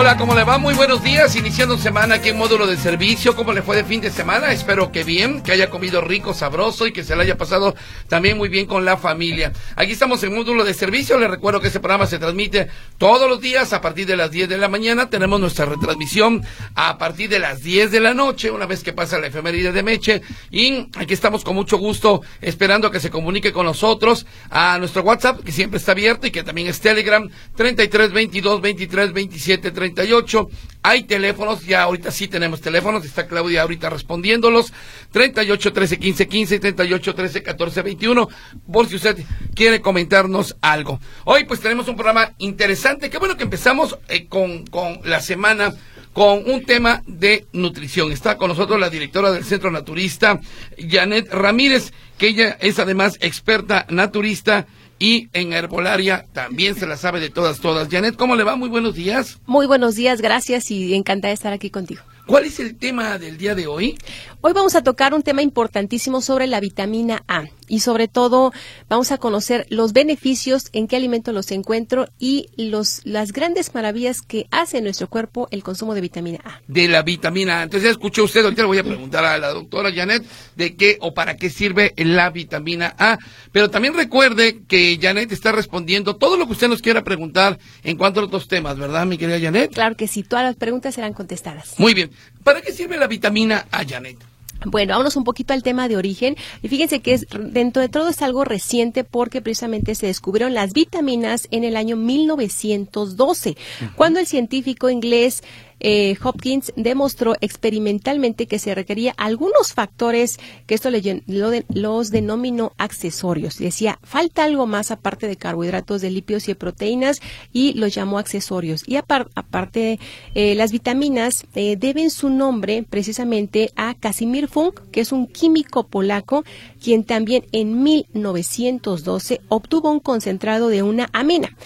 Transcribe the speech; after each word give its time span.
Hola, 0.00 0.16
¿cómo 0.16 0.32
le 0.36 0.44
va? 0.44 0.58
Muy 0.58 0.74
buenos 0.74 1.02
días, 1.02 1.34
iniciando 1.34 1.76
semana 1.76 2.14
aquí 2.14 2.28
en 2.28 2.38
módulo 2.38 2.68
de 2.68 2.76
servicio. 2.76 3.34
¿Cómo 3.34 3.52
le 3.52 3.62
fue 3.62 3.74
de 3.74 3.82
fin 3.82 4.00
de 4.00 4.12
semana? 4.12 4.52
Espero 4.52 4.92
que 4.92 5.02
bien, 5.02 5.42
que 5.42 5.50
haya 5.50 5.70
comido 5.70 6.00
rico, 6.00 6.34
sabroso 6.34 6.86
y 6.86 6.92
que 6.92 7.02
se 7.02 7.16
le 7.16 7.22
haya 7.22 7.36
pasado 7.36 7.74
también 8.06 8.38
muy 8.38 8.48
bien 8.48 8.66
con 8.66 8.84
la 8.84 8.96
familia. 8.96 9.52
Aquí 9.74 9.90
estamos 9.90 10.22
en 10.22 10.36
módulo 10.36 10.62
de 10.62 10.72
servicio. 10.72 11.18
Le 11.18 11.26
recuerdo 11.26 11.60
que 11.60 11.66
este 11.66 11.80
programa 11.80 12.06
se 12.06 12.20
transmite 12.20 12.68
todos 12.96 13.28
los 13.28 13.40
días 13.40 13.72
a 13.72 13.80
partir 13.80 14.06
de 14.06 14.16
las 14.16 14.30
10 14.30 14.48
de 14.48 14.56
la 14.56 14.68
mañana. 14.68 15.10
Tenemos 15.10 15.40
nuestra 15.40 15.64
retransmisión 15.64 16.46
a 16.76 16.96
partir 16.96 17.28
de 17.28 17.40
las 17.40 17.64
10 17.64 17.90
de 17.90 17.98
la 17.98 18.14
noche, 18.14 18.52
una 18.52 18.66
vez 18.66 18.84
que 18.84 18.92
pasa 18.92 19.18
la 19.18 19.26
efeméride 19.26 19.72
de 19.72 19.82
Meche. 19.82 20.22
Y 20.52 20.86
aquí 20.96 21.12
estamos 21.12 21.42
con 21.42 21.56
mucho 21.56 21.76
gusto 21.76 22.22
esperando 22.40 22.92
que 22.92 23.00
se 23.00 23.10
comunique 23.10 23.52
con 23.52 23.66
nosotros 23.66 24.26
a 24.48 24.78
nuestro 24.78 25.02
WhatsApp, 25.02 25.42
que 25.42 25.50
siempre 25.50 25.78
está 25.78 25.90
abierto 25.90 26.28
y 26.28 26.30
que 26.30 26.44
también 26.44 26.68
es 26.68 26.80
Telegram, 26.80 27.28
33 27.56 28.12
22 28.12 28.60
23 28.60 29.12
27 29.12 29.72
38. 29.94 30.48
Hay 30.82 31.04
teléfonos, 31.04 31.64
ya 31.66 31.82
ahorita 31.82 32.10
sí 32.10 32.28
tenemos 32.28 32.60
teléfonos, 32.60 33.04
está 33.04 33.26
Claudia 33.26 33.62
ahorita 33.62 33.90
respondiéndolos. 33.90 34.72
38 35.12 35.72
13 35.72 35.98
15 35.98 36.28
15, 36.28 36.58
38 36.60 37.14
13 37.14 37.42
14 37.42 37.82
21, 37.82 38.28
por 38.72 38.88
si 38.88 38.96
usted 38.96 39.18
quiere 39.54 39.80
comentarnos 39.80 40.56
algo. 40.60 41.00
Hoy 41.24 41.44
pues 41.44 41.60
tenemos 41.60 41.88
un 41.88 41.96
programa 41.96 42.32
interesante, 42.38 43.10
qué 43.10 43.18
bueno 43.18 43.36
que 43.36 43.44
empezamos 43.44 43.98
eh, 44.08 44.26
con, 44.26 44.66
con 44.66 45.00
la 45.04 45.20
semana 45.20 45.74
con 46.12 46.50
un 46.50 46.64
tema 46.64 47.02
de 47.06 47.46
nutrición. 47.52 48.10
Está 48.10 48.36
con 48.36 48.48
nosotros 48.48 48.80
la 48.80 48.90
directora 48.90 49.30
del 49.30 49.44
Centro 49.44 49.70
Naturista, 49.70 50.40
Janet 50.76 51.32
Ramírez, 51.32 51.92
que 52.16 52.28
ella 52.28 52.56
es 52.60 52.78
además 52.78 53.18
experta 53.20 53.86
naturista 53.88 54.66
y 54.98 55.28
en 55.32 55.52
herbolaria 55.52 56.26
también 56.32 56.74
se 56.74 56.86
la 56.86 56.96
sabe 56.96 57.20
de 57.20 57.30
todas, 57.30 57.60
todas. 57.60 57.88
Janet, 57.88 58.16
¿cómo 58.16 58.36
le 58.36 58.44
va? 58.44 58.56
Muy 58.56 58.68
buenos 58.68 58.94
días. 58.94 59.40
Muy 59.46 59.66
buenos 59.66 59.94
días, 59.94 60.20
gracias 60.20 60.70
y 60.70 60.94
encantada 60.94 61.28
de 61.28 61.34
estar 61.34 61.52
aquí 61.52 61.70
contigo. 61.70 62.02
¿Cuál 62.26 62.44
es 62.44 62.60
el 62.60 62.76
tema 62.76 63.18
del 63.18 63.38
día 63.38 63.54
de 63.54 63.66
hoy? 63.66 63.98
Hoy 64.42 64.52
vamos 64.52 64.74
a 64.74 64.82
tocar 64.82 65.14
un 65.14 65.22
tema 65.22 65.40
importantísimo 65.42 66.20
sobre 66.20 66.46
la 66.46 66.60
vitamina 66.60 67.24
A 67.26 67.44
y 67.68 67.80
sobre 67.80 68.08
todo 68.08 68.52
vamos 68.88 69.12
a 69.12 69.18
conocer 69.18 69.66
los 69.70 69.92
beneficios, 69.92 70.70
en 70.72 70.88
qué 70.88 70.96
alimento 70.96 71.32
los 71.32 71.50
encuentro 71.50 72.08
y 72.18 72.48
los, 72.56 73.00
las 73.04 73.32
grandes 73.32 73.74
maravillas 73.74 74.22
que 74.22 74.46
hace 74.50 74.78
en 74.78 74.84
nuestro 74.84 75.08
cuerpo 75.08 75.48
el 75.50 75.62
consumo 75.62 75.94
de 75.94 76.00
vitamina 76.00 76.40
A. 76.44 76.60
De 76.66 76.88
la 76.88 77.02
vitamina 77.02 77.60
A. 77.60 77.62
Entonces 77.64 77.84
ya 77.84 77.90
escuchó 77.90 78.24
usted, 78.24 78.42
ahorita 78.44 78.62
le 78.62 78.68
voy 78.68 78.78
a 78.78 78.84
preguntar 78.84 79.24
a 79.24 79.38
la 79.38 79.50
doctora 79.50 79.92
Janet 79.92 80.24
de 80.56 80.74
qué 80.76 80.98
o 81.00 81.14
para 81.14 81.36
qué 81.36 81.50
sirve 81.50 81.92
la 81.96 82.30
vitamina 82.30 82.94
A. 82.98 83.18
Pero 83.52 83.70
también 83.70 83.94
recuerde 83.94 84.62
que 84.66 84.98
Janet 85.00 85.32
está 85.32 85.52
respondiendo 85.52 86.16
todo 86.16 86.36
lo 86.36 86.46
que 86.46 86.52
usted 86.52 86.68
nos 86.68 86.82
quiera 86.82 87.04
preguntar 87.04 87.58
en 87.84 87.96
cuanto 87.96 88.20
a 88.20 88.24
otros 88.24 88.48
temas, 88.48 88.78
¿verdad, 88.78 89.06
mi 89.06 89.18
querida 89.18 89.40
Janet? 89.40 89.72
Claro 89.72 89.96
que 89.96 90.08
sí, 90.08 90.22
todas 90.22 90.44
las 90.44 90.56
preguntas 90.56 90.94
serán 90.94 91.12
contestadas. 91.12 91.74
Muy 91.78 91.94
bien. 91.94 92.10
¿Para 92.44 92.60
qué 92.60 92.72
sirve 92.72 92.96
la 92.96 93.06
vitamina 93.06 93.66
A, 93.70 93.84
Janet? 93.84 94.18
Bueno, 94.64 94.94
vámonos 94.94 95.16
un 95.16 95.24
poquito 95.24 95.54
al 95.54 95.62
tema 95.62 95.88
de 95.88 95.96
origen. 95.96 96.36
Y 96.62 96.68
fíjense 96.68 97.00
que 97.00 97.14
es, 97.14 97.26
dentro 97.30 97.80
de 97.80 97.88
todo 97.88 98.08
es 98.08 98.22
algo 98.22 98.44
reciente 98.44 99.04
porque 99.04 99.40
precisamente 99.40 99.94
se 99.94 100.06
descubrieron 100.06 100.54
las 100.54 100.72
vitaminas 100.72 101.46
en 101.50 101.64
el 101.64 101.76
año 101.76 101.96
1912, 101.96 103.56
cuando 103.94 104.20
el 104.20 104.26
científico 104.26 104.90
inglés 104.90 105.42
eh, 105.80 106.16
Hopkins 106.22 106.72
demostró 106.76 107.34
experimentalmente 107.40 108.46
que 108.46 108.58
se 108.58 108.74
requería 108.74 109.14
algunos 109.16 109.72
factores 109.72 110.38
que 110.66 110.74
esto 110.74 110.90
le, 110.90 111.22
los 111.26 112.10
denominó 112.10 112.72
accesorios. 112.78 113.58
Decía, 113.58 113.98
falta 114.02 114.44
algo 114.44 114.66
más 114.66 114.90
aparte 114.90 115.26
de 115.26 115.36
carbohidratos, 115.36 116.00
de 116.00 116.10
lípidos 116.10 116.44
y 116.44 116.52
de 116.52 116.56
proteínas 116.56 117.20
y 117.52 117.74
los 117.74 117.94
llamó 117.94 118.18
accesorios. 118.18 118.82
Y 118.86 118.96
aparte, 118.96 119.98
eh, 120.34 120.54
las 120.54 120.72
vitaminas 120.72 121.46
eh, 121.54 121.76
deben 121.76 122.10
su 122.10 122.30
nombre 122.30 122.84
precisamente 122.88 123.70
a 123.76 123.94
Casimir 123.94 124.48
Funk, 124.48 124.80
que 124.90 125.00
es 125.00 125.12
un 125.12 125.26
químico 125.26 125.86
polaco, 125.86 126.44
quien 126.82 127.04
también 127.04 127.44
en 127.52 127.82
1912 127.82 129.40
obtuvo 129.48 129.90
un 129.90 130.00
concentrado 130.00 130.68
de 130.68 130.82
una 130.82 131.08
amina 131.12 131.56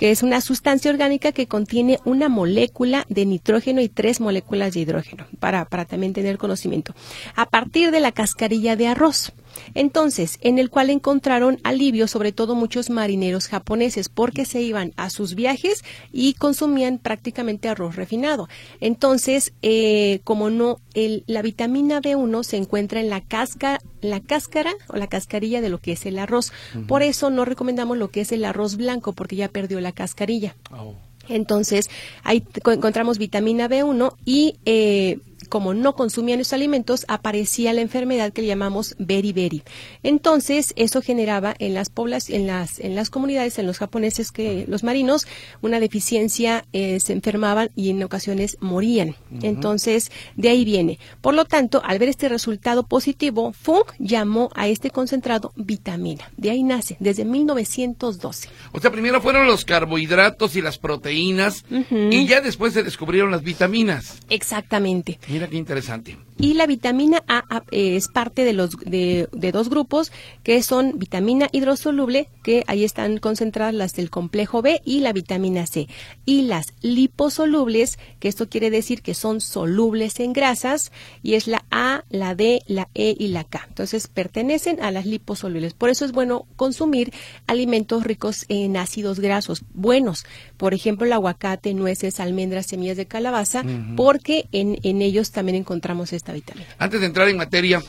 que 0.00 0.10
es 0.10 0.22
una 0.22 0.40
sustancia 0.40 0.90
orgánica 0.90 1.30
que 1.30 1.46
contiene 1.46 1.98
una 2.06 2.30
molécula 2.30 3.04
de 3.10 3.26
nitrógeno 3.26 3.82
y 3.82 3.90
tres 3.90 4.18
moléculas 4.18 4.72
de 4.72 4.80
hidrógeno, 4.80 5.26
para, 5.40 5.66
para 5.66 5.84
también 5.84 6.14
tener 6.14 6.38
conocimiento, 6.38 6.94
a 7.36 7.44
partir 7.44 7.90
de 7.90 8.00
la 8.00 8.10
cascarilla 8.10 8.76
de 8.76 8.88
arroz. 8.88 9.34
Entonces, 9.74 10.38
en 10.40 10.58
el 10.58 10.70
cual 10.70 10.90
encontraron 10.90 11.58
alivio 11.64 12.08
sobre 12.08 12.32
todo 12.32 12.54
muchos 12.54 12.90
marineros 12.90 13.48
japoneses 13.48 14.08
porque 14.08 14.44
se 14.44 14.62
iban 14.62 14.92
a 14.96 15.10
sus 15.10 15.34
viajes 15.34 15.84
y 16.12 16.34
consumían 16.34 16.98
prácticamente 16.98 17.68
arroz 17.68 17.96
refinado. 17.96 18.48
Entonces, 18.80 19.52
eh, 19.62 20.20
como 20.24 20.50
no, 20.50 20.78
el, 20.94 21.24
la 21.26 21.42
vitamina 21.42 22.00
B1 22.00 22.42
se 22.42 22.56
encuentra 22.56 23.00
en 23.00 23.10
la 23.10 23.20
cáscara, 23.20 23.80
la 24.00 24.20
cáscara 24.20 24.72
o 24.88 24.96
la 24.96 25.06
cascarilla 25.06 25.60
de 25.60 25.68
lo 25.68 25.78
que 25.78 25.92
es 25.92 26.06
el 26.06 26.18
arroz. 26.18 26.52
Por 26.86 27.02
eso 27.02 27.30
no 27.30 27.44
recomendamos 27.44 27.98
lo 27.98 28.10
que 28.10 28.22
es 28.22 28.32
el 28.32 28.44
arroz 28.44 28.76
blanco 28.76 29.12
porque 29.12 29.36
ya 29.36 29.48
perdió 29.48 29.80
la 29.80 29.92
cascarilla. 29.92 30.56
Oh. 30.70 30.94
Entonces, 31.28 31.88
ahí 32.24 32.44
encontramos 32.66 33.18
vitamina 33.18 33.68
B1 33.68 34.14
y 34.24 34.56
eh, 34.64 35.18
como 35.50 35.74
no 35.74 35.94
consumían 35.94 36.40
esos 36.40 36.54
alimentos, 36.54 37.04
aparecía 37.08 37.74
la 37.74 37.82
enfermedad 37.82 38.32
que 38.32 38.40
le 38.40 38.48
llamamos 38.48 38.94
beriberi. 38.98 39.62
Entonces, 40.02 40.72
eso 40.76 41.02
generaba 41.02 41.54
en 41.58 41.74
las 41.74 41.90
poblas, 41.90 42.30
en 42.30 42.46
las, 42.46 42.80
en 42.80 42.94
las 42.94 43.10
comunidades, 43.10 43.58
en 43.58 43.66
los 43.66 43.76
japoneses 43.76 44.32
que 44.32 44.64
los 44.66 44.82
marinos, 44.82 45.26
una 45.60 45.80
deficiencia, 45.80 46.64
eh, 46.72 46.98
se 47.00 47.12
enfermaban 47.12 47.70
y 47.76 47.90
en 47.90 48.02
ocasiones 48.02 48.56
morían. 48.60 49.16
Entonces, 49.42 50.10
de 50.36 50.48
ahí 50.48 50.64
viene. 50.64 50.98
Por 51.20 51.34
lo 51.34 51.44
tanto, 51.44 51.82
al 51.84 51.98
ver 51.98 52.08
este 52.08 52.28
resultado 52.28 52.86
positivo, 52.86 53.52
Funk 53.52 53.92
llamó 53.98 54.50
a 54.54 54.68
este 54.68 54.90
concentrado 54.90 55.52
vitamina. 55.56 56.30
De 56.36 56.50
ahí 56.50 56.62
nace, 56.62 56.96
desde 57.00 57.24
1912. 57.24 58.48
O 58.72 58.80
sea, 58.80 58.90
primero 58.90 59.20
fueron 59.20 59.46
los 59.46 59.64
carbohidratos 59.64 60.56
y 60.56 60.62
las 60.62 60.78
proteínas 60.78 61.64
y 61.90 62.26
ya 62.26 62.40
después 62.40 62.72
se 62.72 62.82
descubrieron 62.82 63.30
las 63.30 63.42
vitaminas. 63.42 64.18
Exactamente. 64.28 65.18
Mira 65.28 65.39
qué 65.48 65.56
interesante. 65.56 66.16
Y 66.40 66.54
la 66.54 66.66
vitamina 66.66 67.22
A 67.28 67.62
es 67.70 68.08
parte 68.08 68.46
de 68.46 68.54
los 68.54 68.70
de, 68.78 69.28
dos 69.52 69.68
grupos 69.68 70.10
que 70.42 70.62
son 70.62 70.98
vitamina 70.98 71.48
hidrosoluble, 71.52 72.28
que 72.42 72.64
ahí 72.66 72.82
están 72.82 73.18
concentradas 73.18 73.74
las 73.74 73.92
del 73.92 74.08
complejo 74.08 74.62
B 74.62 74.80
y 74.82 75.00
la 75.00 75.12
vitamina 75.12 75.66
C. 75.66 75.86
Y 76.24 76.42
las 76.42 76.72
liposolubles, 76.80 77.98
que 78.20 78.28
esto 78.28 78.48
quiere 78.48 78.70
decir 78.70 79.02
que 79.02 79.12
son 79.12 79.42
solubles 79.42 80.18
en 80.18 80.32
grasas, 80.32 80.92
y 81.22 81.34
es 81.34 81.46
la 81.46 81.66
A, 81.70 82.04
la 82.08 82.34
D, 82.34 82.62
la 82.66 82.88
E 82.94 83.14
y 83.18 83.28
la 83.28 83.44
K. 83.44 83.66
Entonces 83.68 84.08
pertenecen 84.08 84.82
a 84.82 84.90
las 84.90 85.04
liposolubles. 85.04 85.74
Por 85.74 85.90
eso 85.90 86.06
es 86.06 86.12
bueno 86.12 86.46
consumir 86.56 87.12
alimentos 87.48 88.02
ricos 88.02 88.46
en 88.48 88.78
ácidos 88.78 89.20
grasos 89.20 89.62
buenos. 89.74 90.24
Por 90.56 90.72
ejemplo, 90.72 91.04
el 91.04 91.12
aguacate, 91.12 91.74
nueces, 91.74 92.18
almendras, 92.18 92.66
semillas 92.66 92.96
de 92.96 93.04
calabaza, 93.04 93.62
porque 93.94 94.48
en, 94.52 94.78
en 94.84 95.02
ellos 95.02 95.32
también 95.32 95.56
encontramos 95.56 96.14
esta 96.14 96.29
vitamina. 96.32 96.66
Antes 96.78 97.00
de 97.00 97.06
entrar 97.06 97.28
en 97.28 97.36
materia, 97.36 97.82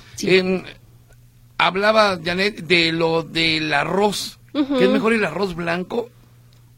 hablaba 1.57 2.19
Janet 2.23 2.63
de 2.63 2.91
lo 2.91 3.23
del 3.23 3.73
arroz. 3.73 4.39
¿Qué 4.53 4.83
es 4.83 4.89
mejor 4.89 5.13
el 5.13 5.23
arroz 5.23 5.55
blanco? 5.55 6.09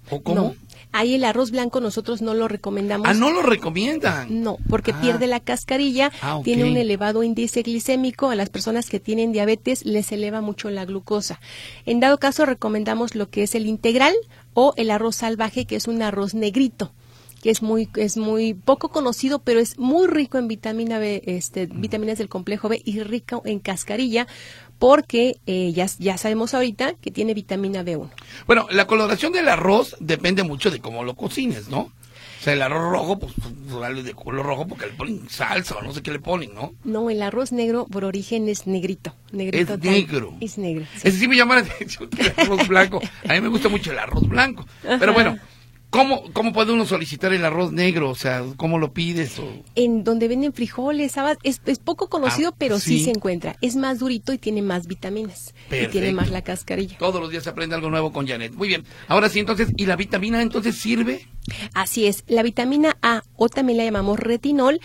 ¿O 0.10 0.22
cómo? 0.22 0.36
No. 0.36 0.56
Ahí 0.96 1.16
el 1.16 1.24
arroz 1.24 1.50
blanco 1.50 1.80
nosotros 1.80 2.22
no 2.22 2.36
lo 2.36 2.48
recomendamos. 2.48 3.08
Ah, 3.08 3.16
no 3.16 3.32
lo 3.32 3.42
recomiendan. 3.42 4.44
No, 4.44 4.58
porque 4.70 4.92
ah. 4.92 5.02
pierde 5.02 5.26
la 5.26 5.40
cascarilla, 5.40 6.12
ah, 6.22 6.40
tiene 6.44 6.66
un 6.66 6.78
elevado 6.78 7.24
índice 7.24 7.64
glicémico, 7.64 8.30
a 8.30 8.36
las 8.36 8.50
personas 8.50 8.92
que 8.92 9.00
tienen 9.00 9.32
diabetes 9.32 9.86
les 9.86 10.12
eleva 10.12 10.42
mucho 10.42 10.70
la 10.70 10.86
glucosa. 10.86 11.40
En 11.88 12.00
dado 12.00 12.20
caso 12.20 12.46
recomendamos 12.46 13.16
lo 13.16 13.28
que 13.28 13.42
es 13.42 13.56
el 13.56 13.66
integral 13.66 14.14
o 14.54 14.76
el 14.78 14.92
arroz 14.92 15.16
salvaje, 15.16 15.66
que 15.66 15.78
es 15.78 15.88
un 15.88 16.04
arroz 16.04 16.36
negrito 16.36 16.92
que 17.44 17.50
es 17.50 17.62
muy 17.62 17.90
es 17.98 18.16
muy 18.16 18.54
poco 18.54 18.88
conocido, 18.88 19.40
pero 19.40 19.60
es 19.60 19.78
muy 19.78 20.08
rico 20.08 20.38
en 20.38 20.48
vitamina 20.48 20.98
B, 20.98 21.24
este, 21.26 21.66
vitaminas 21.66 22.18
del 22.18 22.30
complejo 22.30 22.70
B 22.70 22.82
y 22.86 23.02
rico 23.04 23.42
en 23.46 23.60
cascarilla, 23.60 24.28
porque 24.80 25.36
eh, 25.46 25.74
ya, 25.74 25.88
ya 26.00 26.18
sabemos 26.18 26.54
ahorita 26.54 26.94
que 26.94 27.12
tiene 27.12 27.34
vitamina 27.34 27.84
B1. 27.84 28.10
Bueno, 28.48 28.68
la 28.72 28.88
coloración 28.88 29.34
del 29.34 29.50
arroz 29.50 29.98
depende 30.00 30.44
mucho 30.44 30.72
de 30.72 30.80
cómo 30.80 31.04
lo 31.04 31.16
cocines, 31.16 31.68
¿no? 31.68 31.80
O 31.82 32.44
sea, 32.44 32.54
el 32.54 32.62
arroz 32.62 32.92
rojo, 32.92 33.20
pues, 33.20 33.34
pues 33.36 34.06
de 34.06 34.14
color 34.14 34.46
rojo 34.46 34.66
porque 34.66 34.86
le 34.86 34.94
ponen 34.94 35.30
salsa 35.30 35.76
o 35.76 35.82
no 35.82 35.94
sé 35.94 36.02
qué 36.02 36.12
le 36.12 36.20
ponen, 36.20 36.56
¿no? 36.56 36.74
No, 36.86 37.10
el 37.10 37.22
arroz 37.22 37.52
negro 37.52 37.88
por 37.88 38.06
origen 38.06 38.48
es 38.48 38.68
negrito. 38.68 39.14
negrito 39.34 39.74
es 39.74 39.80
negro. 39.82 40.34
Es 40.40 40.58
negro. 40.58 40.86
Sí. 40.96 41.10
Ese 41.10 41.20
sí 41.20 41.28
me 41.28 41.36
llama 41.36 41.56
la 41.56 41.62
atención 41.70 42.10
el 42.18 42.34
arroz 42.38 42.68
blanco. 42.70 43.02
A 43.28 43.34
mí 43.34 43.42
me 43.42 43.50
gusta 43.50 43.68
mucho 43.68 43.92
el 43.92 44.00
arroz 44.00 44.28
blanco. 44.30 44.66
Pero 44.82 45.14
bueno, 45.14 45.38
¿Cómo, 45.94 46.24
¿Cómo 46.34 46.54
puede 46.54 46.74
uno 46.74 46.88
solicitar 46.88 47.32
el 47.34 47.46
arroz 47.46 47.72
negro? 47.72 48.10
O 48.10 48.16
sea, 48.16 48.44
¿cómo 48.58 48.80
lo 48.80 48.94
pides? 48.94 49.38
O... 49.38 49.48
En 49.76 50.04
donde 50.04 50.28
venden 50.28 50.52
frijoles, 50.52 51.16
habas, 51.20 51.38
es, 51.44 51.62
es 51.68 51.78
poco 51.78 52.10
conocido, 52.10 52.50
Ah, 52.50 52.56
pero 52.58 52.80
sí. 52.80 52.98
sí. 52.98 53.04
se 53.06 53.12
encuentra. 53.12 53.58
Es 53.62 53.76
más 53.76 54.00
durito 54.00 54.34
y 54.34 54.40
tiene 54.40 54.64
más 54.64 54.88
vitaminas. 54.88 55.54
Y 55.72 55.86
tiene 55.90 56.12
más 56.12 56.32
la 56.32 56.42
cascarilla. 56.42 56.98
Todos 56.98 57.22
los 57.22 57.30
días 57.30 57.44
se 57.44 57.50
aprende 57.52 57.76
algo 57.76 57.92
nuevo 57.92 58.12
con 58.12 58.28
Janet. 58.28 58.54
Muy 58.56 58.68
bien. 58.70 58.86
Ahora 59.08 59.30
sí, 59.30 59.40
entonces, 59.40 59.70
¿y 59.78 59.86
la 59.86 59.96
vitamina 59.96 60.42
entonces 60.42 60.76
sirve? 60.76 61.28
Así 61.76 62.08
es, 62.08 62.24
la 62.28 62.42
vitamina 62.42 62.98
A, 63.02 63.22
o 63.36 63.50
también 63.50 63.78
la 63.78 63.84
llamamos 63.84 64.18
retinol, 64.18 64.80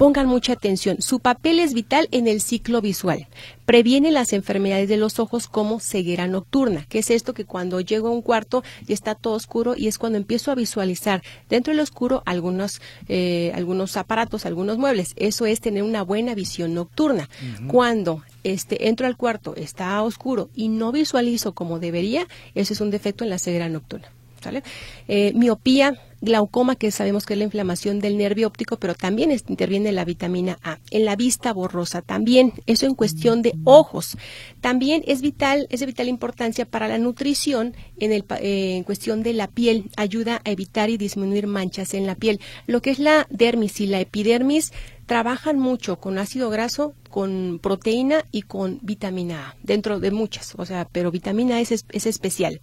pongan 0.00 0.28
mucha 0.28 0.54
atención. 0.54 1.02
Su 1.02 1.20
papel 1.20 1.60
es 1.60 1.74
vital 1.74 2.08
en 2.10 2.26
el 2.26 2.40
ciclo 2.40 2.80
visual. 2.80 3.26
Previene 3.66 4.10
las 4.10 4.32
enfermedades 4.32 4.88
de 4.88 4.96
los 4.96 5.18
ojos 5.18 5.46
como 5.46 5.78
ceguera 5.78 6.26
nocturna, 6.26 6.86
que 6.88 7.00
es 7.00 7.10
esto 7.10 7.34
que 7.34 7.44
cuando 7.44 7.82
llego 7.82 8.08
a 8.08 8.12
un 8.12 8.22
cuarto 8.22 8.64
y 8.86 8.94
está 8.94 9.14
todo 9.14 9.34
oscuro 9.34 9.74
y 9.76 9.88
es 9.88 9.98
cuando 9.98 10.16
empiezo 10.16 10.50
a 10.50 10.54
visualizar 10.54 11.20
dentro 11.50 11.74
del 11.74 11.80
oscuro 11.80 12.22
algunos, 12.24 12.80
eh, 13.10 13.52
algunos 13.54 13.98
aparatos, 13.98 14.46
algunos 14.46 14.78
muebles. 14.78 15.12
Eso 15.16 15.44
es 15.44 15.60
tener 15.60 15.82
una 15.82 16.00
buena 16.00 16.34
visión 16.34 16.72
nocturna. 16.72 17.28
Cuando 17.66 18.22
este, 18.42 18.88
entro 18.88 19.06
al 19.06 19.18
cuarto, 19.18 19.54
está 19.54 20.02
oscuro 20.02 20.48
y 20.54 20.68
no 20.68 20.92
visualizo 20.92 21.52
como 21.52 21.78
debería, 21.78 22.26
eso 22.54 22.72
es 22.72 22.80
un 22.80 22.90
defecto 22.90 23.24
en 23.24 23.28
la 23.28 23.38
ceguera 23.38 23.68
nocturna. 23.68 24.08
¿sale? 24.40 24.62
Eh, 25.08 25.32
miopía, 25.34 26.00
glaucoma, 26.20 26.76
que 26.76 26.90
sabemos 26.90 27.26
que 27.26 27.34
es 27.34 27.38
la 27.38 27.44
inflamación 27.44 28.00
del 28.00 28.18
nervio 28.18 28.48
óptico, 28.48 28.78
pero 28.78 28.94
también 28.94 29.30
interviene 29.30 29.92
la 29.92 30.04
vitamina 30.04 30.58
A. 30.62 30.78
En 30.90 31.04
la 31.04 31.16
vista 31.16 31.52
borrosa 31.52 32.02
también, 32.02 32.52
eso 32.66 32.86
en 32.86 32.94
cuestión 32.94 33.42
de 33.42 33.54
ojos. 33.64 34.16
También 34.60 35.02
es 35.06 35.22
vital, 35.22 35.66
es 35.70 35.80
de 35.80 35.86
vital 35.86 36.08
importancia 36.08 36.66
para 36.66 36.88
la 36.88 36.98
nutrición 36.98 37.74
en, 37.98 38.12
el, 38.12 38.24
eh, 38.40 38.76
en 38.76 38.84
cuestión 38.84 39.22
de 39.22 39.32
la 39.32 39.48
piel. 39.48 39.90
Ayuda 39.96 40.40
a 40.44 40.50
evitar 40.50 40.90
y 40.90 40.96
disminuir 40.96 41.46
manchas 41.46 41.94
en 41.94 42.06
la 42.06 42.14
piel. 42.14 42.40
Lo 42.66 42.82
que 42.82 42.90
es 42.90 42.98
la 42.98 43.26
dermis 43.30 43.80
y 43.80 43.86
la 43.86 44.00
epidermis 44.00 44.72
trabajan 45.10 45.58
mucho 45.58 45.96
con 45.98 46.18
ácido 46.18 46.50
graso, 46.50 46.94
con 47.08 47.58
proteína 47.60 48.24
y 48.30 48.42
con 48.42 48.78
vitamina 48.80 49.48
A, 49.48 49.56
dentro 49.60 49.98
de 49.98 50.12
muchas, 50.12 50.54
o 50.56 50.64
sea, 50.64 50.86
pero 50.92 51.10
vitamina 51.10 51.56
A 51.56 51.60
es, 51.60 51.72
es- 51.72 51.84
es 51.90 52.06
especial. 52.06 52.60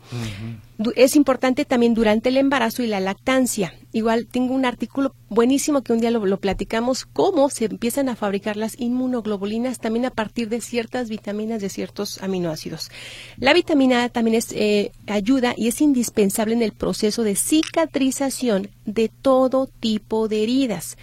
Es 0.95 1.17
importante 1.17 1.65
también 1.65 1.93
durante 1.93 2.29
el 2.29 2.37
embarazo 2.37 2.83
y 2.83 2.87
la 2.87 3.01
lactancia. 3.01 3.73
Igual 3.91 4.27
tengo 4.27 4.53
un 4.53 4.63
artículo 4.63 5.13
buenísimo 5.27 5.81
que 5.81 5.91
un 5.91 5.99
día 5.99 6.09
lo, 6.11 6.25
lo 6.25 6.39
platicamos, 6.39 7.03
cómo 7.05 7.49
se 7.49 7.65
empiezan 7.65 8.07
a 8.07 8.15
fabricar 8.15 8.55
las 8.55 8.79
inmunoglobulinas 8.79 9.79
también 9.79 10.05
a 10.05 10.11
partir 10.11 10.47
de 10.47 10.61
ciertas 10.61 11.09
vitaminas, 11.09 11.61
de 11.61 11.67
ciertos 11.67 12.23
aminoácidos. 12.23 12.89
La 13.37 13.53
vitamina 13.53 14.05
A 14.05 14.09
también 14.09 14.35
es, 14.37 14.53
eh, 14.53 14.93
ayuda 15.07 15.53
y 15.57 15.67
es 15.67 15.81
indispensable 15.81 16.53
en 16.53 16.61
el 16.61 16.71
proceso 16.71 17.23
de 17.23 17.35
cicatrización 17.35 18.69
de 18.85 19.09
todo 19.09 19.67
tipo 19.81 20.29
de 20.29 20.43
heridas 20.43 20.95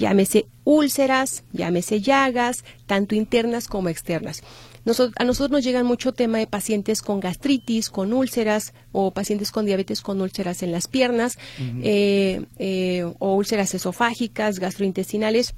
llámese 0.00 0.46
úlceras, 0.64 1.44
llámese 1.52 2.00
llagas, 2.00 2.64
tanto 2.86 3.14
internas 3.14 3.68
como 3.68 3.90
externas. 3.90 4.42
A 5.16 5.24
nosotros 5.24 5.50
nos 5.50 5.62
llegan 5.62 5.84
mucho 5.84 6.12
tema 6.12 6.38
de 6.38 6.46
pacientes 6.46 7.02
con 7.02 7.20
gastritis, 7.20 7.90
con 7.90 8.14
úlceras 8.14 8.72
o 8.92 9.12
pacientes 9.12 9.52
con 9.52 9.66
diabetes 9.66 10.00
con 10.00 10.22
úlceras 10.22 10.62
en 10.62 10.72
las 10.72 10.88
piernas 10.88 11.38
eh, 11.82 12.46
eh, 12.58 13.04
o 13.18 13.34
úlceras 13.34 13.74
esofágicas, 13.74 14.58
gastrointestinales. 14.58 15.54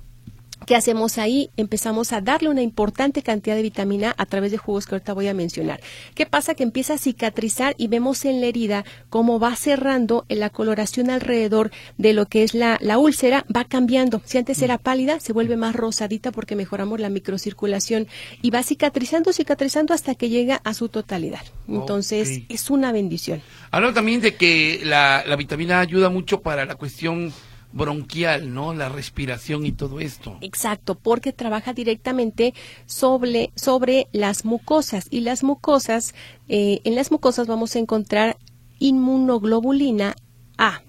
¿Qué 0.67 0.76
hacemos 0.76 1.19
ahí? 1.19 1.50
Empezamos 1.56 2.12
a 2.12 2.20
darle 2.20 2.49
una 2.49 2.62
importante 2.62 3.23
cantidad 3.23 3.56
de 3.56 3.62
vitamina 3.62 4.14
A 4.17 4.26
través 4.26 4.53
de 4.53 4.59
jugos 4.59 4.87
que 4.87 4.94
ahorita 4.94 5.12
voy 5.12 5.29
a 5.29 5.35
mencionar. 5.35 5.81
¿Qué 6.14 6.26
pasa? 6.26 6.55
Que 6.55 6.62
empieza 6.62 6.94
a 6.94 6.99
cicatrizar 6.99 7.75
y 7.79 7.88
vemos 7.88 8.25
en 8.25 8.41
la 8.41 8.47
herida 8.47 8.85
cómo 9.11 9.38
va 9.38 9.55
cerrando 9.56 10.25
en 10.29 10.41
la 10.41 10.50
coloración 10.50 11.11
alrededor 11.11 11.70
de 11.99 12.12
lo 12.12 12.26
que 12.26 12.43
es 12.43 12.55
la, 12.55 12.79
la 12.81 12.99
úlcera, 12.99 13.44
va 13.55 13.64
cambiando. 13.64 14.23
Si 14.25 14.38
antes 14.38 14.62
era 14.62 14.79
pálida, 14.79 15.20
se 15.20 15.32
vuelve 15.32 15.56
más 15.56 15.75
rosadita 15.75 16.32
porque 16.32 16.56
mejoramos 16.56 17.00
la 17.00 17.09
microcirculación 17.09 18.06
y 18.41 18.50
va 18.50 18.62
cicatrizando, 18.62 19.32
cicatrizando 19.32 19.94
hasta 19.94 20.14
que 20.14 20.29
llega 20.29 20.61
a 20.64 20.75
su 20.75 20.88
totalidad. 20.88 21.43
Entonces, 21.69 22.43
es 22.49 22.70
una 22.70 22.93
bendición. 22.93 23.43
Hablan 23.70 23.94
también 23.94 24.20
de 24.20 24.35
que 24.35 24.81
la, 24.85 25.25
la 25.26 25.37
vitamina 25.37 25.81
ayuda 25.81 26.11
mucho 26.11 26.41
para 26.41 26.64
la 26.64 26.75
cuestión 26.75 27.32
bronquial, 27.72 28.52
¿no? 28.52 28.74
La 28.74 28.88
respiración 28.88 29.66
y 29.66 29.72
todo 29.72 30.00
esto. 30.00 30.38
Exacto, 30.40 30.94
porque 30.94 31.32
trabaja 31.32 31.72
directamente 31.72 32.54
sobre, 32.86 33.50
sobre 33.54 34.08
las 34.12 34.44
mucosas 34.44 35.06
y 35.10 35.20
las 35.20 35.42
mucosas, 35.42 36.14
eh, 36.48 36.80
en 36.84 36.94
las 36.94 37.10
mucosas 37.10 37.46
vamos 37.46 37.74
a 37.76 37.78
encontrar 37.78 38.36
inmunoglobulina 38.78 40.14
A. 40.58 40.82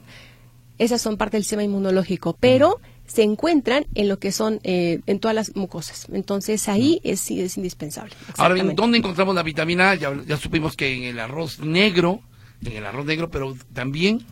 Esas 0.77 1.01
son 1.01 1.17
parte 1.17 1.37
del 1.37 1.43
sistema 1.43 1.63
inmunológico, 1.63 2.35
pero 2.39 2.79
se 3.05 3.23
encuentran 3.23 3.85
en 3.95 4.09
lo 4.09 4.17
que 4.17 4.31
son, 4.31 4.59
eh, 4.63 5.01
en 5.05 5.19
todas 5.19 5.35
las 5.35 5.55
mucosas. 5.55 6.07
Entonces 6.11 6.67
ahí 6.67 6.99
es, 7.03 7.19
sí, 7.19 7.39
es 7.41 7.57
indispensable. 7.57 8.15
Ahora 8.37 8.55
bien. 8.55 8.75
¿dónde 8.75 8.97
encontramos 8.97 9.35
la 9.35 9.43
vitamina 9.43 9.91
A? 9.91 9.95
Ya, 9.95 10.13
ya 10.25 10.37
supimos 10.37 10.75
que 10.75 10.95
en 10.95 11.03
el 11.03 11.19
arroz 11.19 11.59
negro, 11.59 12.21
en 12.65 12.73
el 12.73 12.85
arroz 12.85 13.05
negro, 13.05 13.29
pero 13.29 13.55
también 13.73 14.25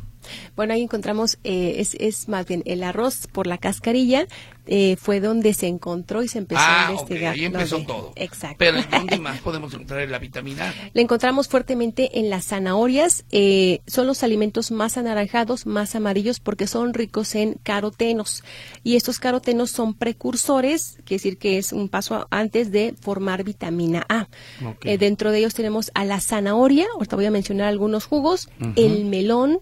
Bueno, 0.56 0.74
ahí 0.74 0.82
encontramos, 0.82 1.38
eh, 1.44 1.76
es, 1.78 1.96
es 2.00 2.28
más 2.28 2.46
bien 2.46 2.64
el 2.66 2.84
arroz 2.84 3.28
por 3.32 3.48
la 3.48 3.58
cascarilla, 3.58 4.28
eh, 4.68 4.96
fue 5.02 5.20
donde 5.20 5.54
se 5.54 5.68
encontró 5.68 6.22
y 6.24 6.28
se 6.28 6.38
empezó 6.38 6.62
a 6.62 6.88
ah, 6.88 6.92
ok, 6.92 7.00
investigar. 7.02 7.34
ahí 7.34 7.40
lo 7.42 7.46
empezó 7.48 7.80
de- 7.80 7.86
todo. 7.86 8.14
Exacto. 8.16 8.58
Pero 8.60 8.78
¿dónde 8.90 9.18
más 9.20 9.40
podemos 9.42 9.74
encontrar 9.74 10.08
la 10.08 10.20
vitamina 10.20 10.70
A? 10.70 10.74
La 10.94 11.02
encontramos 11.02 11.48
fuertemente 11.48 12.20
en 12.20 12.30
las 12.30 12.46
zanahorias. 12.46 13.26
eh, 13.32 13.80
son 13.88 14.06
los 14.08 14.24
alimentos 14.24 14.72
más 14.72 14.98
anaranjados, 14.98 15.66
más 15.66 15.96
amarillos, 15.96 16.40
porque 16.40 16.68
son 16.68 16.94
ricos 16.94 17.36
en 17.36 17.56
carotenos. 17.64 18.44
Y 18.84 18.96
estos 18.96 19.20
carotenos 19.20 19.72
son 19.72 19.94
precursores, 19.96 20.94
quiere 21.06 21.16
decir 21.18 21.38
que 21.38 21.58
es 21.58 21.74
un 21.74 21.90
paso 21.90 22.28
antes 22.30 22.72
de 22.72 22.94
formar 23.02 23.44
vitamina 23.44 24.06
A. 24.10 24.28
Ok. 24.66 24.86
Eh, 24.86 24.98
dentro 24.98 25.32
de 25.32 25.40
ellos 25.40 25.54
tenemos 25.56 25.92
a 25.96 26.06
la 26.06 26.22
zanahoria, 26.22 26.86
ahorita 26.94 27.16
voy 27.16 27.26
a 27.26 27.32
mencionar 27.32 27.68
algunos 27.68 28.06
jugos, 28.06 28.48
el 28.76 29.06
melón, 29.06 29.60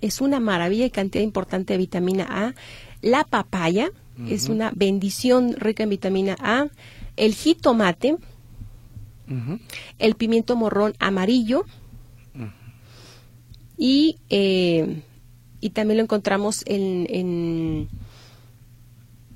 es 0.00 0.20
una 0.20 0.40
maravilla 0.40 0.86
y 0.86 0.90
cantidad 0.90 1.22
importante 1.22 1.74
de 1.74 1.78
vitamina 1.78 2.26
A. 2.28 2.54
La 3.02 3.24
papaya 3.24 3.90
es 4.28 4.48
una 4.48 4.72
bendición 4.74 5.54
rica 5.58 5.82
en 5.82 5.90
vitamina 5.90 6.36
A. 6.40 6.66
El 7.16 7.34
jitomate, 7.34 8.16
el 9.98 10.14
pimiento 10.14 10.56
morrón 10.56 10.94
amarillo 10.98 11.64
y, 13.76 14.16
eh, 14.30 15.02
y 15.60 15.70
también 15.70 15.98
lo 15.98 16.04
encontramos 16.04 16.62
en, 16.66 17.06
en, 17.10 17.88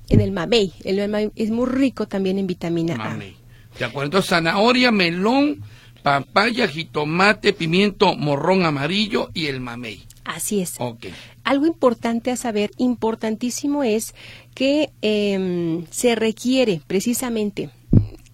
en 0.09 0.21
el 0.21 0.31
mamey. 0.31 0.73
El 0.83 0.97
mamey 0.97 1.31
es 1.35 1.51
muy 1.51 1.67
rico 1.67 2.07
también 2.07 2.39
en 2.39 2.47
vitamina 2.47 2.95
Mamey. 2.95 3.35
De 3.77 3.85
acuerdo, 3.85 4.05
entonces 4.05 4.29
zanahoria, 4.29 4.91
melón, 4.91 5.61
papaya, 6.03 6.67
jitomate, 6.67 7.53
pimiento, 7.53 8.15
morrón 8.15 8.65
amarillo 8.65 9.29
y 9.33 9.45
el 9.45 9.61
mamey. 9.61 10.03
Así 10.23 10.61
es. 10.61 10.75
Ok. 10.79 11.07
Algo 11.43 11.65
importante 11.65 12.31
a 12.31 12.35
saber, 12.35 12.71
importantísimo 12.77 13.83
es 13.83 14.13
que 14.53 14.91
em, 15.01 15.85
se 15.89 16.15
requiere 16.15 16.81
precisamente, 16.87 17.69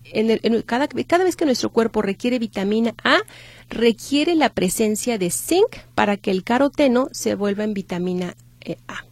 en 0.05 0.31
el- 0.31 0.39
en 0.43 0.61
cada, 0.63 0.87
cada 0.87 1.23
vez 1.23 1.35
que 1.35 1.45
nuestro 1.45 1.69
cuerpo 1.71 2.01
requiere 2.01 2.39
vitamina 2.39 2.93
A, 3.03 3.19
requiere 3.69 4.35
la 4.35 4.49
presencia 4.49 5.17
de 5.17 5.29
zinc 5.31 5.77
para 5.95 6.17
que 6.17 6.31
el 6.31 6.43
caroteno 6.43 7.09
se 7.11 7.35
vuelva 7.35 7.63
en 7.63 7.73
vitamina 7.73 8.35
eh, 8.61 8.77
A. 8.87 9.05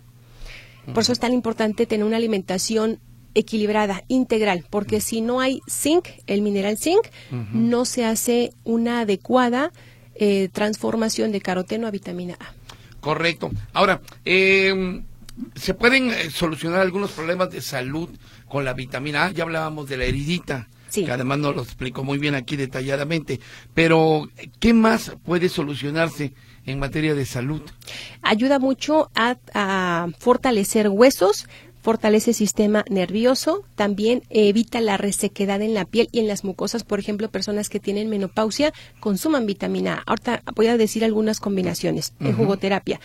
Por 0.94 1.02
eso 1.04 1.14
es 1.14 1.20
tan 1.20 1.34
importante 1.34 1.86
tener 1.88 2.06
una 2.06 2.18
alimentación 2.18 3.00
equilibrada, 3.34 4.04
integral, 4.08 4.64
porque 4.70 5.02
si 5.02 5.20
no 5.22 5.40
hay 5.42 5.60
zinc, 5.70 6.08
el 6.28 6.42
mineral 6.42 6.78
zinc, 6.78 7.02
no 7.54 7.84
se 7.86 8.06
hace 8.06 8.54
una 8.64 9.02
adecuada 9.02 9.72
eh, 10.18 10.48
transformación 10.54 11.32
de 11.34 11.42
caroteno 11.42 11.88
a 11.88 11.92
vitamina 11.92 12.38
A. 12.40 12.54
Correcto. 13.06 13.52
Ahora, 13.74 14.02
eh, 14.26 15.04
¿se 15.54 15.76
pueden 15.76 16.10
eh, 16.10 16.32
solucionar 16.32 16.80
algunos 16.80 17.12
problemas 17.12 17.52
de 17.52 17.62
salud 17.62 18.10
con 18.50 18.66
la 18.66 18.74
vitamina 18.74 19.26
A? 19.26 19.32
Ya 19.32 19.44
hablábamos 19.44 19.88
de 19.88 19.98
la 19.98 20.06
heridita, 20.06 20.68
Sí. 20.90 21.06
que 21.06 21.12
además 21.12 21.38
nos 21.38 21.56
lo 21.56 21.62
explicó 21.62 22.04
muy 22.04 22.18
bien 22.18 22.34
aquí 22.34 22.56
detalladamente. 22.56 23.40
Pero, 23.76 24.28
¿qué 24.60 24.74
más 24.74 25.12
puede 25.24 25.50
solucionarse 25.50 26.34
en 26.66 26.80
materia 26.80 27.14
de 27.14 27.28
salud? 27.28 27.62
ayuda 28.24 28.58
mucho 28.58 29.12
a, 29.14 29.38
a 29.54 30.08
fortalecer 30.18 30.90
huesos, 30.90 31.48
fortalece 31.86 32.32
el 32.32 32.36
sistema 32.36 32.84
nervioso, 32.90 33.64
también 33.76 34.24
evita 34.32 34.82
la 34.82 34.98
resequedad 34.98 35.62
en 35.62 35.76
la 35.76 35.86
piel 35.86 36.10
y 36.12 36.20
en 36.20 36.28
las 36.28 36.44
mucosas, 36.44 36.84
por 36.84 37.00
ejemplo, 37.00 37.30
personas 37.30 37.70
que 37.70 37.80
tienen 37.80 38.10
menopausia 38.10 38.74
consuman 39.00 39.46
vitamina 39.46 39.94
A. 40.00 40.04
Ahorita 40.08 40.42
voy 40.56 40.66
a 40.68 40.78
decir 40.78 41.06
algunas 41.06 41.40
combinaciones 41.40 42.14
en 42.20 42.34
jugoterapia. 42.36 43.00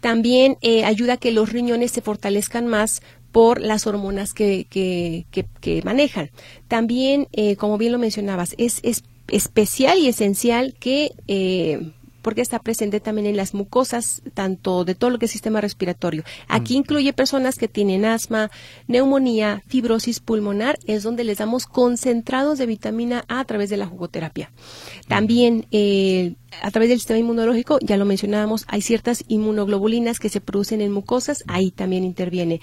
También 0.00 0.58
eh, 0.60 0.84
ayuda 0.84 1.14
a 1.14 1.16
que 1.16 1.32
los 1.32 1.50
riñones 1.50 1.92
se 1.92 2.02
fortalezcan 2.02 2.66
más 2.66 3.00
por 3.32 3.60
las 3.62 3.86
hormonas 3.86 4.34
que, 4.34 4.66
que, 4.68 5.24
que- 5.30 5.46
que 5.60 5.80
manejan. 5.82 6.30
También, 6.68 7.28
eh, 7.32 7.56
como 7.56 7.78
bien 7.78 7.92
lo 7.92 7.98
mencionabas, 7.98 8.54
es, 8.58 8.80
es 8.82 9.02
especial 9.28 9.98
y 9.98 10.08
esencial 10.08 10.74
que 10.78 11.12
eh, 11.26 11.92
porque 12.26 12.40
está 12.40 12.58
presente 12.58 12.98
también 12.98 13.28
en 13.28 13.36
las 13.36 13.54
mucosas, 13.54 14.20
tanto 14.34 14.84
de 14.84 14.96
todo 14.96 15.10
lo 15.10 15.20
que 15.20 15.26
es 15.26 15.30
sistema 15.30 15.60
respiratorio. 15.60 16.24
Aquí 16.48 16.74
mm. 16.74 16.78
incluye 16.78 17.12
personas 17.12 17.54
que 17.54 17.68
tienen 17.68 18.04
asma, 18.04 18.50
neumonía, 18.88 19.62
fibrosis 19.68 20.18
pulmonar, 20.18 20.76
es 20.86 21.04
donde 21.04 21.22
les 21.22 21.38
damos 21.38 21.66
concentrados 21.66 22.58
de 22.58 22.66
vitamina 22.66 23.24
A 23.28 23.38
a 23.38 23.44
través 23.44 23.70
de 23.70 23.76
la 23.76 23.86
jugoterapia. 23.86 24.50
También 25.06 25.66
eh, 25.70 26.34
a 26.62 26.72
través 26.72 26.88
del 26.88 26.98
sistema 26.98 27.20
inmunológico, 27.20 27.78
ya 27.80 27.96
lo 27.96 28.04
mencionábamos, 28.04 28.64
hay 28.66 28.82
ciertas 28.82 29.22
inmunoglobulinas 29.28 30.18
que 30.18 30.28
se 30.28 30.40
producen 30.40 30.80
en 30.80 30.90
mucosas, 30.90 31.44
ahí 31.46 31.70
también 31.70 32.02
interviene. 32.02 32.60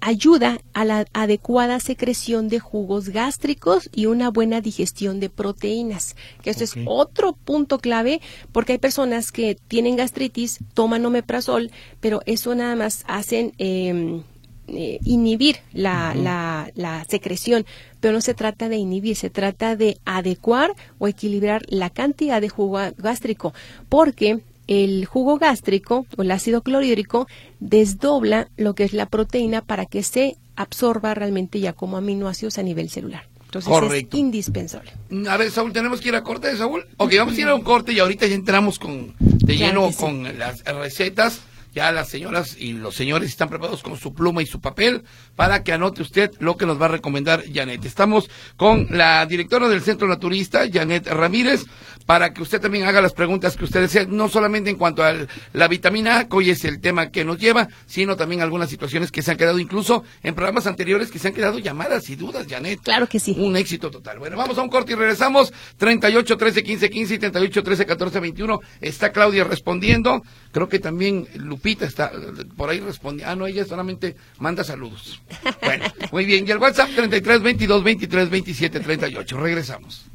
Ayuda 0.00 0.58
a 0.72 0.84
la 0.84 1.06
adecuada 1.12 1.80
secreción 1.80 2.48
de 2.48 2.60
jugos 2.60 3.08
gástricos 3.08 3.90
y 3.94 4.06
una 4.06 4.30
buena 4.30 4.60
digestión 4.60 5.20
de 5.20 5.30
proteínas, 5.30 6.16
que 6.42 6.50
esto 6.50 6.64
es 6.64 6.74
otro 6.86 7.32
punto 7.32 7.78
clave 7.78 8.20
porque 8.52 8.72
hay 8.72 8.78
personas 8.78 9.32
que 9.32 9.56
tienen 9.68 9.96
gastritis, 9.96 10.58
toman 10.74 11.04
omeprazol, 11.04 11.70
pero 12.00 12.20
eso 12.26 12.54
nada 12.54 12.76
más 12.76 13.04
hacen 13.06 13.52
em, 13.58 14.22
eh, 14.68 14.98
inhibir 15.04 15.56
la, 15.72 16.14
la, 16.14 16.70
la, 16.74 17.04
secreción, 17.08 17.64
pero 18.00 18.12
no 18.12 18.20
se 18.20 18.34
trata 18.34 18.68
de 18.68 18.76
inhibir, 18.76 19.16
se 19.16 19.30
trata 19.30 19.76
de 19.76 19.98
adecuar 20.04 20.72
o 20.98 21.08
equilibrar 21.08 21.62
la 21.68 21.88
cantidad 21.88 22.40
de 22.40 22.50
jugo 22.50 22.78
gástrico, 22.98 23.54
porque 23.88 24.40
el 24.68 25.06
jugo 25.06 25.38
gástrico 25.38 26.06
o 26.16 26.22
el 26.22 26.30
ácido 26.30 26.62
clorhídrico 26.62 27.26
desdobla 27.58 28.48
lo 28.56 28.74
que 28.74 28.84
es 28.84 28.92
la 28.92 29.06
proteína 29.06 29.62
para 29.62 29.86
que 29.86 30.02
se 30.02 30.36
absorba 30.54 31.14
realmente 31.14 31.58
ya 31.58 31.72
como 31.72 31.96
aminoácidos 31.96 32.58
a 32.58 32.62
nivel 32.62 32.90
celular. 32.90 33.26
Entonces 33.46 33.72
es 34.04 34.14
indispensable. 34.18 34.92
A 35.28 35.36
ver, 35.38 35.50
Saúl, 35.50 35.72
tenemos 35.72 36.02
que 36.02 36.10
ir 36.10 36.14
a 36.14 36.22
corte, 36.22 36.54
Saúl. 36.54 36.84
Ok, 36.98 37.14
vamos 37.16 37.36
a 37.36 37.40
ir 37.40 37.48
a 37.48 37.54
un 37.54 37.62
corte 37.62 37.92
y 37.92 37.98
ahorita 37.98 38.26
ya 38.26 38.34
entramos 38.34 38.78
con, 38.78 39.14
de 39.18 39.56
lleno 39.56 39.90
con 39.92 40.38
las 40.38 40.62
recetas 40.64 41.40
ya 41.74 41.92
las 41.92 42.08
señoras 42.08 42.56
y 42.58 42.72
los 42.72 42.94
señores 42.94 43.28
están 43.28 43.48
preparados 43.48 43.82
con 43.82 43.96
su 43.96 44.14
pluma 44.14 44.42
y 44.42 44.46
su 44.46 44.60
papel 44.60 45.04
para 45.36 45.62
que 45.62 45.72
anote 45.72 46.02
usted 46.02 46.30
lo 46.40 46.56
que 46.56 46.66
nos 46.66 46.80
va 46.80 46.86
a 46.86 46.88
recomendar 46.88 47.44
Janet. 47.52 47.84
Estamos 47.84 48.28
con 48.56 48.88
la 48.90 49.24
directora 49.26 49.68
del 49.68 49.82
Centro 49.82 50.08
Naturista, 50.08 50.64
Janet 50.70 51.06
Ramírez, 51.06 51.64
para 52.08 52.32
que 52.32 52.40
usted 52.40 52.58
también 52.58 52.86
haga 52.86 53.02
las 53.02 53.12
preguntas 53.12 53.54
que 53.54 53.66
usted 53.66 53.82
desea, 53.82 54.06
no 54.08 54.30
solamente 54.30 54.70
en 54.70 54.76
cuanto 54.76 55.04
a 55.04 55.14
la 55.52 55.68
vitamina 55.68 56.20
A, 56.20 56.24
que 56.26 56.36
hoy 56.36 56.48
es 56.48 56.64
el 56.64 56.80
tema 56.80 57.10
que 57.10 57.22
nos 57.22 57.36
lleva, 57.36 57.68
sino 57.84 58.16
también 58.16 58.40
algunas 58.40 58.70
situaciones 58.70 59.12
que 59.12 59.20
se 59.20 59.30
han 59.30 59.36
quedado 59.36 59.58
incluso 59.58 60.04
en 60.22 60.34
programas 60.34 60.66
anteriores 60.66 61.10
que 61.10 61.18
se 61.18 61.28
han 61.28 61.34
quedado 61.34 61.58
llamadas 61.58 62.08
y 62.08 62.16
dudas, 62.16 62.46
Janet. 62.48 62.80
Claro 62.80 63.08
que 63.08 63.20
sí. 63.20 63.36
Un 63.38 63.58
éxito 63.58 63.90
total. 63.90 64.20
Bueno, 64.20 64.38
vamos 64.38 64.56
a 64.56 64.62
un 64.62 64.70
corte 64.70 64.92
y 64.92 64.94
regresamos. 64.94 65.52
38 65.76 66.38
13 66.38 66.62
15 66.62 66.88
15 66.88 67.14
y 67.14 67.18
38 67.18 67.62
13 67.62 67.84
14 67.84 68.20
21. 68.20 68.60
Está 68.80 69.12
Claudia 69.12 69.44
respondiendo. 69.44 70.22
Creo 70.50 70.66
que 70.66 70.78
también 70.78 71.28
Lupita 71.34 71.84
está 71.84 72.10
por 72.56 72.70
ahí 72.70 72.80
respondiendo. 72.80 73.30
Ah, 73.30 73.36
no, 73.36 73.46
ella 73.46 73.66
solamente 73.66 74.16
manda 74.38 74.64
saludos. 74.64 75.20
Bueno, 75.62 75.84
muy 76.12 76.24
bien. 76.24 76.48
Y 76.48 76.52
el 76.52 76.56
WhatsApp 76.56 76.88
33 76.96 77.42
22 77.42 77.84
23 77.84 78.30
27 78.30 78.80
38. 78.80 79.36
Regresamos. 79.36 80.06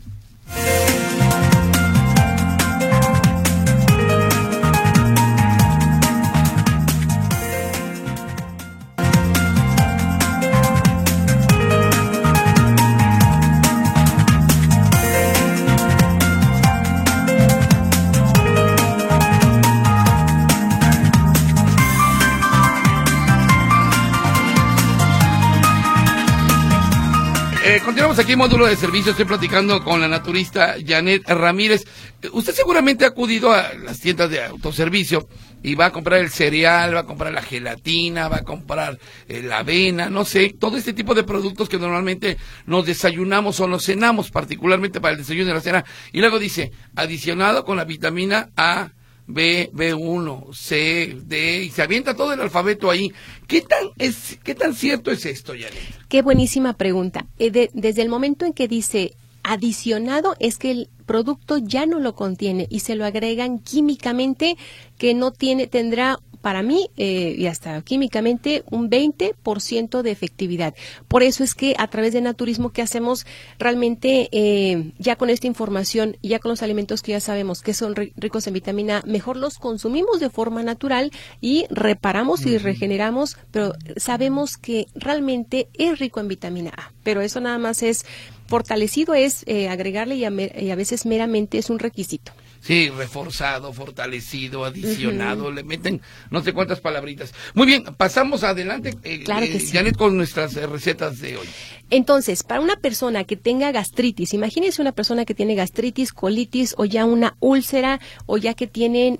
Continuamos 27.81 28.19
aquí 28.19 28.33
en 28.33 28.37
módulo 28.37 28.67
de 28.67 28.75
servicio. 28.75 29.11
Estoy 29.11 29.25
platicando 29.25 29.83
con 29.83 29.99
la 29.99 30.07
naturista 30.07 30.75
Janet 30.85 31.27
Ramírez. 31.27 31.85
Usted 32.31 32.53
seguramente 32.53 33.05
ha 33.05 33.07
acudido 33.07 33.51
a 33.51 33.73
las 33.73 33.99
tiendas 33.99 34.29
de 34.29 34.43
autoservicio 34.43 35.27
y 35.63 35.73
va 35.73 35.87
a 35.87 35.91
comprar 35.91 36.19
el 36.19 36.29
cereal, 36.29 36.93
va 36.93 36.99
a 36.99 37.05
comprar 37.05 37.33
la 37.33 37.41
gelatina, 37.41 38.27
va 38.27 38.37
a 38.37 38.43
comprar 38.43 38.99
eh, 39.27 39.41
la 39.41 39.59
avena, 39.59 40.09
no 40.09 40.23
sé, 40.25 40.53
todo 40.59 40.77
este 40.77 40.93
tipo 40.93 41.15
de 41.15 41.23
productos 41.23 41.69
que 41.69 41.79
normalmente 41.79 42.37
nos 42.67 42.85
desayunamos 42.85 43.59
o 43.59 43.67
nos 43.67 43.85
cenamos, 43.85 44.29
particularmente 44.29 45.01
para 45.01 45.13
el 45.13 45.19
desayuno 45.19 45.51
y 45.51 45.53
la 45.53 45.61
cena. 45.61 45.85
Y 46.11 46.19
luego 46.19 46.37
dice, 46.37 46.71
adicionado 46.95 47.65
con 47.65 47.77
la 47.77 47.85
vitamina 47.85 48.49
A 48.55 48.91
B, 49.25 49.69
B1, 49.73 50.53
C, 50.53 51.17
D, 51.25 51.63
y 51.63 51.69
se 51.69 51.81
avienta 51.81 52.15
todo 52.15 52.33
el 52.33 52.41
alfabeto 52.41 52.89
ahí. 52.89 53.11
¿Qué 53.47 53.61
tan, 53.61 53.87
es, 53.97 54.37
qué 54.43 54.55
tan 54.55 54.73
cierto 54.73 55.11
es 55.11 55.25
esto, 55.25 55.53
Janet? 55.53 55.73
Qué 56.09 56.21
buenísima 56.21 56.73
pregunta. 56.73 57.25
Eh, 57.39 57.69
desde 57.73 58.01
el 58.01 58.09
momento 58.09 58.45
en 58.45 58.53
que 58.53 58.67
dice 58.67 59.15
adicionado 59.43 60.35
es 60.39 60.57
que 60.57 60.71
el 60.71 60.89
producto 61.05 61.57
ya 61.57 61.85
no 61.85 61.99
lo 61.99 62.15
contiene 62.15 62.67
y 62.69 62.79
se 62.79 62.95
lo 62.95 63.05
agregan 63.05 63.59
químicamente 63.59 64.57
que 64.97 65.13
no 65.13 65.31
tiene, 65.31 65.67
tendrá 65.67 66.19
para 66.43 66.61
mí, 66.61 66.89
eh, 66.97 67.35
y 67.37 67.47
hasta 67.47 67.81
químicamente, 67.83 68.65
un 68.69 68.89
20% 68.89 70.01
de 70.01 70.11
efectividad. 70.11 70.75
Por 71.07 71.23
eso 71.23 71.41
es 71.41 71.55
que 71.55 71.73
a 71.79 71.87
través 71.87 72.11
de 72.11 72.19
naturismo 72.19 72.73
que 72.73 72.81
hacemos 72.81 73.25
realmente, 73.57 74.27
eh, 74.33 74.91
ya 74.99 75.15
con 75.15 75.29
esta 75.29 75.47
información, 75.47 76.17
ya 76.21 76.39
con 76.39 76.49
los 76.49 76.61
alimentos 76.61 77.01
que 77.01 77.13
ya 77.13 77.21
sabemos 77.21 77.61
que 77.61 77.73
son 77.73 77.95
ricos 77.95 78.45
en 78.45 78.53
vitamina 78.55 79.01
mejor 79.05 79.37
los 79.37 79.57
consumimos 79.57 80.19
de 80.19 80.29
forma 80.29 80.63
natural 80.63 81.11
y 81.39 81.65
reparamos 81.69 82.45
y 82.45 82.57
regeneramos, 82.57 83.37
pero 83.51 83.71
sabemos 83.95 84.57
que 84.57 84.87
realmente 84.95 85.69
es 85.75 85.97
rico 85.97 86.19
en 86.19 86.27
vitamina 86.27 86.71
A. 86.75 86.91
Pero 87.03 87.21
eso 87.21 87.39
nada 87.39 87.57
más 87.57 87.83
es 87.83 88.05
fortalecido, 88.47 89.13
es 89.13 89.43
eh, 89.47 89.69
agregarle 89.69 90.15
y 90.15 90.25
a 90.25 90.75
veces 90.75 91.05
meramente 91.05 91.57
es 91.57 91.69
un 91.69 91.79
requisito. 91.79 92.33
Sí, 92.63 92.89
reforzado, 92.89 93.73
fortalecido, 93.73 94.63
adicionado, 94.63 95.51
le 95.51 95.63
meten 95.63 95.99
no 96.31 96.41
sé 96.41 96.53
cuántas 96.53 96.79
palabritas. 96.79 97.33
Muy 97.55 97.67
bien, 97.67 97.83
pasamos 97.97 98.45
adelante, 98.45 98.95
eh, 99.03 99.23
claro 99.25 99.45
eh, 99.45 99.59
Janet, 99.69 99.97
con 99.97 100.15
nuestras 100.15 100.55
eh, 100.55 100.65
recetas 100.65 101.19
de 101.19 101.35
hoy. 101.35 101.47
Entonces, 101.89 102.43
para 102.43 102.61
una 102.61 102.77
persona 102.77 103.25
que 103.25 103.35
tenga 103.35 103.73
gastritis, 103.73 104.33
imagínense 104.33 104.81
una 104.81 104.93
persona 104.93 105.25
que 105.25 105.35
tiene 105.35 105.55
gastritis, 105.55 106.13
colitis 106.13 106.73
o 106.77 106.85
ya 106.85 107.03
una 107.03 107.35
úlcera 107.41 107.99
o 108.27 108.37
ya 108.37 108.53
que 108.53 108.67
tienen 108.67 109.19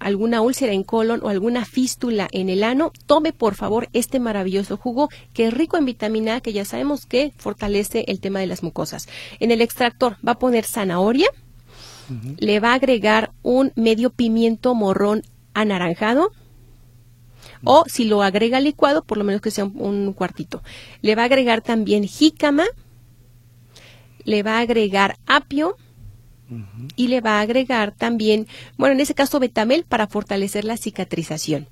alguna 0.00 0.40
úlcera 0.40 0.72
en 0.72 0.82
colon 0.82 1.20
o 1.22 1.28
alguna 1.28 1.66
fístula 1.66 2.26
en 2.32 2.48
el 2.48 2.64
ano, 2.64 2.90
tome 3.04 3.34
por 3.34 3.54
favor 3.54 3.90
este 3.92 4.18
maravilloso 4.18 4.78
jugo 4.78 5.10
que 5.34 5.48
es 5.48 5.52
rico 5.52 5.76
en 5.76 5.84
vitamina 5.84 6.36
A, 6.36 6.40
que 6.40 6.54
ya 6.54 6.64
sabemos 6.64 7.04
que 7.04 7.34
fortalece 7.36 8.06
el 8.08 8.20
tema 8.20 8.40
de 8.40 8.46
las 8.46 8.62
mucosas. 8.62 9.08
En 9.40 9.50
el 9.50 9.60
extractor 9.60 10.16
va 10.26 10.32
a 10.32 10.38
poner 10.38 10.64
zanahoria, 10.64 11.28
le 12.38 12.60
va 12.60 12.72
a 12.72 12.74
agregar 12.74 13.32
un 13.42 13.72
medio 13.76 14.10
pimiento 14.10 14.74
morrón 14.74 15.22
anaranjado. 15.54 16.32
O 17.64 17.84
si 17.86 18.04
lo 18.04 18.22
agrega 18.22 18.60
licuado, 18.60 19.04
por 19.04 19.18
lo 19.18 19.24
menos 19.24 19.40
que 19.40 19.50
sea 19.50 19.64
un, 19.64 20.12
cuartito. 20.14 20.62
Le 21.00 21.14
va 21.14 21.22
a 21.22 21.26
agregar 21.26 21.60
también 21.60 22.04
jícama. 22.04 22.64
Le 24.24 24.42
va 24.42 24.58
a 24.58 24.60
agregar 24.60 25.18
apio 25.26 25.76
y 26.96 27.08
le 27.08 27.20
va 27.20 27.38
a 27.38 27.40
agregar 27.40 27.92
también, 27.92 28.46
bueno, 28.76 28.94
en 28.94 29.00
ese 29.00 29.14
caso 29.14 29.40
betamel 29.40 29.84
para 29.84 30.06
fortalecer 30.06 30.64
la 30.64 30.76
cicatrización. 30.76 31.68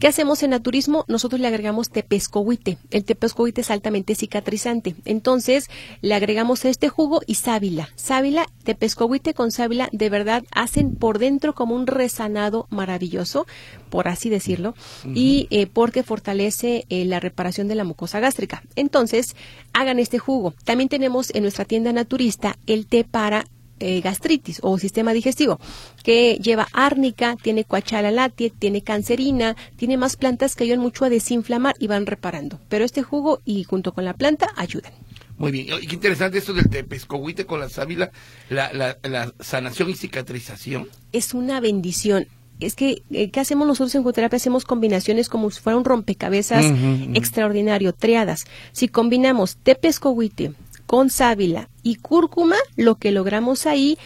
¿Qué 0.00 0.08
hacemos 0.08 0.42
en 0.42 0.50
naturismo? 0.50 1.04
Nosotros 1.08 1.40
le 1.40 1.46
agregamos 1.46 1.88
tepescohuite. 1.88 2.78
El 2.90 3.04
tepescohuite 3.04 3.62
es 3.62 3.70
altamente 3.70 4.14
cicatrizante. 4.14 4.96
Entonces, 5.04 5.70
le 6.02 6.14
agregamos 6.14 6.64
este 6.64 6.88
jugo 6.88 7.22
y 7.26 7.36
sábila. 7.36 7.88
Sábila, 7.94 8.46
tepescohuite 8.64 9.34
con 9.34 9.50
sábila, 9.50 9.88
de 9.92 10.10
verdad 10.10 10.44
hacen 10.50 10.96
por 10.96 11.18
dentro 11.18 11.54
como 11.54 11.74
un 11.74 11.86
resanado 11.86 12.66
maravilloso, 12.70 13.46
por 13.88 14.08
así 14.08 14.28
decirlo, 14.28 14.74
y 15.14 15.46
eh, 15.50 15.66
porque 15.66 16.02
fortalece 16.02 16.84
eh, 16.88 17.04
la 17.04 17.20
reparación 17.20 17.68
de 17.68 17.76
la 17.76 17.84
mucosa 17.84 18.20
gástrica. 18.20 18.62
Entonces, 18.76 19.36
hagan 19.72 19.98
este 19.98 20.18
jugo. 20.18 20.54
También 20.64 20.88
tenemos 20.88 21.34
en 21.34 21.42
nuestra 21.42 21.64
tienda 21.64 21.92
naturista 21.92 22.58
el 22.66 22.86
té 22.86 23.04
para 23.04 23.46
eh, 23.80 24.00
gastritis 24.00 24.60
o 24.62 24.78
sistema 24.78 25.12
digestivo, 25.12 25.58
que 26.02 26.38
lleva 26.42 26.68
árnica, 26.72 27.36
tiene 27.40 27.64
cuachala 27.64 28.10
latie, 28.10 28.50
tiene 28.50 28.82
cancerina, 28.82 29.56
tiene 29.76 29.96
más 29.96 30.16
plantas 30.16 30.54
que 30.54 30.64
ayudan 30.64 30.80
mucho 30.80 31.04
a 31.04 31.10
desinflamar 31.10 31.74
y 31.78 31.86
van 31.86 32.06
reparando. 32.06 32.60
Pero 32.68 32.84
este 32.84 33.02
jugo 33.02 33.40
y 33.44 33.64
junto 33.64 33.92
con 33.92 34.04
la 34.04 34.14
planta 34.14 34.52
ayudan. 34.56 34.92
Muy 35.36 35.50
bien, 35.50 35.66
y 35.82 35.86
qué 35.86 35.94
interesante 35.96 36.38
esto 36.38 36.52
del 36.52 36.68
tepescohuite 36.68 37.44
con 37.44 37.58
la 37.58 37.68
sábila, 37.68 38.12
la, 38.48 38.72
la, 39.02 39.34
sanación 39.40 39.90
y 39.90 39.94
cicatrización. 39.94 40.88
Es 41.12 41.34
una 41.34 41.60
bendición 41.60 42.28
es 42.60 42.76
que, 42.76 43.02
eh, 43.10 43.30
¿qué 43.30 43.40
hacemos 43.40 43.66
nosotros 43.66 43.94
en 43.96 44.02
jugoterapia? 44.02 44.36
Hacemos 44.36 44.64
combinaciones 44.64 45.28
como 45.28 45.50
si 45.50 45.60
fuera 45.60 45.76
un 45.76 45.84
rompecabezas 45.84 46.64
extraordinario, 47.14 47.92
triadas. 47.92 48.44
Si 48.72 48.86
combinamos 48.86 49.56
tepescohuite, 49.56 50.52
con 50.86 51.10
sábila 51.10 51.68
y 51.82 51.96
cúrcuma, 51.96 52.56
lo 52.76 52.96
que 52.96 53.12
logramos 53.12 53.66
ahí 53.66 53.98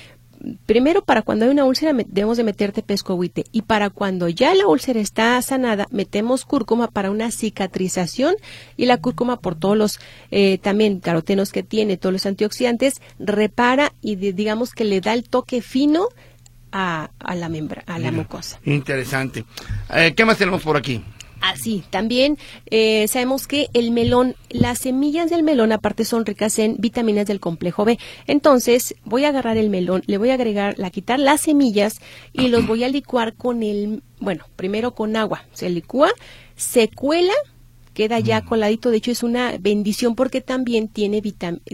primero 0.67 1.03
para 1.03 1.23
cuando 1.23 1.45
hay 1.45 1.51
una 1.51 1.65
úlcera 1.65 1.93
debemos 1.93 2.37
de 2.37 2.45
meterte 2.45 2.83
pescohuite 2.83 3.45
y 3.53 3.63
para 3.63 3.91
cuando 3.91 4.29
ya 4.29 4.55
la 4.55 4.67
úlcera 4.67 5.01
está 5.01 5.41
sanada 5.43 5.87
metemos 5.91 6.45
cúrcuma 6.45 6.89
para 6.89 7.11
una 7.11 7.31
cicatrización 7.31 8.37
y 8.77 8.87
la 8.87 8.99
cúrcuma 8.99 9.41
por 9.41 9.57
todos 9.57 9.77
los 9.77 10.01
eh, 10.31 10.59
también 10.59 11.01
carotenos 11.01 11.53
que 11.53 11.63
tiene, 11.63 11.97
todos 11.97 12.13
los 12.13 12.27
antioxidantes, 12.27 13.01
repara 13.19 13.93
y 14.01 14.17
digamos 14.17 14.73
que 14.73 14.85
le 14.85 15.01
da 15.01 15.15
el 15.15 15.29
toque 15.29 15.63
fino 15.63 16.09
a, 16.71 17.11
la 17.35 17.49
membra, 17.49 17.83
a 17.87 17.99
la 17.99 18.13
mucosa. 18.13 18.61
Interesante. 18.65 19.45
Eh, 19.91 20.13
¿Qué 20.15 20.25
más 20.27 20.37
tenemos 20.37 20.63
por 20.63 20.77
aquí? 20.77 21.03
Así, 21.41 21.85
también 21.91 22.37
eh, 22.67 23.07
sabemos 23.09 23.47
que 23.47 23.69
el 23.73 23.91
melón, 23.91 24.35
las 24.51 24.79
semillas 24.81 25.31
del 25.31 25.43
melón 25.43 25.73
aparte 25.73 26.05
son 26.05 26.27
ricas 26.27 26.59
en 26.59 26.77
vitaminas 26.79 27.27
del 27.27 27.41
complejo 27.41 27.85
B. 27.85 27.99
Entonces 28.27 28.95
voy 29.05 29.25
a 29.25 29.29
agarrar 29.29 29.57
el 29.57 29.71
melón, 29.71 30.03
le 30.07 30.19
voy 30.19 30.31
a 30.31 30.35
agregar, 30.35 30.79
la 30.79 30.91
quitar 30.91 31.21
las 31.21 31.43
semillas 31.43 32.01
y 32.33 32.49
los 32.49 32.67
voy 32.67 32.85
a 32.85 32.89
licuar 32.89 33.35
con 33.35 33.63
el, 33.63 34.03
bueno, 34.21 34.47
primero 34.57 34.95
con 34.95 35.17
agua. 35.17 35.45
Se 35.53 35.71
licúa, 35.71 36.11
se 36.57 36.89
cuela, 36.89 37.35
queda 37.95 38.21
ya 38.21 38.41
mm. 38.41 38.47
coladito. 38.47 38.91
De 38.91 38.99
hecho 38.99 39.11
es 39.11 39.23
una 39.23 39.57
bendición 39.59 40.15
porque 40.15 40.41
también 40.41 40.87
tiene 40.89 41.21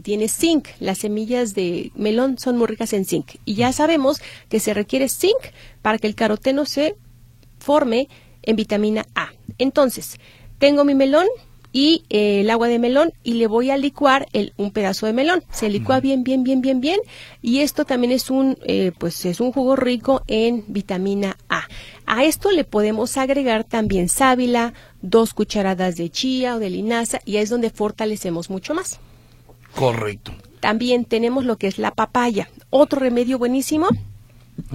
tiene 0.03 0.29
zinc. 0.29 0.69
Las 0.81 0.99
semillas 0.99 1.55
de 1.55 1.93
melón 1.95 2.39
son 2.39 2.57
muy 2.57 2.67
ricas 2.67 2.93
en 2.93 3.05
zinc 3.05 3.37
y 3.45 3.55
ya 3.55 3.73
sabemos 3.73 4.23
que 4.49 4.59
se 4.59 4.73
requiere 4.73 5.09
zinc 5.09 5.53
para 5.83 5.99
que 5.99 6.07
el 6.07 6.15
caroteno 6.15 6.65
se 6.65 6.97
forme 7.59 8.09
en 8.43 8.57
vitamina 8.57 9.07
A. 9.15 9.34
Entonces, 9.59 10.19
tengo 10.59 10.85
mi 10.85 10.95
melón 10.95 11.27
y 11.75 12.05
eh, 12.09 12.43
el 12.43 12.51
agua 12.51 12.69
de 12.69 12.79
melón 12.79 13.13
y 13.25 13.35
le 13.35 13.49
voy 13.49 13.71
a 13.71 13.77
licuar 13.77 14.29
el, 14.33 14.53
un 14.57 14.71
pedazo 14.71 15.07
de 15.07 15.13
melón. 15.13 15.43
Se 15.51 15.69
licúa 15.69 15.99
bien, 15.99 16.23
bien, 16.23 16.45
bien, 16.45 16.61
bien, 16.61 16.81
bien. 16.81 17.01
Y 17.43 17.59
esto 17.59 17.85
también 17.85 18.13
es 18.13 18.31
un, 18.31 18.57
eh, 18.63 18.93
pues 18.97 19.25
es 19.25 19.41
un 19.41 19.51
jugo 19.51 19.75
rico 19.75 20.23
en 20.29 20.65
vitamina 20.69 21.37
A. 21.49 21.67
A 22.07 22.23
esto 22.23 22.53
le 22.53 22.63
podemos 22.63 23.17
agregar 23.17 23.65
también 23.65 24.09
sábila, 24.09 24.73
dos 25.03 25.35
cucharadas 25.35 25.97
de 25.97 26.11
chía 26.11 26.55
o 26.55 26.59
de 26.61 26.71
linaza 26.71 27.19
y 27.25 27.39
es 27.39 27.51
donde 27.51 27.71
fortalecemos 27.71 28.51
mucho 28.51 28.73
más. 28.73 29.01
Correcto. 29.75 30.33
También 30.61 31.05
tenemos 31.05 31.45
lo 31.45 31.59
que 31.59 31.67
es 31.67 31.79
la 31.79 31.91
papaya, 31.91 32.49
otro 32.71 33.01
remedio 33.01 33.37
buenísimo 33.37 33.89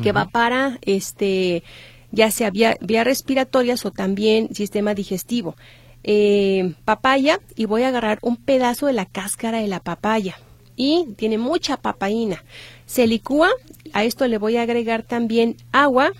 que 0.03 0.11
va 0.11 0.27
para 0.27 0.77
este 0.81 1.63
ya 2.11 2.31
sea 2.31 2.49
vía, 2.51 2.77
respiratorias 3.03 3.85
o 3.85 3.91
también 3.91 4.53
sistema 4.53 4.93
digestivo. 4.93 5.55
Eh, 6.03 6.75
papaya 6.85 7.39
y 7.55 7.65
voy 7.65 7.83
a 7.83 7.89
agarrar 7.89 8.19
un 8.21 8.37
pedazo 8.37 8.87
de 8.87 8.93
la 8.93 9.05
cáscara 9.05 9.59
de 9.59 9.67
la 9.67 9.81
papaya 9.81 10.37
y 10.79 11.07
tiene 11.17 11.37
mucha 11.37 11.75
papaína. 11.75 12.43
Se 12.85 13.05
licúa, 13.05 13.49
a 13.91 14.05
esto 14.05 14.25
le 14.27 14.37
voy 14.37 14.55
a 14.55 14.61
agregar 14.61 15.03
también 15.03 15.57
agua, 15.73 16.13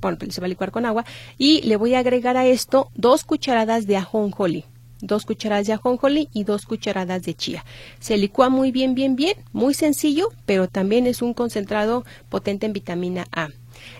bueno, 0.00 0.18
se 0.28 0.40
va 0.40 0.46
a 0.46 0.48
licuar 0.48 0.70
con 0.70 0.86
agua, 0.86 1.04
y 1.38 1.62
le 1.62 1.76
voy 1.76 1.94
a 1.94 1.98
agregar 1.98 2.36
a 2.36 2.46
esto 2.46 2.88
dos 2.94 3.24
cucharadas 3.24 3.88
de 3.88 3.96
ajonjoli, 3.96 4.64
dos 5.00 5.26
cucharadas 5.26 5.66
de 5.66 5.72
ajonjoli 5.72 6.28
y 6.32 6.44
dos 6.44 6.66
cucharadas 6.66 7.24
de 7.24 7.34
chía. 7.34 7.64
Se 7.98 8.16
licúa 8.16 8.48
muy 8.48 8.70
bien, 8.70 8.94
bien, 8.94 9.16
bien, 9.16 9.36
muy 9.52 9.74
sencillo, 9.74 10.28
pero 10.46 10.68
también 10.68 11.08
es 11.08 11.20
un 11.20 11.34
concentrado 11.34 12.04
potente 12.28 12.66
en 12.66 12.72
vitamina 12.72 13.26
A. 13.32 13.48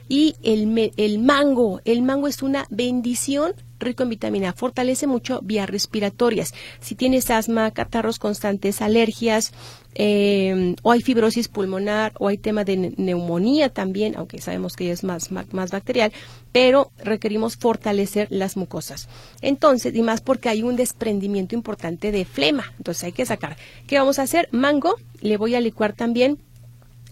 Y 0.08 0.36
el, 0.42 0.92
el 0.96 1.18
mango, 1.18 1.80
el 1.84 2.02
mango 2.02 2.28
es 2.28 2.42
una 2.42 2.66
bendición 2.70 3.54
rico 3.78 4.02
en 4.02 4.10
vitamina, 4.10 4.52
fortalece 4.52 5.06
mucho 5.06 5.40
vías 5.42 5.68
respiratorias. 5.68 6.54
Si 6.80 6.94
tienes 6.94 7.30
asma, 7.30 7.70
catarros 7.70 8.18
constantes, 8.18 8.80
alergias, 8.82 9.52
eh, 9.94 10.76
o 10.82 10.92
hay 10.92 11.00
fibrosis 11.00 11.48
pulmonar, 11.48 12.12
o 12.18 12.28
hay 12.28 12.38
tema 12.38 12.64
de 12.64 12.94
neumonía 12.96 13.70
también, 13.70 14.14
aunque 14.16 14.40
sabemos 14.40 14.76
que 14.76 14.90
es 14.90 15.04
más, 15.04 15.30
más, 15.30 15.70
bacterial, 15.70 16.12
pero 16.52 16.90
requerimos 16.98 17.56
fortalecer 17.56 18.28
las 18.30 18.56
mucosas. 18.56 19.08
Entonces, 19.40 19.94
y 19.94 20.02
más 20.02 20.20
porque 20.20 20.48
hay 20.48 20.62
un 20.62 20.76
desprendimiento 20.76 21.54
importante 21.54 22.12
de 22.12 22.24
flema, 22.24 22.72
entonces 22.78 23.04
hay 23.04 23.12
que 23.12 23.26
sacar. 23.26 23.56
¿Qué 23.86 23.98
vamos 23.98 24.18
a 24.18 24.22
hacer? 24.22 24.48
Mango, 24.52 24.96
le 25.20 25.36
voy 25.36 25.54
a 25.54 25.60
licuar 25.60 25.94
también 25.94 26.38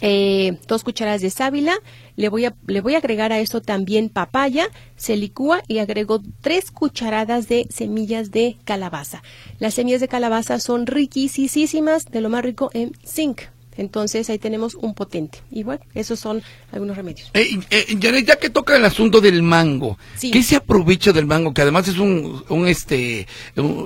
eh, 0.07 0.59
dos 0.69 0.85
cucharadas 0.85 1.23
de 1.23 1.31
sábila, 1.31 1.73
le 2.17 2.29
voy, 2.29 2.45
a, 2.45 2.55
le 2.67 2.83
voy 2.83 2.95
a 2.95 2.99
agregar 2.99 3.33
a 3.33 3.39
esto 3.39 3.63
también 3.63 4.11
papaya, 4.11 4.69
se 4.97 5.17
licúa 5.17 5.63
y 5.67 5.79
agrego 5.79 6.21
tres 6.43 6.71
cucharadas 6.71 7.49
de 7.49 7.67
semillas 7.71 8.31
de 8.31 8.59
calabaza. 8.65 9.23
Las 9.59 9.73
semillas 9.73 10.03
de 10.03 10.09
calabaza 10.09 10.61
son 10.61 10.87
riquísimas, 10.87 12.05
de 12.05 12.21
lo 12.21 12.29
más 12.29 12.45
rico 12.45 12.69
en 12.75 12.93
zinc. 13.03 13.54
Entonces 13.77 14.31
ahí 14.31 14.39
tenemos 14.39 14.75
un 14.75 14.95
potente. 14.95 15.39
Y 15.51 15.63
bueno, 15.63 15.85
esos 15.95 16.19
son 16.19 16.43
algunos 16.73 16.97
remedios. 16.97 17.31
Eh, 17.35 17.59
eh, 17.71 17.97
ya 17.99 18.37
que 18.37 18.51
toca 18.51 18.77
el 18.77 18.85
asunto 18.85 19.21
del 19.21 19.43
mango, 19.43 19.99
¿qué 20.21 20.43
se 20.43 20.57
aprovecha 20.57 21.13
del 21.13 21.27
mango? 21.27 21.53
Que 21.53 21.63
además 21.63 21.89
es 21.89 21.99
un, 21.99 22.45
un 22.49 22.69
este, 22.69 23.27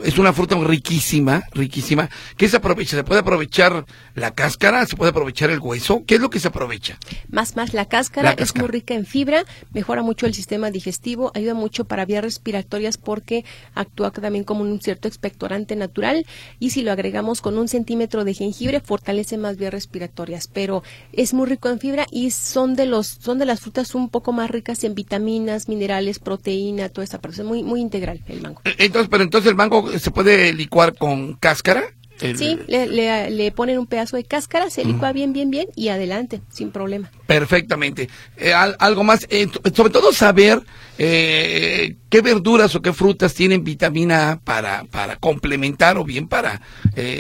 es 0.05 0.19
una 0.19 0.33
fruta 0.33 0.57
riquísima, 0.57 1.45
riquísima. 1.53 2.09
¿Qué 2.37 2.49
se 2.49 2.57
aprovecha? 2.57 2.97
¿Se 2.97 3.05
puede 3.05 3.21
aprovechar 3.21 3.85
la 4.15 4.33
cáscara? 4.33 4.87
¿Se 4.87 4.97
puede 4.97 5.11
aprovechar 5.11 5.51
el 5.51 5.59
hueso? 5.59 6.05
¿Qué 6.07 6.17
es 6.17 6.21
lo 6.21 6.31
que 6.31 6.41
se 6.41 6.49
aprovecha? 6.49 6.99
Más, 7.31 7.57
más, 7.57 7.75
la 7.75 7.87
cáscara, 7.87 8.33
es 8.33 8.55
muy 8.55 8.69
rica 8.69 8.95
en 8.95 9.07
fibra, 9.07 9.45
mejora 9.73 10.03
mucho 10.03 10.27
el 10.27 10.35
sistema 10.35 10.71
digestivo, 10.71 11.33
ayuda 11.35 11.55
mucho 11.55 11.85
para 11.85 12.05
vías 12.05 12.23
respiratorias 12.23 12.99
porque 12.99 13.45
actúa 13.75 14.11
también 14.11 14.45
como 14.45 14.63
un 14.63 14.81
cierto 14.81 15.09
expectorante 15.09 15.77
natural 15.77 16.27
y 16.59 16.71
si 16.71 16.83
lo 16.83 16.93
agregamos 16.93 17.41
con 17.41 17.59
un 17.59 17.69
centímetro 17.69 18.25
de 18.25 18.35
jengibre 18.35 18.81
fortalece 18.81 19.39
más 19.39 19.57
vías 19.57 19.73
respiratorias, 19.79 20.49
pero 20.53 20.83
es 21.13 21.33
muy 21.35 21.47
rico 21.47 21.69
en 21.69 21.79
fibra 21.79 22.07
y 22.11 22.33
son 22.33 22.75
de 22.75 22.87
los 22.87 23.07
son 23.07 23.39
de 23.39 23.47
las 23.47 23.61
frutas 23.61 23.95
un 23.95 24.09
poco 24.09 24.33
más 24.33 24.51
ricas 24.51 24.83
en 24.83 24.95
vitaminas, 24.95 25.69
minerales, 25.69 26.19
proteína, 26.19 26.89
toda 26.89 27.05
esa 27.05 27.21
parte, 27.21 27.43
es 27.43 27.47
muy 27.47 27.63
muy 27.63 27.81
integral 27.81 28.21
el 28.27 28.43
mango. 28.43 28.61
Eh, 28.65 28.75
entonces, 28.79 29.09
pero 29.09 29.23
entonces 29.23 29.49
el 29.49 29.57
mango 29.57 29.97
se 29.99 30.11
puede 30.11 30.53
licuar 30.53 30.97
con 30.97 31.35
cáscara? 31.35 31.85
Sí, 32.19 32.59
le, 32.67 33.31
le, 33.31 33.53
ponen 33.53 33.79
un 33.79 33.87
pedazo 33.87 34.17
de 34.17 34.25
cáscara, 34.25 34.71
se 34.71 34.85
licua 34.85 35.13
bien, 35.13 35.33
bien, 35.33 35.53
bien 35.53 35.69
y 35.77 35.87
adelante, 35.87 36.41
sin 36.51 36.73
problema. 36.73 37.13
Perfectamente. 37.29 38.09
Eh, 38.37 38.53
algo 38.53 39.05
más, 39.05 39.25
eh, 39.31 39.47
sobre 39.73 39.91
todo 39.93 40.13
saber 40.13 40.61
qué 40.97 42.21
verduras 42.21 42.75
o 42.75 42.83
qué 42.83 42.93
frutas 42.93 43.35
tienen 43.35 43.63
vitamina 43.63 44.33
A 44.33 44.41
para, 44.41 44.83
para 44.91 45.15
complementar 45.15 45.97
o 45.97 46.03
bien 46.03 46.27
para 46.27 46.61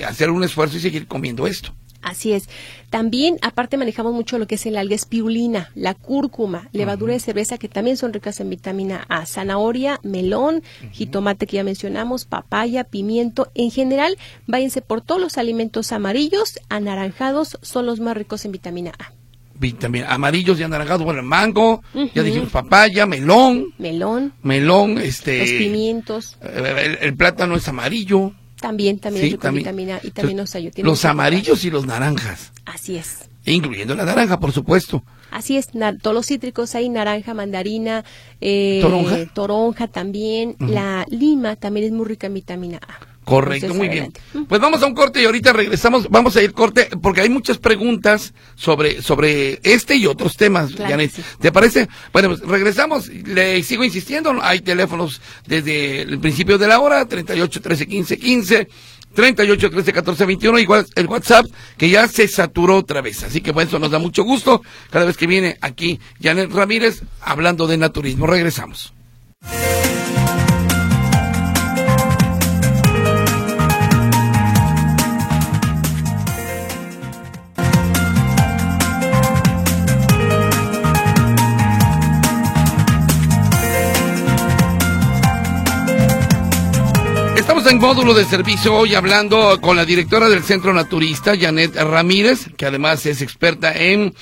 hacer 0.05 0.31
un 0.31 0.42
esfuerzo 0.42 0.79
y 0.79 0.81
seguir 0.81 1.07
comiendo 1.07 1.47
esto. 1.47 1.73
Así 2.02 2.32
es. 2.32 2.48
También, 2.90 3.38
aparte, 3.42 3.76
manejamos 3.76 4.14
mucho 4.14 4.38
lo 4.38 4.46
que 4.46 4.54
es 4.54 4.66
el 4.66 4.76
alga 4.76 4.94
espirulina, 4.94 5.70
la 5.74 5.94
cúrcuma, 5.94 6.68
levadura 6.72 7.12
de 7.12 7.20
cerveza, 7.20 7.58
que 7.58 7.68
también 7.68 7.96
son 7.96 8.12
ricas 8.12 8.40
en 8.40 8.50
vitamina 8.50 9.04
A, 9.08 9.26
zanahoria, 9.26 10.00
melón, 10.02 10.62
jitomate 10.92 11.46
que 11.46 11.56
ya 11.56 11.64
mencionamos, 11.64 12.24
papaya, 12.24 12.84
pimiento. 12.84 13.50
En 13.54 13.70
general, 13.70 14.16
váyanse 14.46 14.80
por 14.80 15.00
todos 15.00 15.20
los 15.20 15.38
alimentos 15.38 15.92
amarillos, 15.92 16.61
anaranjados, 16.68 17.58
son 17.62 17.87
los 17.87 18.00
más 18.00 18.16
ricos 18.16 18.44
en 18.44 18.52
vitamina 18.52 18.92
A. 18.98 19.12
Vitamina, 19.58 20.08
amarillos 20.08 20.61
y 20.61 20.62
anaranjados, 20.62 21.04
bueno, 21.04 21.22
mango, 21.24 21.82
ya 22.14 22.22
dijimos 22.22 22.50
papaya, 22.50 23.06
melón. 23.06 23.74
Melón. 23.78 24.32
Melón, 24.44 24.98
este. 24.98 25.40
Los 25.40 25.50
pimientos. 25.50 26.38
el 27.00 27.16
plátano 27.16 27.56
es 27.56 27.66
amarillo. 27.66 28.32
También, 28.61 28.99
también 28.99 29.27
sí, 29.27 29.37
vitamina 29.37 30.01
y 30.03 30.11
también 30.11 30.38
nos 30.38 30.55
ayuda. 30.55 30.73
Los 30.79 31.05
amarillos 31.05 31.64
y 31.64 31.71
los 31.71 31.87
naranjas. 31.87 32.53
Así 32.64 32.97
es. 32.97 33.29
Incluyendo 33.44 33.94
la 33.94 34.05
naranja, 34.05 34.40
por 34.40 34.53
supuesto. 34.53 35.05
Así 35.31 35.57
es, 35.57 35.68
todos 36.01 36.14
los 36.14 36.27
cítricos 36.27 36.75
hay 36.75 36.88
naranja, 36.88 37.35
mandarina, 37.35 38.05
eh, 38.40 38.81
toronja. 39.35 39.88
también. 39.88 40.57
La 40.59 41.07
lima 41.09 41.57
también 41.57 41.87
es 41.87 41.92
muy 41.92 42.07
rica 42.07 42.27
en 42.27 42.35
vitamina 42.35 42.79
A. 42.79 43.08
Correcto, 43.28 43.74
muy 43.74 43.88
bien. 43.88 44.10
Pues 44.48 44.58
vamos 44.58 44.82
a 44.82 44.86
un 44.86 44.94
corte 44.94 45.20
y 45.20 45.26
ahorita 45.26 45.52
regresamos. 45.52 46.08
Vamos 46.08 46.34
a 46.36 46.42
ir 46.42 46.54
corte 46.54 46.88
porque 47.02 47.20
hay 47.20 47.28
muchas 47.28 47.58
preguntas 47.58 48.32
sobre, 48.54 49.02
sobre 49.02 49.60
este 49.62 49.96
y 49.96 50.06
otros 50.06 50.38
temas, 50.38 50.74
Janet. 50.74 51.12
¿Te 51.38 51.52
parece? 51.52 51.88
Bueno, 52.10 52.30
pues 52.30 52.40
regresamos. 52.40 53.08
Le 53.08 53.62
sigo 53.62 53.84
insistiendo. 53.84 54.34
Hay 54.40 54.60
teléfonos 54.60 55.20
desde 55.46 56.02
el 56.02 56.18
principio 56.20 56.56
de 56.56 56.68
la 56.68 56.80
hora, 56.80 57.04
38 57.04 57.60
13 57.60 57.86
15 57.86 58.18
15. 58.18 58.68
38 59.14 59.70
13 59.70 59.92
14 59.92 60.24
21, 60.26 60.58
igual 60.60 60.86
el 60.94 61.06
WhatsApp 61.06 61.46
que 61.76 61.90
ya 61.90 62.08
se 62.08 62.28
saturó 62.28 62.76
otra 62.76 63.02
vez. 63.02 63.24
Así 63.24 63.42
que 63.42 63.52
bueno, 63.52 63.68
eso 63.68 63.78
nos 63.78 63.90
da 63.90 63.98
mucho 63.98 64.22
gusto 64.22 64.62
cada 64.90 65.04
vez 65.04 65.16
que 65.18 65.26
viene 65.26 65.58
aquí 65.60 66.00
Janet 66.22 66.50
Ramírez 66.50 67.02
hablando 67.20 67.66
de 67.66 67.76
naturismo. 67.76 68.26
Regresamos. 68.26 68.94
Estamos 87.59 87.73
en 87.73 87.81
módulo 87.88 88.14
de 88.14 88.25
servicio 88.25 88.73
hoy 88.73 88.94
hablando 88.94 89.61
con 89.61 89.77
la 89.77 89.85
directora 89.85 90.29
del 90.29 90.44
Centro 90.44 90.73
Naturista, 90.73 91.37
Janet 91.37 91.75
Ramírez, 91.75 92.47
que 92.57 92.66
además 92.66 93.05
es 93.05 93.21
experta 93.21 93.73
en, 93.73 94.14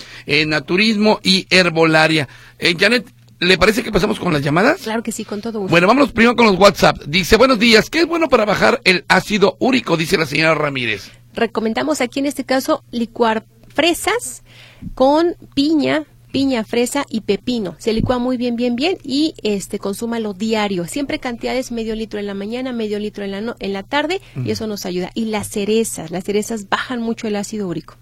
naturismo 0.47 1.21
y 1.23 1.47
herbolaria. 1.51 2.31
Eh, 2.59 2.75
Janet, 2.81 3.07
¿le 3.39 3.59
parece 3.59 3.83
que 3.83 3.93
pasamos 3.93 4.19
con 4.19 4.33
las 4.33 4.41
llamadas? 4.41 4.81
Claro 4.81 5.03
que 5.03 5.13
sí, 5.13 5.27
con 5.27 5.43
todo 5.43 5.59
gusto. 5.59 5.71
Bueno, 5.71 5.87
vámonos 5.87 6.13
primero 6.13 6.35
con 6.35 6.47
los 6.47 6.59
WhatsApp. 6.59 6.97
Dice, 7.07 7.37
buenos 7.37 7.59
días, 7.59 7.91
¿qué 7.91 8.01
es 8.01 8.07
bueno 8.07 8.31
para 8.31 8.47
bajar 8.47 8.81
el 8.85 9.05
ácido 9.07 9.59
úrico? 9.61 9.99
Dice 9.99 10.17
la 10.17 10.25
señora 10.25 10.55
Ramírez. 10.55 11.11
Recomendamos 11.35 12.01
aquí 12.01 12.21
en 12.21 12.27
este 12.27 12.45
caso 12.45 12.85
licuar 12.91 13.45
fresas 13.69 14.45
con 14.95 15.37
piña, 15.55 16.05
piña, 16.37 16.65
fresa 16.65 17.07
y 17.09 17.23
pepino. 17.23 17.77
Se 17.79 17.95
licúa 17.95 18.19
muy 18.19 18.37
bien, 18.37 18.57
bien, 18.57 18.77
bien 18.77 18.99
y 19.03 19.33
este 19.43 19.79
consúmalo 19.79 20.35
diario. 20.35 20.87
Siempre 20.87 21.19
cantidades 21.19 21.73
medio 21.73 21.95
litro 21.95 22.21
en 22.21 22.27
la 22.27 22.35
mañana, 22.35 22.75
medio 22.75 22.99
litro 22.99 23.25
en 23.25 23.31
la, 23.31 23.57
en 23.59 23.73
la 23.73 23.83
tarde 23.85 24.21
y 24.45 24.51
eso 24.51 24.67
nos 24.67 24.85
ayuda. 24.85 25.11
Y 25.15 25.25
las 25.31 25.49
cerezas, 25.49 26.11
las 26.11 26.25
cerezas 26.25 26.69
bajan 26.69 27.01
mucho 27.01 27.27
el 27.27 27.37
ácido 27.37 27.67
úrico. 27.67 27.97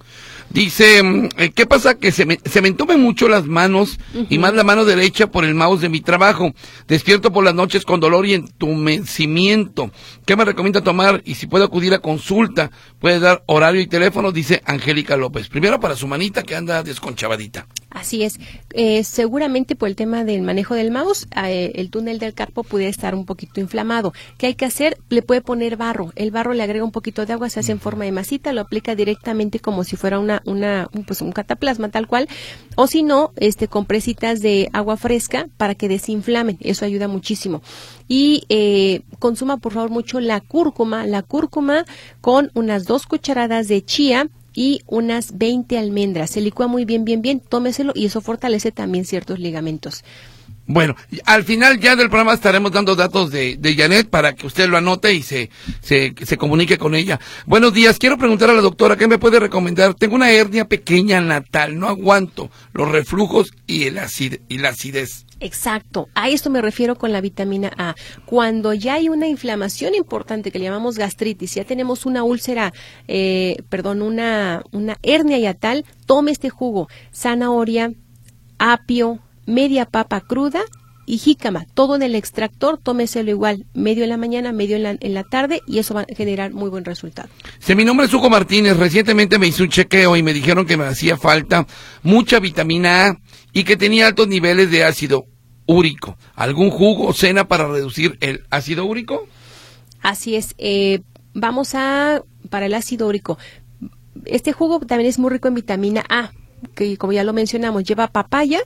Dice, 0.50 1.00
mm, 1.00 1.28
eh, 1.36 1.50
¿qué 1.54 1.64
pasa? 1.64 1.94
Que 1.94 2.10
se 2.10 2.26
me, 2.26 2.40
se 2.44 2.60
me 2.60 2.66
entumen 2.66 3.00
mucho 3.00 3.28
las 3.28 3.46
manos 3.46 4.00
y 4.28 4.38
más 4.38 4.52
la 4.52 4.64
mano 4.64 4.84
derecha 4.84 5.28
por 5.28 5.44
el 5.44 5.54
mouse 5.54 5.82
de 5.82 5.88
mi 5.88 6.00
trabajo. 6.00 6.54
Despierto 6.88 7.32
por 7.32 7.44
las 7.44 7.54
noches 7.54 7.84
con 7.84 8.00
dolor 8.00 8.26
y 8.26 8.34
entumecimiento. 8.34 9.92
¿Qué 10.26 10.34
me 10.34 10.44
recomienda 10.44 10.80
tomar? 10.80 11.22
Y 11.24 11.36
si 11.36 11.46
puedo 11.46 11.66
acudir 11.66 11.94
a 11.94 12.00
consulta, 12.00 12.72
puede 12.98 13.20
dar 13.20 13.44
horario 13.46 13.80
y 13.80 13.86
teléfono, 13.86 14.32
dice 14.32 14.60
Angélica 14.66 15.16
López. 15.16 15.46
Primero 15.48 15.78
para 15.78 15.94
su 15.94 16.08
manita 16.08 16.42
que 16.42 16.56
anda 16.56 16.82
desconchavadita. 16.82 17.68
Así 17.94 18.24
es. 18.24 18.40
Eh, 18.72 19.04
seguramente 19.04 19.76
por 19.76 19.88
el 19.88 19.94
tema 19.94 20.24
del 20.24 20.42
manejo 20.42 20.74
del 20.74 20.90
mouse, 20.90 21.28
eh, 21.46 21.72
el 21.76 21.90
túnel 21.90 22.18
del 22.18 22.34
carpo 22.34 22.64
puede 22.64 22.88
estar 22.88 23.14
un 23.14 23.24
poquito 23.24 23.60
inflamado. 23.60 24.12
¿Qué 24.36 24.48
hay 24.48 24.54
que 24.56 24.64
hacer? 24.64 24.98
Le 25.10 25.22
puede 25.22 25.40
poner 25.40 25.76
barro. 25.76 26.12
El 26.16 26.32
barro 26.32 26.54
le 26.54 26.64
agrega 26.64 26.84
un 26.84 26.90
poquito 26.90 27.24
de 27.24 27.32
agua, 27.32 27.48
se 27.48 27.60
hace 27.60 27.70
en 27.70 27.78
forma 27.78 28.04
de 28.04 28.10
masita, 28.10 28.52
lo 28.52 28.60
aplica 28.60 28.96
directamente 28.96 29.60
como 29.60 29.84
si 29.84 29.96
fuera 29.96 30.18
una, 30.18 30.42
una, 30.44 30.90
pues 31.06 31.22
un 31.22 31.30
cataplasma 31.30 31.88
tal 31.88 32.08
cual. 32.08 32.28
O 32.74 32.88
si 32.88 33.04
no, 33.04 33.32
este, 33.36 33.68
compresitas 33.68 34.40
de 34.40 34.68
agua 34.72 34.96
fresca 34.96 35.46
para 35.56 35.76
que 35.76 35.88
desinflamen. 35.88 36.58
Eso 36.60 36.84
ayuda 36.84 37.06
muchísimo. 37.06 37.62
Y 38.08 38.42
eh, 38.48 39.02
consuma 39.20 39.58
por 39.58 39.72
favor 39.72 39.90
mucho 39.90 40.18
la 40.18 40.40
cúrcuma. 40.40 41.06
La 41.06 41.22
cúrcuma 41.22 41.84
con 42.20 42.50
unas 42.54 42.86
dos 42.86 43.06
cucharadas 43.06 43.68
de 43.68 43.84
chía 43.84 44.28
y 44.54 44.82
unas 44.86 45.36
20 45.36 45.76
almendras. 45.78 46.30
Se 46.30 46.40
licúa 46.40 46.66
muy 46.66 46.84
bien, 46.84 47.04
bien, 47.04 47.20
bien, 47.20 47.40
tómeselo 47.40 47.92
y 47.94 48.06
eso 48.06 48.20
fortalece 48.20 48.72
también 48.72 49.04
ciertos 49.04 49.38
ligamentos. 49.38 50.04
Bueno, 50.66 50.96
al 51.26 51.44
final 51.44 51.78
ya 51.78 51.94
del 51.94 52.08
programa 52.08 52.32
estaremos 52.32 52.72
dando 52.72 52.96
datos 52.96 53.30
de, 53.30 53.56
de 53.58 53.74
Janet 53.74 54.08
para 54.08 54.32
que 54.32 54.46
usted 54.46 54.66
lo 54.66 54.78
anote 54.78 55.12
y 55.12 55.22
se, 55.22 55.50
se, 55.82 56.14
se, 56.22 56.38
comunique 56.38 56.78
con 56.78 56.94
ella. 56.94 57.20
Buenos 57.44 57.74
días, 57.74 57.98
quiero 57.98 58.16
preguntar 58.16 58.48
a 58.48 58.54
la 58.54 58.62
doctora, 58.62 58.96
¿qué 58.96 59.06
me 59.06 59.18
puede 59.18 59.40
recomendar? 59.40 59.92
Tengo 59.92 60.14
una 60.14 60.30
hernia 60.30 60.66
pequeña 60.66 61.20
natal, 61.20 61.78
no 61.78 61.88
aguanto 61.88 62.50
los 62.72 62.90
reflujos 62.90 63.50
y, 63.66 63.84
el 63.84 64.00
y 64.48 64.58
la 64.58 64.70
acidez. 64.70 65.23
Exacto, 65.40 66.08
a 66.14 66.28
esto 66.28 66.48
me 66.48 66.62
refiero 66.62 66.96
con 66.96 67.12
la 67.12 67.20
vitamina 67.20 67.72
A. 67.76 67.94
Cuando 68.24 68.72
ya 68.72 68.94
hay 68.94 69.08
una 69.08 69.26
inflamación 69.26 69.94
importante 69.94 70.50
que 70.50 70.58
le 70.58 70.66
llamamos 70.66 70.96
gastritis, 70.96 71.54
ya 71.54 71.64
tenemos 71.64 72.06
una 72.06 72.22
úlcera, 72.22 72.72
eh, 73.08 73.56
perdón, 73.68 74.02
una, 74.02 74.62
una 74.70 74.96
hernia 75.02 75.38
yatal, 75.38 75.84
tome 76.06 76.30
este 76.30 76.50
jugo, 76.50 76.88
zanahoria, 77.12 77.92
apio, 78.58 79.18
media 79.46 79.86
papa 79.86 80.20
cruda 80.20 80.62
y 81.06 81.18
jícama, 81.18 81.66
todo 81.74 81.96
en 81.96 82.02
el 82.02 82.14
extractor, 82.14 82.78
tómeselo 82.78 83.30
igual, 83.30 83.66
medio 83.74 84.04
en 84.04 84.10
la 84.10 84.16
mañana, 84.16 84.52
medio 84.52 84.76
en 84.76 84.82
la, 84.82 84.96
en 84.98 85.14
la 85.14 85.24
tarde 85.24 85.60
y 85.66 85.78
eso 85.78 85.94
va 85.94 86.02
a 86.02 86.14
generar 86.14 86.52
muy 86.52 86.70
buen 86.70 86.84
resultado. 86.84 87.28
Si 87.58 87.74
mi 87.74 87.84
nombre 87.84 88.06
es 88.06 88.14
Hugo 88.14 88.30
Martínez, 88.30 88.76
recientemente 88.76 89.38
me 89.38 89.46
hice 89.46 89.62
un 89.62 89.68
chequeo 89.68 90.16
y 90.16 90.22
me 90.22 90.32
dijeron 90.32 90.66
que 90.66 90.76
me 90.76 90.84
hacía 90.84 91.16
falta 91.16 91.66
mucha 92.02 92.40
vitamina 92.40 93.06
A 93.06 93.18
y 93.52 93.64
que 93.64 93.76
tenía 93.76 94.06
altos 94.06 94.28
niveles 94.28 94.70
de 94.70 94.84
ácido 94.84 95.26
úrico. 95.66 96.16
¿Algún 96.34 96.70
jugo 96.70 97.06
o 97.06 97.12
cena 97.12 97.48
para 97.48 97.68
reducir 97.68 98.18
el 98.20 98.44
ácido 98.50 98.84
úrico? 98.84 99.26
Así 100.00 100.36
es. 100.36 100.54
Eh, 100.58 101.00
vamos 101.32 101.74
a, 101.74 102.22
para 102.50 102.66
el 102.66 102.74
ácido 102.74 103.08
úrico. 103.08 103.38
Este 104.26 104.52
jugo 104.52 104.80
también 104.80 105.08
es 105.08 105.18
muy 105.18 105.30
rico 105.30 105.48
en 105.48 105.54
vitamina 105.54 106.04
A, 106.08 106.32
que 106.74 106.96
como 106.96 107.12
ya 107.12 107.24
lo 107.24 107.32
mencionamos, 107.32 107.84
lleva 107.84 108.08
papaya. 108.08 108.60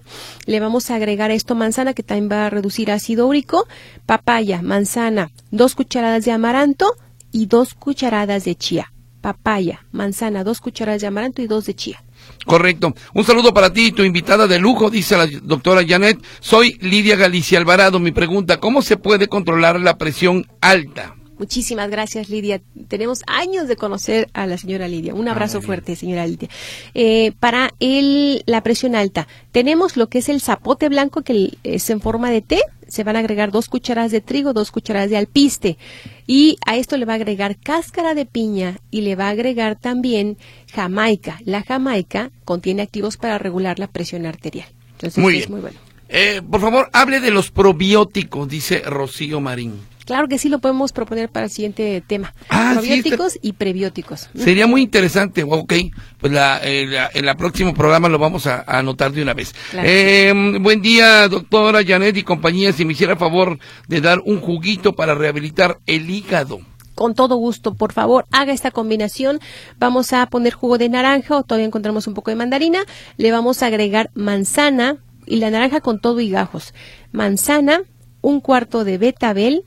Le 0.47 0.61
vamos 0.61 0.91
a 0.91 0.97
agregar 0.97 1.31
a 1.31 1.35
esto 1.35 1.55
manzana, 1.55 1.95
que 1.95 2.03
también 2.03 2.31
va 2.31 2.47
a 2.47 2.51
reducir 2.51 2.91
ácido 2.91 3.27
úrico. 3.27 3.67
Papaya, 4.07 4.63
manzana, 4.63 5.31
dos 5.51 5.75
cucharadas 5.75 6.25
de 6.25 6.33
amaranto 6.33 6.95
y 7.33 7.47
dos 7.47 7.75
cucharadas 7.75 8.45
de 8.45 8.55
chía. 8.55 8.93
Papaya, 9.21 9.85
manzana, 9.91 10.45
dos 10.45 10.61
cucharadas 10.61 11.01
de 11.01 11.09
amaranto 11.09 11.43
y 11.43 11.47
dos 11.47 11.67
de 11.67 11.75
chía. 11.75 12.03
Correcto. 12.47 12.95
Un 13.15 13.25
saludo 13.25 13.53
para 13.53 13.73
ti, 13.73 13.93
tu 13.93 14.03
invitada 14.03 14.47
de 14.47 14.59
lujo, 14.59 14.91
dice 14.91 15.17
la 15.17 15.27
doctora 15.43 15.83
Janet. 15.87 16.19
Soy 16.41 16.79
Lidia 16.81 17.17
Galicia 17.17 17.59
Alvarado. 17.59 17.99
Mi 17.99 18.13
pregunta, 18.13 18.59
¿cómo 18.59 18.83
se 18.83 18.97
puede 18.97 19.29
controlar 19.29 19.81
la 19.81 19.99
presión 19.99 20.47
alta? 20.61 21.18
Muchísimas 21.39 21.89
gracias, 21.91 22.29
Lidia. 22.29 22.61
Tenemos 22.89 23.23
años 23.27 23.69
de 23.69 23.77
conocer 23.77 24.29
a 24.33 24.47
la 24.47 24.59
señora 24.59 24.89
Lidia. 24.89 25.15
Un 25.15 25.29
ah, 25.29 25.33
abrazo 25.33 25.63
fuerte, 25.63 25.95
señora 25.95 26.27
Lidia. 26.27 26.49
Eh, 26.95 27.33
para 27.39 27.71
el, 27.79 28.43
la 28.47 28.63
presión 28.63 28.97
alta, 28.97 29.29
tenemos 29.53 29.97
lo 29.97 30.09
que 30.09 30.19
es 30.19 30.29
el 30.29 30.41
zapote 30.41 30.89
blanco, 30.89 31.23
que 31.23 31.57
es 31.63 31.91
en 31.91 32.01
forma 32.01 32.31
de 32.31 32.43
té. 32.43 32.61
Se 32.89 33.05
van 33.05 33.17
a 33.17 33.21
agregar 33.21 33.53
dos 33.53 33.69
cucharadas 33.69 34.11
de 34.11 34.21
trigo, 34.21 34.53
dos 34.53 34.71
cucharadas 34.71 35.11
de 35.11 35.17
alpiste. 35.17 35.79
Y 36.27 36.57
a 36.67 36.77
esto 36.77 36.97
le 36.97 37.05
va 37.05 37.13
a 37.13 37.17
agregar 37.17 37.57
cáscara 37.57 38.15
de 38.15 38.27
piña 38.27 38.79
y 38.91 39.03
le 39.03 39.15
va 39.15 39.27
a 39.27 39.31
agregar 39.31 39.79
también 39.79 40.39
jamaica. 40.73 41.39
La 41.45 41.63
jamaica 41.63 42.31
contiene 42.45 42.83
activos 42.83 43.17
para 43.17 43.39
regular 43.39 43.79
la 43.79 43.87
presión 43.87 44.27
arterial. 44.27 44.69
Entonces, 44.93 45.23
muy 45.23 45.39
es 45.39 45.49
muy 45.49 45.61
bueno. 45.61 45.79
Eh, 46.09 46.41
por 46.51 46.61
favor, 46.61 46.89
hable 46.93 47.21
de 47.21 47.31
los 47.31 47.51
probióticos, 47.51 48.49
dice 48.49 48.81
Rocío 48.81 49.41
Marín. 49.41 49.75
Claro 50.09 50.27
que 50.27 50.39
sí 50.39 50.49
lo 50.49 50.59
podemos 50.59 50.93
proponer 50.93 51.29
para 51.29 51.45
el 51.45 51.51
siguiente 51.51 52.03
tema. 52.07 52.33
Ah, 52.49 52.71
Probióticos 52.73 53.39
y 53.43 53.53
prebióticos. 53.53 54.31
Sería 54.35 54.67
muy 54.67 54.81
interesante, 54.81 55.43
ok. 55.43 55.75
Pues 56.19 56.33
la, 56.33 56.59
en 56.63 57.29
el 57.29 57.37
próximo 57.37 57.75
programa 57.75 58.09
lo 58.09 58.19
vamos 58.19 58.47
a, 58.47 58.65
anotar 58.67 59.13
de 59.13 59.21
una 59.21 59.35
vez. 59.35 59.55
Eh, 59.75 60.33
buen 60.63 60.81
día, 60.81 61.29
doctora 61.29 61.85
Janet 61.87 62.17
y 62.17 62.23
compañía. 62.23 62.73
Si 62.73 62.87
me 62.87 62.95
hiciera 62.95 63.17
favor 63.17 63.59
de 63.87 64.01
dar 64.01 64.23
un 64.25 64.41
juguito 64.41 64.95
para 64.95 65.15
rehabilitar 65.15 65.79
el 65.85 66.09
hígado 66.09 66.61
con 66.95 67.15
todo 67.15 67.37
gusto, 67.37 67.75
por 67.75 67.93
favor, 67.93 68.25
haga 68.31 68.55
esta 68.55 68.71
combinación. 68.71 69.41
Vamos 69.79 70.15
a 70.15 70.25
poner 70.25 70.55
jugo 70.55 70.79
de 70.79 70.89
naranja 70.89 71.37
o 71.37 71.43
todavía 71.43 71.67
encontramos 71.67 72.07
un 72.07 72.15
poco 72.15 72.31
de 72.31 72.37
mandarina. 72.37 72.81
Le 73.19 73.31
vamos 73.31 73.63
a 73.63 73.67
agregar 73.67 74.11
manzana 74.15 74.97
y 75.27 75.37
la 75.37 75.51
naranja 75.51 75.83
con 75.83 76.01
todo 76.01 76.21
y 76.21 76.31
gajos. 76.31 76.73
Manzana, 77.13 77.83
un 78.23 78.41
cuarto 78.41 78.85
de 78.85 78.97
betabel, 78.97 79.65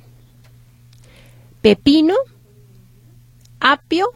pepino, 1.62 2.16
apio, 3.60 4.12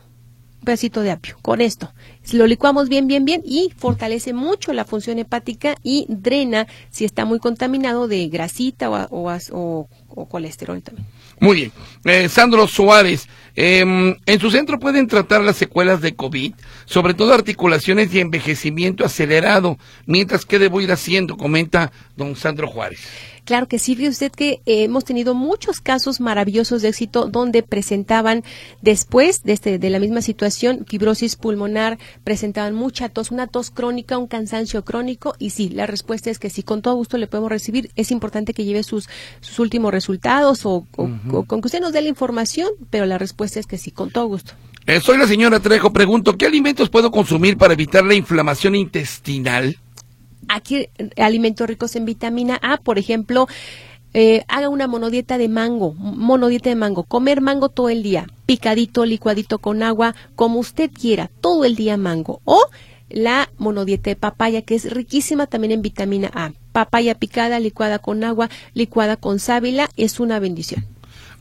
un 0.59 0.65
pedacito 0.65 1.01
de 1.01 1.11
apio. 1.11 1.37
Con 1.41 1.61
esto 1.61 1.91
lo 2.33 2.47
licuamos 2.47 2.89
bien, 2.89 3.07
bien, 3.07 3.25
bien 3.25 3.41
y 3.45 3.71
fortalece 3.77 4.33
mucho 4.33 4.73
la 4.73 4.85
función 4.85 5.19
hepática 5.19 5.75
y 5.83 6.05
drena 6.09 6.67
si 6.89 7.05
está 7.05 7.25
muy 7.25 7.39
contaminado 7.39 8.07
de 8.07 8.27
grasita 8.27 8.89
o, 8.89 9.87
colesterol 10.29 10.81
también. 10.81 11.07
Muy 11.39 11.55
bien. 11.57 11.71
Eh, 12.05 12.29
Sandro 12.29 12.67
Suárez, 12.67 13.27
em, 13.55 14.15
en 14.25 14.39
su 14.39 14.49
centro 14.49 14.79
pueden 14.79 15.07
tratar 15.07 15.41
las 15.41 15.57
secuelas 15.57 16.01
de 16.01 16.15
COVID, 16.15 16.53
sobre 16.85 17.13
todo 17.13 17.33
articulaciones 17.33 18.13
y 18.13 18.21
envejecimiento 18.21 19.05
acelerado. 19.05 19.77
Mientras, 20.05 20.45
¿qué 20.45 20.57
debo 20.57 20.79
ir 20.79 20.91
haciendo? 20.91 21.35
Comenta 21.35 21.91
don 22.15 22.35
Sandro 22.35 22.67
Juárez. 22.67 23.01
Claro 23.45 23.67
que 23.67 23.77
sí, 23.77 23.93
ve 23.93 24.09
usted 24.09 24.31
que 24.31 24.61
eh, 24.65 24.83
hemos 24.83 25.05
tenido 25.05 25.35
muchos 25.35 25.79
casos 25.79 26.19
maravillosos 26.19 26.81
de 26.81 26.89
éxito 26.89 27.27
donde 27.27 27.61
presentaban 27.61 28.43
después 28.81 29.43
de, 29.43 29.53
este, 29.53 29.77
de 29.77 29.89
la 29.91 29.99
misma 29.99 30.23
situación 30.23 30.83
fibrosis 30.87 31.35
pulmonar, 31.35 31.99
presentaban 32.23 32.73
mucha 32.73 33.07
tos, 33.07 33.29
una 33.29 33.45
tos 33.45 33.69
crónica, 33.69 34.17
un 34.17 34.27
cansancio 34.27 34.83
crónico 34.83 35.35
y 35.37 35.51
sí, 35.51 35.69
la 35.69 35.85
respuesta 35.85 36.31
es 36.31 36.39
que 36.39 36.49
sí, 36.49 36.63
con 36.63 36.81
todo 36.81 36.95
gusto 36.95 37.17
le 37.17 37.27
podemos 37.27 37.51
recibir. 37.51 37.91
Es 37.95 38.09
importante 38.09 38.53
que 38.53 38.65
lleve 38.65 38.81
sus, 38.81 39.07
sus 39.41 39.59
últimos 39.59 39.91
resultados 39.93 40.65
o, 40.65 40.87
con 40.95 41.61
que 41.61 41.67
usted 41.67 41.81
nos 41.81 41.93
dé 41.93 42.01
la 42.01 42.09
información, 42.09 42.69
pero 42.89 43.05
la 43.05 43.19
respuesta 43.19 43.59
es 43.59 43.67
que 43.67 43.77
sí, 43.77 43.91
con 43.91 44.09
todo 44.09 44.25
gusto. 44.25 44.53
Eh, 44.87 44.99
soy 45.01 45.17
la 45.17 45.27
señora 45.27 45.59
Trejo, 45.59 45.93
pregunto, 45.93 46.35
¿qué 46.35 46.47
alimentos 46.47 46.89
puedo 46.89 47.11
consumir 47.11 47.57
para 47.57 47.73
evitar 47.73 48.03
la 48.03 48.15
inflamación 48.15 48.75
intestinal? 48.75 49.77
Aquí 50.47 50.89
alimentos 51.17 51.67
ricos 51.67 51.95
en 51.95 52.05
vitamina 52.05 52.59
A, 52.61 52.77
por 52.77 52.99
ejemplo, 52.99 53.47
eh, 54.13 54.45
haga 54.47 54.69
una 54.69 54.87
monodieta 54.87 55.37
de 55.37 55.49
mango, 55.49 55.93
monodieta 55.93 56.69
de 56.69 56.75
mango, 56.75 57.03
comer 57.03 57.41
mango 57.41 57.67
todo 57.69 57.89
el 57.89 58.01
día, 58.01 58.27
picadito, 58.45 59.05
licuadito 59.05 59.59
con 59.59 59.83
agua, 59.83 60.15
como 60.35 60.59
usted 60.59 60.89
quiera, 60.89 61.29
todo 61.41 61.65
el 61.65 61.75
día 61.75 61.97
mango. 61.97 62.39
O 62.45 62.61
la 63.09 63.49
monodieta 63.57 64.09
de 64.09 64.15
papaya, 64.15 64.61
que 64.61 64.75
es 64.75 64.89
riquísima 64.91 65.47
también 65.47 65.71
en 65.71 65.81
vitamina 65.81 66.31
A. 66.33 66.53
Papaya 66.71 67.15
picada, 67.15 67.59
licuada 67.59 67.99
con 67.99 68.23
agua, 68.23 68.49
licuada 68.73 69.17
con 69.17 69.39
sábila, 69.39 69.89
es 69.97 70.19
una 70.19 70.39
bendición. 70.39 70.85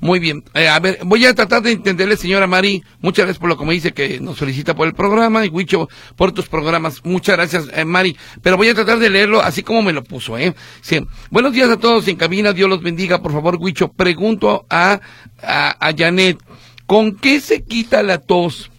Muy 0.01 0.19
bien. 0.19 0.45
Eh, 0.55 0.69
a 0.69 0.79
ver, 0.81 1.01
voy 1.05 1.25
a 1.27 1.35
tratar 1.35 1.63
de 1.63 1.73
entenderle, 1.73 2.17
señora 2.17 2.47
Mari. 2.47 2.83
Muchas 3.01 3.25
gracias 3.25 3.39
por 3.41 3.49
lo 3.49 3.57
que 3.57 3.65
me 3.65 3.75
dice 3.75 3.93
que 3.93 4.21
nos 4.21 4.39
felicita 4.39 4.75
por 4.75 4.87
el 4.87 4.95
programa 4.95 5.45
y 5.45 5.49
Huicho 5.49 5.89
por 6.17 6.33
tus 6.33 6.49
programas. 6.49 7.05
Muchas 7.05 7.37
gracias, 7.37 7.69
eh, 7.75 7.85
Mari. 7.85 8.17
Pero 8.43 8.57
voy 8.57 8.69
a 8.69 8.75
tratar 8.75 8.99
de 8.99 9.11
leerlo 9.11 9.43
así 9.43 9.63
como 9.63 9.83
me 9.83 9.93
lo 9.93 10.05
puso, 10.05 10.39
¿eh? 10.39 10.55
Sí. 10.81 11.01
Buenos 11.31 11.53
días 11.53 11.71
a 11.71 11.79
todos 11.79 12.09
en 12.09 12.17
cabina. 12.17 12.53
Dios 12.53 12.69
los 12.69 12.83
bendiga. 12.83 13.23
Por 13.23 13.33
favor, 13.33 13.57
Huicho, 13.61 13.89
pregunto 13.89 14.67
a, 14.71 15.01
a, 15.43 15.89
a 15.89 15.95
Janet, 15.97 16.39
¿con 16.87 17.17
qué 17.17 17.41
se 17.41 17.63
quita 17.65 18.03
la 18.03 18.19
tos? 18.19 18.71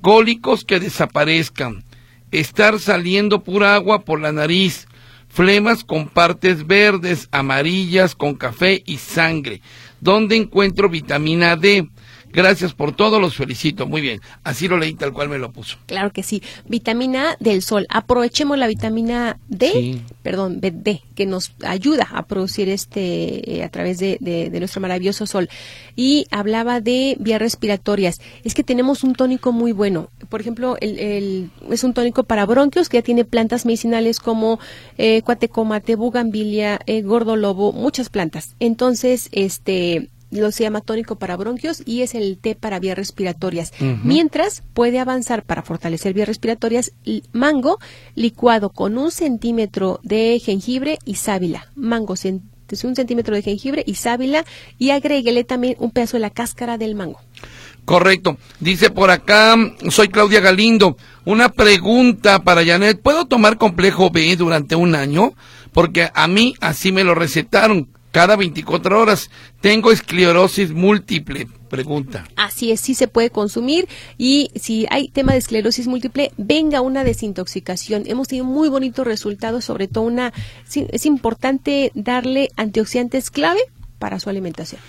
Cólicos 0.00 0.64
que 0.64 0.80
desaparezcan. 0.80 1.84
Estar 2.30 2.78
saliendo 2.78 3.42
pura 3.42 3.74
agua 3.74 4.00
por 4.00 4.20
la 4.20 4.32
nariz 4.32 4.87
flemas 5.28 5.84
con 5.84 6.08
partes 6.08 6.66
verdes, 6.66 7.28
amarillas, 7.30 8.14
con 8.14 8.34
café 8.34 8.82
y 8.86 8.98
sangre. 8.98 9.60
¿Dónde 10.00 10.36
encuentro 10.36 10.88
vitamina 10.88 11.56
D? 11.56 11.88
Gracias 12.32 12.74
por 12.74 12.94
todo, 12.94 13.20
los 13.20 13.36
felicito. 13.36 13.86
Muy 13.86 14.00
bien. 14.00 14.20
Así 14.44 14.68
lo 14.68 14.76
leí 14.76 14.94
tal 14.94 15.12
cual 15.12 15.28
me 15.28 15.38
lo 15.38 15.52
puso. 15.52 15.78
Claro 15.86 16.12
que 16.12 16.22
sí. 16.22 16.42
Vitamina 16.66 17.36
del 17.40 17.62
sol. 17.62 17.86
Aprovechemos 17.88 18.58
la 18.58 18.66
vitamina 18.66 19.38
D, 19.48 20.00
perdón, 20.22 20.60
D, 20.60 21.02
que 21.14 21.26
nos 21.26 21.52
ayuda 21.64 22.08
a 22.12 22.26
producir 22.26 22.68
este 22.68 23.56
eh, 23.56 23.64
a 23.64 23.70
través 23.70 23.98
de, 23.98 24.50
nuestro 24.58 24.80
maravilloso 24.80 25.26
sol. 25.26 25.48
Y 25.96 26.26
hablaba 26.30 26.80
de 26.80 27.16
vías 27.18 27.40
respiratorias. 27.40 28.20
Es 28.44 28.54
que 28.54 28.64
tenemos 28.64 29.04
un 29.04 29.14
tónico 29.14 29.52
muy 29.52 29.72
bueno. 29.72 30.10
Por 30.28 30.40
ejemplo, 30.40 30.76
el, 30.80 31.50
es 31.70 31.84
un 31.84 31.94
tónico 31.94 32.24
para 32.24 32.46
bronquios 32.46 32.88
que 32.88 32.98
ya 32.98 33.02
tiene 33.02 33.24
plantas 33.24 33.64
medicinales 33.64 34.20
como 34.20 34.60
eh, 34.98 35.22
cuatecomate, 35.22 35.96
bugambilia, 35.96 36.80
eh, 36.86 37.02
gordolobo, 37.02 37.72
muchas 37.72 38.10
plantas. 38.10 38.54
Entonces, 38.60 39.28
este 39.32 40.08
lo 40.30 40.52
se 40.52 40.64
llama 40.64 40.80
tónico 40.80 41.16
para 41.16 41.36
bronquios 41.36 41.82
y 41.84 42.02
es 42.02 42.14
el 42.14 42.38
té 42.38 42.54
para 42.54 42.78
vías 42.78 42.96
respiratorias. 42.96 43.72
Mientras 44.02 44.62
puede 44.74 44.98
avanzar 44.98 45.44
para 45.44 45.62
fortalecer 45.62 46.14
vías 46.14 46.28
respiratorias 46.28 46.92
mango 47.32 47.78
licuado 48.14 48.70
con 48.70 48.98
un 48.98 49.10
centímetro 49.10 50.00
de 50.02 50.40
jengibre 50.44 50.98
y 51.04 51.14
sábila. 51.16 51.68
Mango 51.74 52.14
un 52.84 52.94
centímetro 52.94 53.34
de 53.34 53.42
jengibre 53.42 53.82
y 53.86 53.94
sábila 53.94 54.44
y 54.78 54.90
agréguele 54.90 55.44
también 55.44 55.76
un 55.78 55.90
pedazo 55.90 56.16
de 56.16 56.20
la 56.20 56.30
cáscara 56.30 56.76
del 56.78 56.94
mango. 56.94 57.20
Correcto. 57.84 58.36
Dice 58.60 58.90
por 58.90 59.10
acá, 59.10 59.56
soy 59.88 60.08
Claudia 60.08 60.40
Galindo. 60.40 60.98
Una 61.24 61.48
pregunta 61.48 62.40
para 62.40 62.62
Janet. 62.64 63.00
¿Puedo 63.00 63.24
tomar 63.24 63.56
complejo 63.56 64.10
B 64.10 64.36
durante 64.36 64.76
un 64.76 64.94
año? 64.94 65.32
Porque 65.72 66.10
a 66.12 66.28
mí 66.28 66.54
así 66.60 66.92
me 66.92 67.04
lo 67.04 67.14
recetaron 67.14 67.88
cada 68.12 68.36
24 68.36 69.00
horas. 69.00 69.30
Tengo 69.60 69.92
esclerosis 69.92 70.70
múltiple, 70.70 71.48
pregunta. 71.68 72.24
Así 72.36 72.70
es, 72.72 72.80
sí 72.80 72.94
se 72.94 73.08
puede 73.08 73.30
consumir 73.30 73.88
y 74.16 74.50
si 74.54 74.86
hay 74.90 75.08
tema 75.08 75.32
de 75.32 75.38
esclerosis 75.38 75.86
múltiple, 75.86 76.32
venga 76.36 76.80
una 76.80 77.04
desintoxicación. 77.04 78.04
Hemos 78.06 78.28
tenido 78.28 78.44
muy 78.44 78.68
bonitos 78.68 79.06
resultados, 79.06 79.64
sobre 79.64 79.88
todo 79.88 80.04
una 80.04 80.32
es 80.74 81.06
importante 81.06 81.90
darle 81.94 82.50
antioxidantes 82.56 83.30
clave 83.30 83.60
para 83.98 84.20
su 84.20 84.30
alimentación. 84.30 84.80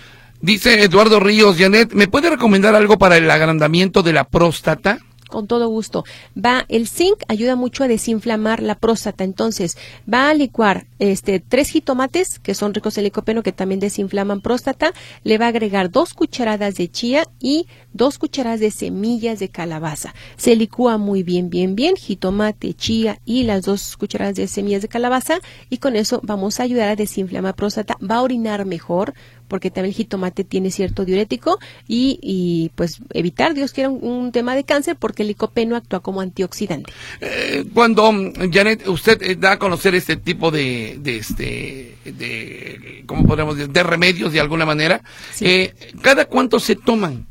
Dice 0.42 0.82
Eduardo 0.82 1.20
Ríos, 1.20 1.58
Janet, 1.58 1.92
¿me 1.92 2.08
puede 2.08 2.30
recomendar 2.30 2.74
algo 2.74 2.96
para 2.96 3.18
el 3.18 3.30
agrandamiento 3.30 4.02
de 4.02 4.14
la 4.14 4.24
próstata? 4.24 4.98
Con 5.30 5.46
todo 5.46 5.68
gusto. 5.68 6.04
Va 6.36 6.66
el 6.68 6.88
zinc 6.88 7.22
ayuda 7.28 7.56
mucho 7.56 7.84
a 7.84 7.88
desinflamar 7.88 8.62
la 8.62 8.74
próstata, 8.74 9.24
entonces 9.24 9.76
va 10.12 10.28
a 10.28 10.34
licuar 10.34 10.86
este 10.98 11.40
tres 11.40 11.70
jitomates 11.70 12.38
que 12.38 12.54
son 12.54 12.74
ricos 12.74 12.98
en 12.98 13.04
licopeno 13.04 13.42
que 13.42 13.52
también 13.52 13.80
desinflaman 13.80 14.40
próstata, 14.40 14.92
le 15.24 15.38
va 15.38 15.46
a 15.46 15.48
agregar 15.48 15.90
dos 15.90 16.14
cucharadas 16.14 16.74
de 16.74 16.90
chía 16.90 17.24
y 17.40 17.66
dos 17.92 18.18
cucharadas 18.18 18.60
de 18.60 18.70
semillas 18.70 19.38
de 19.38 19.48
calabaza. 19.48 20.14
Se 20.36 20.56
licúa 20.56 20.98
muy 20.98 21.22
bien, 21.22 21.50
bien, 21.50 21.74
bien, 21.74 21.96
jitomate, 21.96 22.74
chía 22.74 23.18
y 23.24 23.44
las 23.44 23.62
dos 23.62 23.96
cucharadas 23.96 24.34
de 24.34 24.48
semillas 24.48 24.82
de 24.82 24.88
calabaza 24.88 25.38
y 25.68 25.78
con 25.78 25.96
eso 25.96 26.20
vamos 26.22 26.60
a 26.60 26.64
ayudar 26.64 26.90
a 26.90 26.96
desinflamar 26.96 27.54
próstata, 27.54 27.96
va 28.02 28.16
a 28.16 28.22
orinar 28.22 28.64
mejor, 28.64 29.14
porque 29.50 29.70
también 29.70 29.90
el 29.90 29.96
jitomate 29.96 30.44
tiene 30.44 30.70
cierto 30.70 31.04
diurético 31.04 31.58
y, 31.88 32.18
y 32.22 32.70
pues 32.76 33.00
evitar, 33.12 33.52
Dios 33.52 33.72
quiera, 33.72 33.90
un, 33.90 34.30
tema 34.30 34.54
de 34.54 34.62
cáncer 34.62 34.96
porque 34.96 35.19
el 35.22 35.28
licopeno 35.28 35.76
actúa 35.76 36.00
como 36.00 36.20
antioxidante. 36.20 36.92
Eh, 37.20 37.64
cuando, 37.72 38.12
Janet, 38.52 38.86
usted 38.88 39.22
eh, 39.22 39.36
da 39.36 39.52
a 39.52 39.58
conocer 39.58 39.94
este 39.94 40.16
tipo 40.16 40.50
de, 40.50 40.96
de 41.00 41.16
este, 41.16 41.96
de, 42.04 43.04
¿cómo 43.06 43.26
podemos 43.26 43.56
decir? 43.56 43.72
De 43.72 43.82
remedios 43.82 44.32
de 44.32 44.40
alguna 44.40 44.66
manera, 44.66 45.02
eh, 45.40 45.74
¿cada 46.02 46.24
cuánto 46.26 46.60
se 46.60 46.76
toman? 46.76 47.26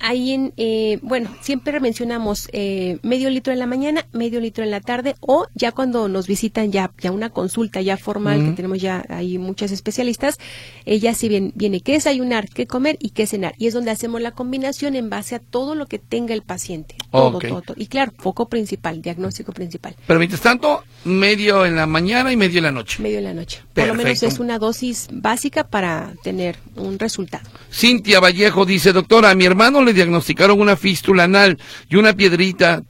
Ahí 0.00 0.32
en, 0.32 0.52
eh, 0.56 0.98
bueno, 1.02 1.34
siempre 1.40 1.80
mencionamos 1.80 2.48
eh, 2.52 2.98
medio 3.02 3.30
litro 3.30 3.52
en 3.52 3.58
la 3.58 3.66
mañana, 3.66 4.06
medio 4.12 4.40
litro 4.40 4.64
en 4.64 4.70
la 4.70 4.80
tarde 4.80 5.16
o 5.20 5.46
ya 5.54 5.72
cuando 5.72 6.08
nos 6.08 6.26
visitan 6.26 6.72
ya, 6.72 6.92
ya 6.98 7.12
una 7.12 7.30
consulta 7.30 7.80
ya 7.80 7.96
formal, 7.96 8.44
que 8.44 8.52
tenemos 8.52 8.80
ya 8.80 9.04
hay 9.08 9.38
muchas 9.38 9.72
especialistas, 9.72 10.38
ella 10.84 11.10
eh, 11.10 11.14
sí 11.14 11.28
viene, 11.28 11.52
viene 11.54 11.80
qué 11.80 11.92
desayunar, 11.92 12.48
qué 12.48 12.66
comer 12.66 12.96
y 13.00 13.10
qué 13.10 13.26
cenar. 13.26 13.54
Y 13.58 13.66
es 13.66 13.74
donde 13.74 13.90
hacemos 13.90 14.20
la 14.20 14.32
combinación 14.32 14.96
en 14.96 15.10
base 15.10 15.34
a 15.34 15.38
todo 15.38 15.74
lo 15.74 15.86
que 15.86 15.98
tenga 15.98 16.34
el 16.34 16.42
paciente. 16.42 16.96
Todo, 17.10 17.38
todo, 17.38 17.74
Y 17.76 17.86
claro, 17.86 18.12
foco 18.18 18.48
principal, 18.48 19.02
diagnóstico 19.02 19.52
principal. 19.52 19.94
Pero 20.06 20.18
mientras 20.18 20.40
tanto, 20.40 20.82
medio 21.04 21.66
en 21.66 21.76
la 21.76 21.86
mañana 21.86 22.32
y 22.32 22.36
medio 22.36 22.58
en 22.58 22.64
la 22.64 22.72
noche. 22.72 23.02
Medio 23.02 23.18
en 23.18 23.24
la 23.24 23.34
noche. 23.34 23.60
Por 23.74 23.86
lo 23.86 23.94
menos 23.94 24.22
es 24.22 24.38
una 24.38 24.58
dosis 24.58 25.08
básica 25.12 25.64
para 25.64 26.14
tener 26.22 26.56
un 26.76 26.98
resultado. 26.98 27.48
Cintia 27.70 28.20
Vallejo 28.20 28.64
dice, 28.64 28.92
doctora, 28.92 29.34
mi 29.34 29.44
hermano 29.44 29.71
le 29.80 29.94
diagnosticaron 29.94 30.60
una 30.60 30.76
fístula 30.76 31.24
anal 31.24 31.58
y 31.88 31.96
una 31.96 32.12
piedrita 32.12 32.82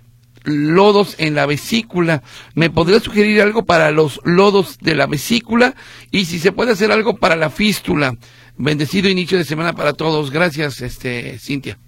lodos 0.44 1.14
en 1.18 1.34
la 1.34 1.46
vesícula. 1.46 2.22
¿Me 2.54 2.70
podría 2.70 3.00
sugerir 3.00 3.40
algo 3.40 3.64
para 3.64 3.90
los 3.90 4.20
lodos 4.24 4.78
de 4.80 4.94
la 4.94 5.06
vesícula? 5.06 5.74
Y 6.10 6.24
si 6.24 6.38
se 6.38 6.52
puede 6.52 6.72
hacer 6.72 6.90
algo 6.90 7.16
para 7.16 7.36
la 7.36 7.50
fístula. 7.50 8.16
Bendecido 8.56 9.08
inicio 9.08 9.38
de 9.38 9.44
semana 9.44 9.72
para 9.72 9.92
todos. 9.92 10.30
Gracias, 10.30 10.80
este, 10.82 11.38
Cintia. 11.38 11.78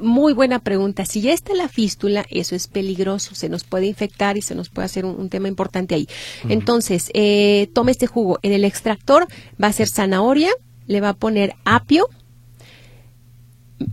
Muy 0.00 0.32
buena 0.32 0.58
pregunta. 0.58 1.04
Si 1.06 1.20
ya 1.20 1.32
está 1.32 1.54
la 1.54 1.68
fístula, 1.68 2.26
eso 2.30 2.56
es 2.56 2.66
peligroso. 2.66 3.34
Se 3.34 3.48
nos 3.48 3.64
puede 3.64 3.86
infectar 3.86 4.36
y 4.36 4.42
se 4.42 4.54
nos 4.54 4.68
puede 4.68 4.86
hacer 4.86 5.04
un, 5.04 5.28
tema 5.28 5.48
importante 5.48 5.94
ahí. 5.94 6.08
Entonces, 6.48 7.10
eh, 7.14 7.68
tome 7.72 7.92
este 7.92 8.08
jugo. 8.08 8.38
En 8.42 8.52
el 8.52 8.64
extractor 8.64 9.28
va 9.62 9.68
a 9.68 9.72
ser 9.72 9.88
zanahoria, 9.88 10.50
le 10.86 11.00
va 11.00 11.10
a 11.10 11.14
poner 11.14 11.54
apio, 11.64 12.08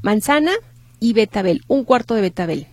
manzana 0.02 0.52
y 1.00 1.14
betabel, 1.14 1.64
un 1.68 1.84
cuarto 1.84 2.16
de 2.16 2.22
betabel. 2.22 2.68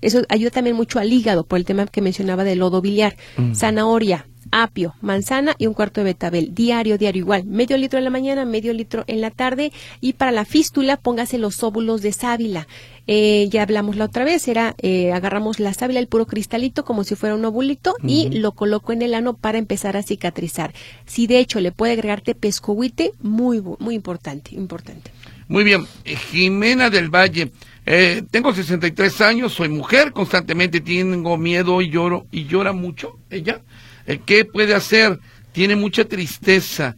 Eso 0.00 0.22
ayuda 0.28 0.50
también 0.50 0.76
mucho 0.76 0.98
al 0.98 1.12
hígado 1.12 1.44
por 1.44 1.58
el 1.58 1.64
tema 1.64 1.86
que 1.86 2.02
mencionaba 2.02 2.44
del 2.44 2.58
lodo 2.58 2.82
biliar. 2.82 3.16
Mm. 3.38 3.54
Zanahoria, 3.54 4.26
apio, 4.50 4.94
manzana 5.00 5.54
y 5.58 5.66
un 5.66 5.72
cuarto 5.72 6.00
de 6.00 6.04
betabel. 6.04 6.54
Diario, 6.54 6.98
diario 6.98 7.20
igual. 7.20 7.44
Medio 7.44 7.78
litro 7.78 7.98
en 7.98 8.04
la 8.04 8.10
mañana, 8.10 8.44
medio 8.44 8.74
litro 8.74 9.04
en 9.06 9.22
la 9.22 9.30
tarde. 9.30 9.72
Y 10.02 10.12
para 10.12 10.30
la 10.30 10.44
fístula, 10.44 10.98
póngase 10.98 11.38
los 11.38 11.62
óvulos 11.62 12.02
de 12.02 12.12
sábila. 12.12 12.68
Eh, 13.06 13.48
ya 13.50 13.62
hablamos 13.62 13.96
la 13.96 14.06
otra 14.06 14.24
vez, 14.24 14.46
era 14.48 14.74
eh, 14.78 15.12
agarramos 15.12 15.58
la 15.58 15.74
sábila, 15.74 16.00
el 16.00 16.06
puro 16.06 16.26
cristalito, 16.26 16.84
como 16.84 17.04
si 17.04 17.16
fuera 17.16 17.34
un 17.34 17.44
ovulito, 17.44 17.94
y 18.02 18.30
lo 18.30 18.52
coloco 18.52 18.92
en 18.92 19.02
el 19.02 19.14
ano 19.14 19.34
para 19.34 19.58
empezar 19.58 19.96
a 19.96 20.02
cicatrizar. 20.02 20.72
Si 21.04 21.26
de 21.26 21.38
hecho 21.38 21.60
le 21.60 21.72
puede 21.72 21.92
agregarte 21.92 22.34
pescohuite, 22.34 23.12
muy, 23.20 23.62
muy 23.78 23.94
importante, 23.94 24.54
importante. 24.54 25.10
Muy 25.48 25.64
bien, 25.64 25.86
Jimena 26.04 26.90
del 26.90 27.08
Valle. 27.08 27.50
Eh, 27.86 28.22
tengo 28.30 28.54
63 28.54 29.20
años, 29.20 29.52
soy 29.52 29.68
mujer, 29.68 30.12
constantemente 30.12 30.80
tengo 30.80 31.36
miedo 31.36 31.82
y 31.82 31.90
lloro 31.90 32.26
y 32.30 32.46
llora 32.46 32.72
mucho 32.72 33.18
ella. 33.28 33.60
Eh, 34.06 34.20
¿Qué 34.24 34.46
puede 34.46 34.74
hacer? 34.74 35.18
Tiene 35.52 35.76
mucha 35.76 36.06
tristeza. 36.06 36.96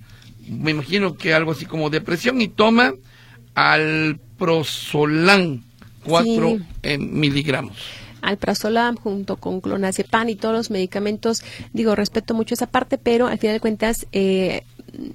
Me 0.49 0.71
imagino 0.71 1.17
que 1.17 1.35
algo 1.35 1.51
así 1.53 1.67
como 1.67 1.91
depresión 1.91 2.41
y 2.41 2.49
toma 2.49 2.95
alprosolán, 3.55 5.65
4 6.05 6.59
miligramos 6.99 7.77
alprazolam 8.27 8.97
junto 8.97 9.37
con 9.37 9.61
clonazepam 9.61 10.29
y 10.29 10.37
todos 10.37 10.55
los 10.55 10.71
medicamentos. 10.71 11.43
Digo, 11.73 11.95
respeto 11.95 12.35
mucho 12.35 12.55
esa 12.55 12.67
parte, 12.67 12.99
pero 12.99 13.29
al 13.29 13.39
final 13.39 13.57
de 13.57 13.61
cuentas 13.61 14.07
eh, 14.13 14.65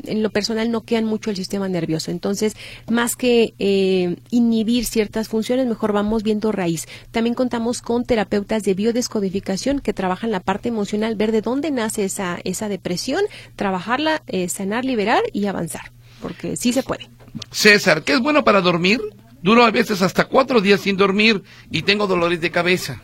en 0.06 0.24
lo 0.24 0.30
personal 0.30 0.72
no 0.72 0.82
quedan 0.82 1.06
mucho 1.06 1.30
el 1.30 1.36
sistema 1.36 1.67
nervioso. 1.67 2.12
Entonces, 2.12 2.56
más 2.89 3.15
que 3.15 3.54
eh, 3.60 4.15
inhibir 4.30 4.86
ciertas 4.86 5.28
funciones, 5.28 5.67
mejor 5.67 5.94
vamos 5.94 6.24
viendo 6.24 6.52
raíz. 6.52 6.88
También 7.12 7.34
contamos 7.34 7.82
con 7.82 8.06
terapeutas 8.06 8.63
de 8.63 8.74
biodescodificación 8.74 9.80
que 9.80 9.94
trabajan 9.94 10.32
la 10.32 10.39
parte 10.39 10.70
emocional, 10.70 11.15
ver 11.15 11.32
de 11.32 11.41
dónde 11.41 11.72
nace 11.72 12.06
esa, 12.06 12.39
esa 12.44 12.70
depresión, 12.70 13.22
trabajarla, 13.56 14.24
eh, 14.28 14.50
sanar, 14.50 14.86
liberar 14.86 15.22
y 15.34 15.46
avanzar, 15.48 15.91
porque 16.22 16.56
sí 16.56 16.74
se 16.74 16.84
puede. 16.84 17.10
César, 17.52 18.04
¿qué 18.04 18.13
es 18.13 18.20
bueno 18.20 18.44
para 18.44 18.62
dormir? 18.62 19.00
Duro 19.41 19.63
a 19.63 19.72
veces 19.72 20.02
hasta 20.02 20.26
cuatro 20.26 20.62
días 20.62 20.82
sin 20.82 20.98
dormir 20.98 21.44
y 21.72 21.82
tengo 21.82 22.06
dolores 22.06 22.41
de 22.41 22.52
cabeza. 22.52 23.02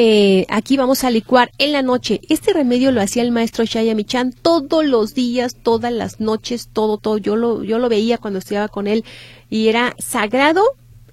Eh, 0.00 0.46
aquí 0.48 0.76
vamos 0.76 1.02
a 1.02 1.10
licuar 1.10 1.50
en 1.58 1.72
la 1.72 1.82
noche. 1.82 2.20
Este 2.28 2.52
remedio 2.52 2.92
lo 2.92 3.00
hacía 3.00 3.24
el 3.24 3.32
maestro 3.32 3.64
Shaya 3.64 3.96
Michan 3.96 4.32
todos 4.32 4.86
los 4.86 5.12
días, 5.12 5.56
todas 5.60 5.92
las 5.92 6.20
noches, 6.20 6.68
todo, 6.72 6.98
todo. 6.98 7.18
Yo 7.18 7.34
lo, 7.34 7.64
yo 7.64 7.80
lo 7.80 7.88
veía 7.88 8.16
cuando 8.16 8.38
estudiaba 8.38 8.68
con 8.68 8.86
él 8.86 9.04
y 9.50 9.66
era 9.66 9.96
sagrado, 9.98 10.62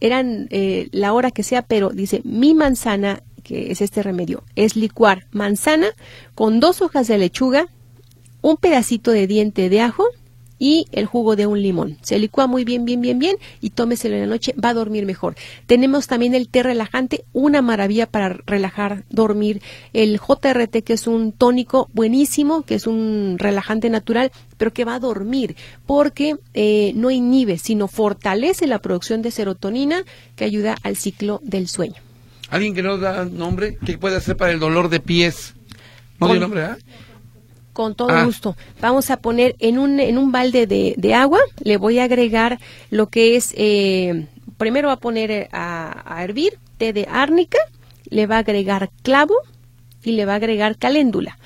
eran 0.01 0.47
eh, 0.51 0.87
la 0.91 1.13
hora 1.13 1.31
que 1.31 1.41
sea, 1.41 1.63
pero 1.63 1.89
dice, 1.89 2.21
mi 2.25 2.53
manzana, 2.53 3.23
que 3.41 3.71
es 3.71 3.81
este 3.81 4.03
remedio, 4.03 4.43
es 4.55 4.75
licuar 4.75 5.25
manzana 5.31 5.87
con 6.35 6.59
dos 6.59 6.83
hojas 6.83 7.07
de 7.07 7.17
lechuga, 7.17 7.65
un 8.43 8.55
pedacito 8.55 9.09
de 9.09 9.25
diente 9.25 9.67
de 9.69 9.81
ajo, 9.81 10.05
y 10.59 10.87
el 10.91 11.05
jugo 11.05 11.35
de 11.35 11.47
un 11.47 11.61
limón. 11.61 11.97
Se 12.01 12.19
licúa 12.19 12.47
muy 12.47 12.63
bien, 12.63 12.85
bien, 12.85 13.01
bien, 13.01 13.19
bien 13.19 13.37
y 13.61 13.71
tómeselo 13.71 14.15
en 14.15 14.21
la 14.21 14.27
noche, 14.27 14.53
va 14.63 14.69
a 14.69 14.73
dormir 14.73 15.05
mejor. 15.05 15.35
Tenemos 15.65 16.07
también 16.07 16.33
el 16.33 16.47
té 16.47 16.63
relajante, 16.63 17.25
una 17.33 17.61
maravilla 17.61 18.07
para 18.07 18.29
relajar, 18.45 19.03
dormir. 19.09 19.61
El 19.93 20.19
JRT, 20.19 20.83
que 20.83 20.93
es 20.93 21.07
un 21.07 21.31
tónico 21.31 21.89
buenísimo, 21.93 22.63
que 22.63 22.75
es 22.75 22.87
un 22.87 23.35
relajante 23.37 23.89
natural, 23.89 24.31
pero 24.57 24.73
que 24.73 24.85
va 24.85 24.95
a 24.95 24.99
dormir 24.99 25.55
porque 25.85 26.37
eh, 26.53 26.93
no 26.95 27.11
inhibe, 27.11 27.57
sino 27.57 27.87
fortalece 27.87 28.67
la 28.67 28.79
producción 28.79 29.21
de 29.21 29.31
serotonina 29.31 30.03
que 30.35 30.45
ayuda 30.45 30.77
al 30.83 30.95
ciclo 30.95 31.41
del 31.43 31.67
sueño. 31.67 32.01
¿Alguien 32.49 32.75
que 32.75 32.83
nos 32.83 33.01
da 33.01 33.25
nombre? 33.25 33.77
¿Qué 33.85 33.97
puede 33.97 34.17
hacer 34.17 34.37
para 34.37 34.51
el 34.51 34.59
dolor 34.59 34.89
de 34.89 34.99
pies? 34.99 35.55
¿No 36.19 36.29
dio 36.29 36.39
nombre, 36.39 36.63
ah? 36.63 36.77
Con 37.75 37.93
todo 37.93 38.07
ah. 38.11 38.23
gusto. 38.23 38.55
Vamos 38.79 39.11
a 39.11 39.17
poner 39.17 39.57
en 39.59 39.77
un, 39.79 39.99
en 39.99 40.17
un 40.17 40.31
balde 40.31 40.65
de, 40.65 41.13
agua, 41.13 41.41
le 41.61 41.75
voy 41.75 41.99
a 41.99 42.05
agregar 42.05 42.57
lo 42.89 43.07
que 43.07 43.35
es, 43.35 43.53
eh, 43.57 44.27
primero 44.57 44.87
va 44.87 44.93
a 44.93 44.99
poner 45.01 45.29
eh, 45.29 45.49
a, 45.51 46.23
hervir 46.23 46.57
té 46.77 46.93
de 46.93 47.05
árnica, 47.11 47.57
le 48.09 48.27
va 48.27 48.37
a 48.37 48.39
agregar 48.39 48.91
clavo 49.03 49.35
y 50.05 50.13
le 50.13 50.23
va 50.23 50.31
a 50.31 50.35
agregar 50.37 50.77
caléndula 50.77 51.37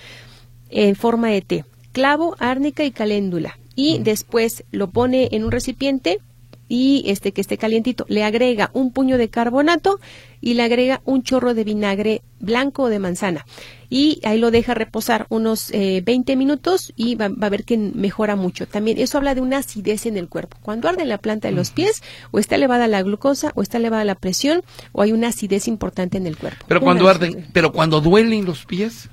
en 0.70 0.96
forma 0.96 1.30
de 1.30 1.42
té. 1.42 1.66
Clavo, 1.94 2.36
árnica 2.38 2.84
y 2.84 2.92
caléndula. 2.92 3.58
Y 3.74 3.98
después 3.98 4.66
lo 4.70 4.92
pone 4.92 5.30
en 5.32 5.44
un 5.44 5.50
recipiente 5.50 6.20
y 6.70 7.04
este 7.08 7.34
que 7.34 7.42
esté 7.42 7.58
calientito, 7.58 8.06
le 8.08 8.24
agrega 8.24 8.70
un 8.74 8.94
puño 8.94 9.18
de 9.18 9.30
carbonato 9.30 10.00
y 10.40 10.54
le 10.54 10.64
agrega 10.64 11.02
un 11.04 11.24
chorro 11.24 11.54
de 11.54 11.64
vinagre 11.64 12.22
blanco 12.40 12.84
o 12.84 12.90
de 12.90 13.00
manzana. 13.00 13.46
Y 13.90 14.22
ahí 14.24 14.38
lo 14.38 14.52
deja 14.52 14.76
reposar 14.76 15.26
unos 15.30 15.72
20 15.72 16.32
eh, 16.32 16.36
minutos 16.36 16.94
y 16.96 17.16
va, 17.16 17.26
a 17.26 17.50
ver 17.50 17.66
que 17.66 17.78
mejora 17.78 18.36
mucho. 18.36 18.68
También 18.68 19.00
eso 19.00 19.18
habla 19.18 19.34
de 19.34 19.42
una 19.42 19.58
acidez 19.58 20.06
en 20.06 20.16
el 20.16 20.30
cuerpo. 20.30 20.58
Cuando 20.62 20.88
arde 20.88 21.06
la 21.06 21.18
planta 21.18 21.48
de 21.48 21.56
los 21.56 21.72
pies, 21.72 22.04
o 22.32 22.38
está 22.38 22.56
elevada 22.56 22.88
la 22.88 23.02
glucosa, 23.02 23.52
o 23.56 23.64
está 23.64 23.78
elevada 23.78 24.06
la 24.06 24.16
presión, 24.16 24.62
o 24.92 25.02
hay 25.02 25.12
una 25.12 25.30
acidez 25.30 25.68
importante 25.68 26.18
en 26.18 26.28
el 26.28 26.38
cuerpo. 26.38 26.66
Pero 26.68 26.82
cuando 26.82 27.10
arden, 27.10 27.48
pero 27.52 27.74
cuando 27.74 28.00
duelen 28.00 28.46
los 28.46 28.66
pies 28.66 29.10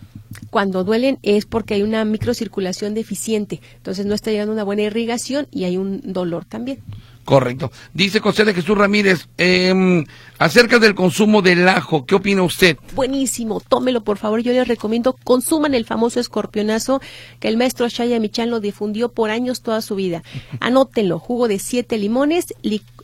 cuando 0.51 0.85
duelen 0.85 1.19
es 1.23 1.47
porque 1.47 1.75
hay 1.75 1.83
una 1.83 2.05
microcirculación 2.05 2.95
deficiente, 2.95 3.61
entonces 3.77 4.07
no 4.07 4.14
está 4.14 4.31
llegando 4.31 4.53
una 4.53 4.64
buena 4.64 4.83
irrigación 4.83 5.47
y 5.51 5.64
hay 5.64 5.77
un 5.77 6.01
dolor 6.05 6.45
también. 6.45 6.81
Correcto. 7.27 7.73
Dice 7.93 8.21
José 8.21 8.45
de 8.45 8.55
Jesús 8.55 8.79
Ramírez, 8.79 9.29
eh, 9.37 10.05
acerca 10.39 10.79
del 10.79 10.95
consumo 10.95 11.43
del 11.43 11.69
ajo, 11.69 12.07
¿qué 12.07 12.15
opina 12.15 12.45
usted? 12.45 12.77
Buenísimo, 12.95 13.59
tómelo 13.59 14.05
por 14.05 14.17
favor. 14.17 14.43
Yo 14.43 14.53
les 14.53 14.69
recomiendo, 14.69 15.17
consuman 15.25 15.75
el 15.75 15.85
famoso 15.85 16.21
escorpionazo 16.21 17.01
que 17.41 17.49
el 17.49 17.57
maestro 17.57 17.89
Shaya 17.89 18.21
Michan 18.21 18.49
lo 18.49 18.61
difundió 18.61 19.11
por 19.11 19.31
años 19.31 19.62
toda 19.62 19.83
su 19.83 19.97
vida. 19.97 20.23
Anótenlo, 20.61 21.19
jugo 21.19 21.49
de 21.49 21.59
siete 21.59 21.99
limones, 21.99 22.55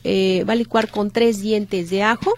eh, 0.05 0.45
va 0.47 0.53
a 0.53 0.55
licuar 0.55 0.89
con 0.89 1.11
tres 1.11 1.41
dientes 1.41 1.89
de 1.89 2.03
ajo, 2.03 2.33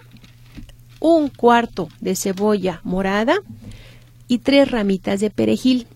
un 0.98 1.28
cuarto 1.28 1.88
de 2.00 2.16
cebolla 2.16 2.80
morada 2.82 3.38
y 4.26 4.38
tres 4.38 4.72
ramitas 4.72 5.20
de 5.20 5.30
perejil. 5.30 5.86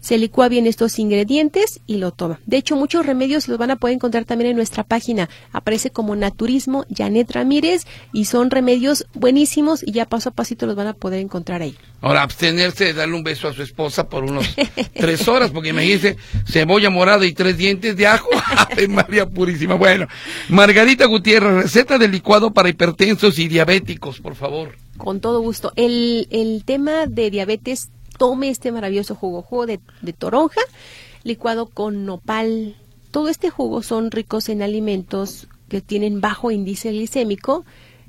Se 0.00 0.18
licúa 0.18 0.48
bien 0.48 0.66
estos 0.66 0.98
ingredientes 0.98 1.80
y 1.86 1.96
lo 1.96 2.12
toma. 2.12 2.40
De 2.46 2.56
hecho, 2.56 2.76
muchos 2.76 3.06
remedios 3.06 3.48
los 3.48 3.58
van 3.58 3.70
a 3.70 3.76
poder 3.76 3.94
encontrar 3.94 4.24
también 4.24 4.50
en 4.50 4.56
nuestra 4.56 4.84
página. 4.84 5.28
Aparece 5.52 5.90
como 5.90 6.16
Naturismo 6.16 6.84
Janet 6.94 7.30
Ramírez 7.32 7.86
y 8.12 8.26
son 8.26 8.50
remedios 8.50 9.06
buenísimos 9.14 9.82
y 9.82 9.92
ya 9.92 10.06
paso 10.06 10.30
a 10.30 10.32
pasito 10.32 10.66
los 10.66 10.76
van 10.76 10.88
a 10.88 10.94
poder 10.94 11.20
encontrar 11.20 11.62
ahí. 11.62 11.76
Ahora, 12.00 12.22
abstenerse 12.22 12.84
de 12.84 12.92
darle 12.92 13.14
un 13.14 13.24
beso 13.24 13.48
a 13.48 13.54
su 13.54 13.62
esposa 13.62 14.08
por 14.08 14.24
unos 14.24 14.46
tres 14.94 15.26
horas, 15.26 15.50
porque 15.50 15.72
me 15.72 15.82
dice 15.82 16.16
cebolla 16.46 16.90
morada 16.90 17.24
y 17.24 17.32
tres 17.32 17.56
dientes 17.56 17.96
de 17.96 18.06
ajo. 18.06 18.28
¡Ay, 18.76 18.88
María 18.88 19.26
Purísima! 19.26 19.74
Bueno, 19.74 20.06
Margarita 20.50 21.06
Gutiérrez, 21.06 21.62
receta 21.62 21.96
de 21.96 22.08
licuado 22.08 22.52
para 22.52 22.68
hipertensos 22.68 23.38
y 23.38 23.48
diabéticos, 23.48 24.20
por 24.20 24.34
favor. 24.34 24.76
Con 24.98 25.20
todo 25.20 25.40
gusto. 25.40 25.72
El, 25.76 26.28
el 26.30 26.64
tema 26.64 27.06
de 27.06 27.30
diabetes 27.30 27.90
tome 28.16 28.48
este 28.48 28.72
maravilloso 28.72 29.14
jugo, 29.14 29.42
jugo 29.42 29.66
de, 29.66 29.78
toronja 30.16 30.60
licuado 31.22 31.66
con 31.66 32.04
nopal. 32.04 32.76
Todo 33.10 33.28
este 33.28 33.50
jugo 33.50 33.82
son 33.82 34.10
ricos 34.10 34.48
en 34.48 34.62
alimentos 34.62 35.48
que 35.68 35.80
tienen 35.80 36.20
bajo 36.20 36.50
índice 36.50 36.90
glicémico, 36.90 37.64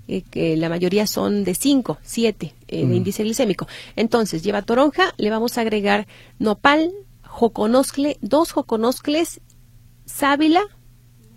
eh, 0.08 0.22
que 0.22 0.58
la 0.58 0.70
mayoría 0.70 1.08
son 1.08 1.44
de 1.44 1.56
5, 1.56 1.98
7 2.04 2.54
eh, 2.68 2.86
de 2.86 2.96
índice 2.96 3.24
glicémico. 3.24 3.68
Entonces, 3.96 4.44
lleva 4.44 4.62
toronja, 4.62 5.14
le 5.18 5.30
vamos 5.30 5.58
a 5.58 5.62
agregar 5.62 6.08
nopal, 6.40 6.92
joconoscle, 7.24 8.18
dos 8.22 8.52
joconoscles, 8.52 9.42
sábila 10.06 10.62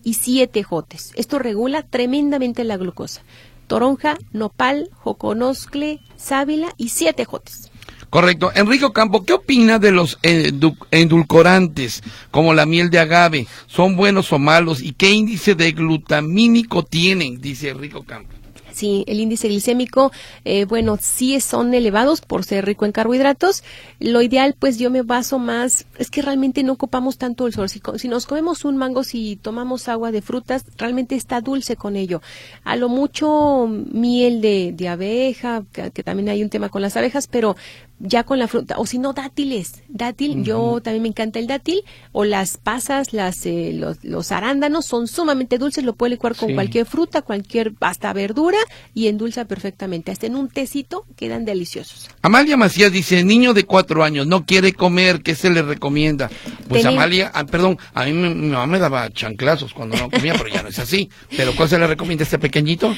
y 0.02 0.14
siete 0.14 0.62
jotes. 0.62 1.12
Esto 1.16 1.38
regula 1.38 1.82
tremendamente 1.82 2.64
la 2.64 2.76
glucosa. 2.76 3.22
Toronja, 3.66 4.16
nopal, 4.32 4.90
joconoscle, 4.94 6.00
sábila 6.16 6.72
y 6.76 6.88
siete 6.88 7.24
jotes. 7.24 7.70
Correcto. 8.10 8.50
Enrico 8.54 8.92
Campo, 8.92 9.24
¿qué 9.24 9.34
opina 9.34 9.78
de 9.78 9.92
los 9.92 10.18
endulcorantes 10.22 12.02
como 12.30 12.54
la 12.54 12.64
miel 12.64 12.88
de 12.90 13.00
agave? 13.00 13.46
¿Son 13.66 13.96
buenos 13.96 14.32
o 14.32 14.38
malos? 14.38 14.80
¿Y 14.80 14.92
qué 14.92 15.10
índice 15.10 15.54
de 15.54 15.72
glutamínico 15.72 16.84
tienen? 16.84 17.40
Dice 17.40 17.68
Enrico 17.68 18.02
Campo. 18.04 18.38
Sí, 18.78 19.02
el 19.08 19.18
índice 19.18 19.48
glicémico, 19.48 20.12
eh, 20.44 20.64
bueno, 20.64 20.98
sí 21.00 21.40
son 21.40 21.74
elevados 21.74 22.20
por 22.20 22.44
ser 22.44 22.64
rico 22.64 22.86
en 22.86 22.92
carbohidratos. 22.92 23.64
Lo 23.98 24.22
ideal, 24.22 24.54
pues 24.56 24.78
yo 24.78 24.88
me 24.88 25.02
baso 25.02 25.40
más, 25.40 25.84
es 25.98 26.12
que 26.12 26.22
realmente 26.22 26.62
no 26.62 26.74
ocupamos 26.74 27.18
tanto 27.18 27.48
el 27.48 27.52
sol. 27.52 27.68
Si, 27.68 27.82
si 27.96 28.06
nos 28.06 28.26
comemos 28.26 28.64
un 28.64 28.76
mango, 28.76 29.02
si 29.02 29.34
tomamos 29.34 29.88
agua 29.88 30.12
de 30.12 30.22
frutas, 30.22 30.64
realmente 30.76 31.16
está 31.16 31.40
dulce 31.40 31.74
con 31.74 31.96
ello. 31.96 32.22
A 32.62 32.76
lo 32.76 32.88
mucho 32.88 33.66
miel 33.66 34.40
de, 34.40 34.72
de 34.72 34.88
abeja, 34.88 35.64
que, 35.72 35.90
también 36.04 36.28
hay 36.28 36.44
un 36.44 36.48
tema 36.48 36.68
con 36.68 36.80
las 36.80 36.96
abejas, 36.96 37.26
pero 37.26 37.56
ya 38.00 38.24
con 38.24 38.38
la 38.38 38.48
fruta, 38.48 38.76
o 38.78 38.86
si 38.86 38.98
no, 38.98 39.12
dátiles. 39.12 39.82
Dátil, 39.88 40.44
yo 40.44 40.80
también 40.82 41.02
me 41.02 41.08
encanta 41.08 41.38
el 41.38 41.46
dátil, 41.46 41.82
o 42.12 42.24
las 42.24 42.56
pasas, 42.56 43.12
las, 43.12 43.44
eh, 43.46 43.78
los, 44.02 44.32
arándanos 44.32 44.86
son 44.86 45.08
sumamente 45.08 45.58
dulces, 45.58 45.84
lo 45.84 45.94
puede 45.94 46.10
licuar 46.10 46.36
con 46.36 46.54
cualquier 46.54 46.86
fruta, 46.86 47.22
cualquier, 47.22 47.72
hasta 47.80 48.12
verdura, 48.12 48.58
y 48.94 49.08
endulza 49.08 49.46
perfectamente. 49.46 50.12
Hasta 50.12 50.26
en 50.26 50.36
un 50.36 50.48
tecito 50.48 51.06
quedan 51.16 51.44
deliciosos. 51.44 52.08
Amalia 52.22 52.56
Macías 52.56 52.92
dice, 52.92 53.24
niño 53.24 53.54
de 53.54 53.64
cuatro 53.64 54.04
años, 54.04 54.26
no 54.26 54.44
quiere 54.46 54.72
comer, 54.72 55.22
¿qué 55.22 55.34
se 55.34 55.50
le 55.50 55.62
recomienda? 55.62 56.30
Pues 56.68 56.84
Amalia, 56.84 57.30
ah, 57.34 57.46
perdón, 57.46 57.78
a 57.94 58.04
mí 58.04 58.12
mi, 58.12 58.28
mamá 58.34 58.66
me 58.66 58.78
daba 58.78 59.10
chanclazos 59.10 59.74
cuando 59.74 59.96
no 59.96 60.10
comía, 60.10 60.34
pero 60.34 60.48
ya 60.48 60.62
no 60.62 60.68
es 60.68 60.78
así. 60.78 61.10
¿Pero 61.36 61.54
cuál 61.56 61.68
se 61.68 61.78
le 61.78 61.86
recomienda 61.86 62.22
a 62.22 62.26
este 62.26 62.38
pequeñito? 62.38 62.94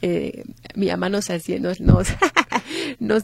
Eh, 0.00 0.42
mi 0.74 0.88
mamá 0.88 1.08
nos 1.08 1.30
hacía, 1.30 1.60
nos, 1.60 1.80
nos, 1.80 2.08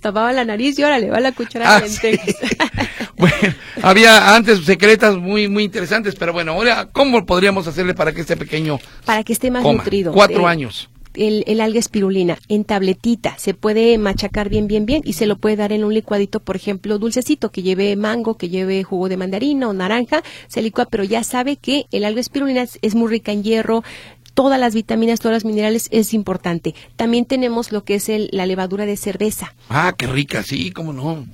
tapaba 0.00 0.32
la 0.32 0.44
nariz 0.44 0.78
y 0.78 0.82
ahora 0.82 0.98
le 0.98 1.10
va 1.10 1.20
la 1.20 1.32
cuchara 1.32 1.76
ah, 1.76 1.82
bueno, 3.16 3.34
había 3.82 4.34
antes 4.34 4.64
secretas 4.64 5.16
muy 5.16 5.48
muy 5.48 5.64
interesantes, 5.64 6.14
pero 6.14 6.32
bueno, 6.32 6.52
ahora, 6.52 6.88
¿cómo 6.92 7.24
podríamos 7.26 7.66
hacerle 7.66 7.94
para 7.94 8.12
que 8.12 8.20
este 8.20 8.36
pequeño 8.36 8.78
Para 9.04 9.24
que 9.24 9.32
esté 9.32 9.50
más 9.50 9.62
nutrido. 9.62 10.12
Cuatro 10.12 10.46
años. 10.46 10.88
El, 11.14 11.42
el, 11.48 11.60
alga 11.60 11.80
espirulina 11.80 12.38
en 12.48 12.64
tabletita. 12.64 13.36
Se 13.38 13.52
puede 13.52 13.98
machacar 13.98 14.48
bien, 14.48 14.68
bien, 14.68 14.86
bien 14.86 15.02
y 15.04 15.14
se 15.14 15.26
lo 15.26 15.36
puede 15.36 15.56
dar 15.56 15.72
en 15.72 15.82
un 15.82 15.92
licuadito, 15.92 16.38
por 16.38 16.54
ejemplo, 16.54 16.98
dulcecito, 16.98 17.50
que 17.50 17.62
lleve 17.62 17.96
mango, 17.96 18.36
que 18.36 18.48
lleve 18.50 18.84
jugo 18.84 19.08
de 19.08 19.16
mandarina 19.16 19.68
o 19.68 19.72
naranja. 19.72 20.22
Se 20.46 20.62
licúa, 20.62 20.86
pero 20.86 21.02
ya 21.02 21.24
sabe 21.24 21.56
que 21.56 21.86
el 21.90 22.04
alga 22.04 22.20
espirulina 22.20 22.62
es 22.62 22.94
muy 22.94 23.08
rica 23.08 23.32
en 23.32 23.42
hierro, 23.42 23.82
todas 24.38 24.60
las 24.60 24.72
vitaminas, 24.72 25.18
todas 25.18 25.34
las 25.34 25.44
minerales 25.44 25.88
es 25.90 26.14
importante. 26.14 26.72
También 26.94 27.24
tenemos 27.24 27.72
lo 27.72 27.82
que 27.82 27.96
es 27.96 28.08
el, 28.08 28.28
la 28.30 28.46
levadura 28.46 28.86
de 28.86 28.96
cerveza. 28.96 29.52
Ah, 29.68 29.92
qué 29.98 30.06
rica, 30.06 30.44
sí, 30.44 30.70
cómo 30.70 30.92
no. 30.92 31.26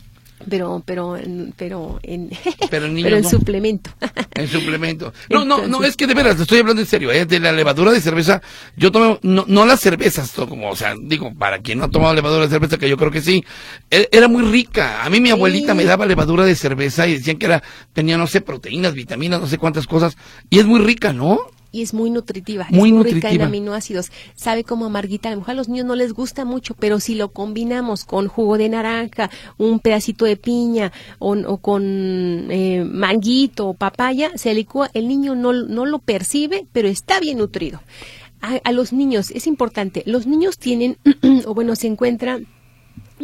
Pero, 0.48 0.82
pero, 0.86 1.18
pero 1.54 1.98
en, 2.02 2.30
pero 2.70 2.86
en, 2.86 3.24
suplemento. 3.24 3.90
En 4.34 4.48
suplemento. 4.48 5.12
No, 5.28 5.44
no, 5.44 5.68
no, 5.68 5.84
es 5.84 5.98
que 5.98 6.06
de 6.06 6.14
veras, 6.14 6.40
estoy 6.40 6.60
hablando 6.60 6.80
en 6.80 6.88
serio, 6.88 7.12
¿eh? 7.12 7.26
de 7.26 7.40
la 7.40 7.52
levadura 7.52 7.92
de 7.92 8.00
cerveza, 8.00 8.40
yo 8.74 8.90
tomo, 8.90 9.18
no, 9.20 9.44
no 9.48 9.66
las 9.66 9.80
cervezas, 9.80 10.32
como, 10.32 10.70
o 10.70 10.76
sea, 10.76 10.94
digo, 10.98 11.34
para 11.34 11.58
quien 11.58 11.80
no 11.80 11.84
ha 11.84 11.90
tomado 11.90 12.14
levadura 12.14 12.44
de 12.44 12.50
cerveza, 12.50 12.78
que 12.78 12.88
yo 12.88 12.96
creo 12.96 13.10
que 13.10 13.20
sí, 13.20 13.44
e, 13.90 14.08
era 14.12 14.28
muy 14.28 14.44
rica. 14.44 15.04
A 15.04 15.10
mí 15.10 15.20
mi 15.20 15.28
abuelita 15.28 15.74
me 15.74 15.84
daba 15.84 16.06
levadura 16.06 16.46
de 16.46 16.54
cerveza 16.54 17.06
y 17.06 17.18
decían 17.18 17.36
que 17.36 17.44
era, 17.44 17.62
tenía, 17.92 18.16
no 18.16 18.26
sé, 18.26 18.40
proteínas, 18.40 18.94
vitaminas, 18.94 19.42
no 19.42 19.46
sé 19.46 19.58
cuántas 19.58 19.86
cosas, 19.86 20.16
y 20.48 20.58
es 20.58 20.64
muy 20.64 20.80
rica, 20.80 21.12
¿no? 21.12 21.38
Y 21.74 21.82
es 21.82 21.92
muy 21.92 22.08
nutritiva. 22.08 22.68
Muy 22.70 22.76
es 22.76 22.80
muy 22.80 22.92
nutritiva. 22.92 23.30
rica 23.30 23.34
en 23.34 23.42
aminoácidos. 23.42 24.12
Sabe 24.36 24.62
como 24.62 24.86
amarguita. 24.86 25.28
A 25.28 25.32
lo 25.32 25.38
mejor 25.38 25.50
a 25.50 25.54
los 25.54 25.68
niños 25.68 25.86
no 25.86 25.96
les 25.96 26.12
gusta 26.12 26.44
mucho, 26.44 26.74
pero 26.74 27.00
si 27.00 27.16
lo 27.16 27.32
combinamos 27.32 28.04
con 28.04 28.28
jugo 28.28 28.58
de 28.58 28.68
naranja, 28.68 29.28
un 29.58 29.80
pedacito 29.80 30.24
de 30.24 30.36
piña 30.36 30.92
o, 31.18 31.32
o 31.32 31.56
con 31.56 31.82
eh, 31.82 32.84
manguito 32.88 33.66
o 33.66 33.74
papaya, 33.74 34.30
se 34.36 34.54
licúa. 34.54 34.88
El 34.94 35.08
niño 35.08 35.34
no, 35.34 35.52
no 35.52 35.84
lo 35.84 35.98
percibe, 35.98 36.64
pero 36.72 36.86
está 36.86 37.18
bien 37.18 37.38
nutrido. 37.38 37.80
A, 38.40 38.60
a 38.62 38.70
los 38.70 38.92
niños, 38.92 39.32
es 39.32 39.48
importante, 39.48 40.04
los 40.06 40.26
niños 40.26 40.58
tienen, 40.58 40.98
o 41.46 41.54
bueno, 41.54 41.74
se 41.74 41.88
encuentran 41.88 42.46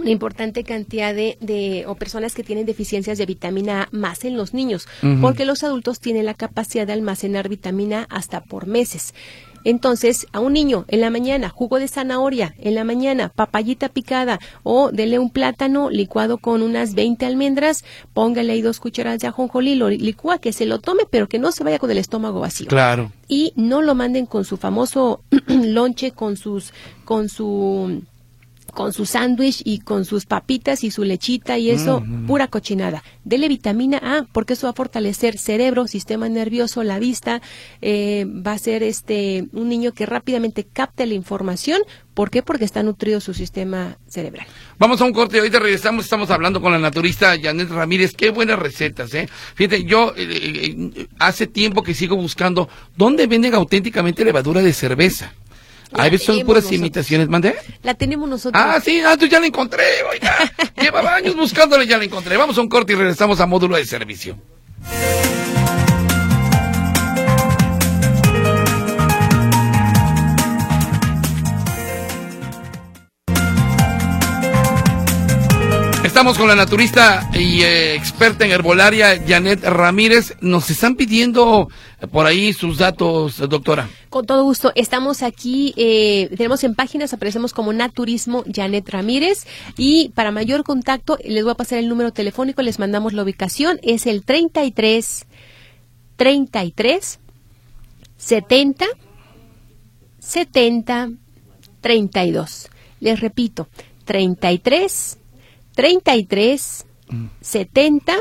una 0.01 0.11
importante 0.11 0.65
cantidad 0.65 1.15
de, 1.15 1.37
de, 1.41 1.85
o 1.87 1.95
personas 1.95 2.35
que 2.35 2.43
tienen 2.43 2.67
deficiencias 2.67 3.19
de 3.19 3.27
vitamina 3.27 3.83
A 3.83 3.89
más 3.93 4.25
en 4.25 4.37
los 4.37 4.55
niños, 4.55 4.89
porque 5.21 5.45
los 5.45 5.63
adultos 5.63 6.01
tienen 6.01 6.27
la 6.27 6.35
capacidad 6.35 6.87
de 6.87 6.93
almacenar 6.95 7.49
vitamina 7.49 8.07
A 8.11 8.17
hasta 8.17 8.43
por 8.43 8.67
meses. 8.67 9.15
Entonces, 9.63 10.27
a 10.33 10.41
un 10.41 10.55
niño 10.55 10.87
en 10.89 11.03
la 11.03 11.11
mañana, 11.11 11.51
jugo 11.51 11.79
de 11.79 11.87
zanahoria, 11.87 12.55
en 12.59 12.75
la 12.75 12.85
mañana, 12.85 13.29
papayita 13.29 13.91
picada 13.91 14.41
o 14.63 14.91
dele 14.91 15.19
un 15.19 15.29
plátano 15.31 15.91
licuado 15.91 16.39
con 16.39 16.63
unas 16.63 16.95
20 16.95 17.27
almendras, 17.27 17.85
póngale 18.15 18.53
ahí 18.55 18.63
dos 18.63 18.81
cucharadas 18.81 19.21
de 19.21 19.27
ajonjolí, 19.29 19.75
lo 19.75 19.91
licúa, 19.91 20.39
que 20.39 20.55
se 20.55 20.65
lo 20.65 20.79
tome, 20.79 21.03
pero 21.11 21.29
que 21.29 21.39
no 21.39 21.53
se 21.53 21.63
vaya 21.63 21.79
con 21.79 21.91
el 21.91 21.99
estómago 21.99 22.41
vacío 22.41 22.69
Claro. 22.69 23.13
y 23.29 23.53
no 23.55 23.83
lo 23.83 23.95
manden 23.95 24.25
con 24.25 24.47
su 24.47 24.57
famoso 24.57 25.23
lonche 25.47 26.13
con 26.13 26.39
sus 26.39 26.73
con 27.05 27.29
su 27.29 28.03
con 28.71 28.93
su 28.93 29.07
sándwich 29.07 29.63
y 29.65 29.81
con 29.81 30.05
sus 30.05 30.27
papitas 30.27 30.85
y 30.85 30.91
su 30.91 31.05
lechita 31.05 31.59
y 31.59 31.71
eso, 31.71 32.05
pura 32.27 32.49
cochinada. 32.49 33.03
Dele 33.25 33.49
vitamina 33.49 33.99
A 34.03 34.27
porque 34.33 34.55
eso 34.55 34.67
va 34.67 34.71
a 34.71 34.75
fortalecer 34.75 35.39
cerebro, 35.39 35.87
sistema 35.87 36.29
nervioso, 36.29 36.83
la 36.83 36.99
vista, 36.99 37.43
eh, 37.83 38.27
va 38.27 38.53
a 38.53 38.59
ser 38.59 38.83
este 38.83 39.47
un 39.53 39.69
niño 39.69 39.93
que 39.93 40.07
rápidamente 40.07 40.65
capte 40.65 41.07
la 41.07 41.15
información. 41.15 41.83
¿Por 42.15 42.31
qué? 42.31 42.43
Porque 42.43 42.65
está 42.65 42.83
nutrido 42.83 43.21
su 43.21 43.35
sistema 43.35 43.97
cerebral. 44.09 44.47
Vamos 44.79 45.01
a 45.01 45.05
un 45.05 45.13
corte, 45.13 45.39
ahorita 45.39 45.59
regresamos, 45.59 46.05
estamos 46.05 46.31
hablando 46.31 46.61
con 46.61 46.73
la 46.73 46.79
naturista 46.79 47.35
Janet 47.41 47.71
Ramírez, 47.71 48.15
qué 48.15 48.31
buenas 48.31 48.59
recetas, 48.59 49.15
¿eh? 49.15 49.29
Fíjate, 49.55 49.85
yo 49.85 50.13
eh, 50.17 50.23
eh, 50.23 50.77
eh, 50.97 51.07
hace 51.19 51.47
tiempo 51.47 51.83
que 51.83 51.95
sigo 51.95 52.17
buscando, 52.17 52.69
¿dónde 52.97 53.27
venden 53.27 53.55
auténticamente 53.55 54.25
levadura 54.25 54.61
de 54.61 54.73
cerveza? 54.73 55.33
La 55.93 56.05
Hay 56.05 56.11
veces 56.11 56.27
son 56.27 56.37
puras 56.47 56.63
nosotros. 56.63 56.79
imitaciones, 56.79 57.29
¿mandé? 57.29 57.57
La 57.83 57.95
tenemos 57.95 58.29
nosotros. 58.29 58.63
Ah, 58.65 58.81
sí, 58.83 59.01
ah, 59.05 59.17
tú 59.19 59.27
ya 59.27 59.41
la 59.41 59.47
encontré, 59.47 59.85
oiga. 60.11 60.37
Llevaba 60.81 61.17
años 61.17 61.35
buscándole, 61.37 61.87
ya 61.87 61.99
la 61.99 62.05
encontré. 62.05 62.37
Vamos 62.37 62.57
a 62.59 62.61
un 62.61 62.69
corte 62.69 62.93
y 62.93 62.97
regresamos 62.97 63.41
a 63.41 63.47
módulo 63.47 63.77
de 63.77 63.85
servicio. 63.85 64.37
Estamos 76.05 76.37
con 76.39 76.49
la 76.49 76.55
naturista 76.57 77.29
y 77.33 77.63
eh, 77.63 77.95
experta 77.95 78.45
en 78.45 78.51
herbolaria, 78.53 79.23
Janet 79.27 79.63
Ramírez. 79.65 80.35
Nos 80.41 80.71
están 80.71 80.97
pidiendo 80.97 81.69
por 82.11 82.27
ahí 82.27 82.53
sus 82.53 82.79
datos, 82.79 83.39
doctora. 83.49 83.89
Con 84.11 84.27
todo 84.27 84.43
gusto. 84.43 84.73
Estamos 84.75 85.23
aquí, 85.23 85.73
eh, 85.77 86.29
tenemos 86.37 86.65
en 86.65 86.75
páginas, 86.75 87.13
aparecemos 87.13 87.53
como 87.53 87.73
Naturismo 87.73 88.43
Janet 88.53 88.89
Ramírez. 88.89 89.47
Y 89.77 90.09
para 90.11 90.33
mayor 90.33 90.65
contacto, 90.65 91.17
les 91.25 91.45
voy 91.45 91.53
a 91.53 91.55
pasar 91.55 91.79
el 91.79 91.89
número 91.89 92.13
telefónico, 92.13 92.61
les 92.61 92.81
mandamos 92.81 93.13
la 93.13 93.23
ubicación. 93.23 93.79
Es 93.85 94.07
el 94.07 94.25
33 94.25 95.27
33 96.17 97.21
70 98.17 98.87
70 100.19 101.11
32. 101.81 102.69
Les 102.99 103.21
repito, 103.21 103.69
33 104.07 105.19
33 105.77 106.87
70 107.41 108.19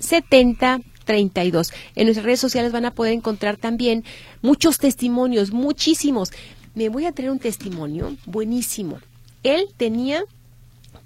70 0.00 0.80
32. 1.04 1.72
En 1.94 2.06
nuestras 2.06 2.24
redes 2.24 2.40
sociales 2.40 2.72
van 2.72 2.84
a 2.84 2.94
poder 2.94 3.12
encontrar 3.12 3.56
también 3.56 4.04
muchos 4.42 4.78
testimonios, 4.78 5.52
muchísimos. 5.52 6.30
Me 6.74 6.88
voy 6.88 7.06
a 7.06 7.12
traer 7.12 7.30
un 7.30 7.38
testimonio 7.38 8.16
buenísimo. 8.26 8.98
Él 9.42 9.68
tenía 9.76 10.24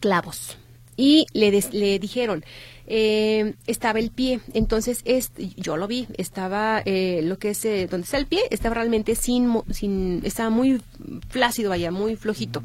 clavos 0.00 0.56
y 0.98 1.24
le, 1.32 1.50
des- 1.50 1.72
le 1.72 1.98
dijeron, 1.98 2.44
eh, 2.88 3.54
estaba 3.66 3.98
el 4.00 4.10
pie, 4.10 4.40
entonces 4.52 5.00
es, 5.04 5.30
yo 5.56 5.76
lo 5.76 5.86
vi, 5.86 6.06
estaba 6.18 6.82
eh, 6.84 7.20
lo 7.22 7.38
que 7.38 7.50
es 7.50 7.64
eh, 7.64 7.86
donde 7.90 8.04
está 8.04 8.18
el 8.18 8.26
pie, 8.26 8.40
estaba 8.50 8.74
realmente 8.74 9.14
sin, 9.14 9.48
sin 9.70 10.20
estaba 10.24 10.50
muy 10.50 10.82
flácido, 11.28 11.70
vaya, 11.70 11.90
muy 11.90 12.16
flojito. 12.16 12.62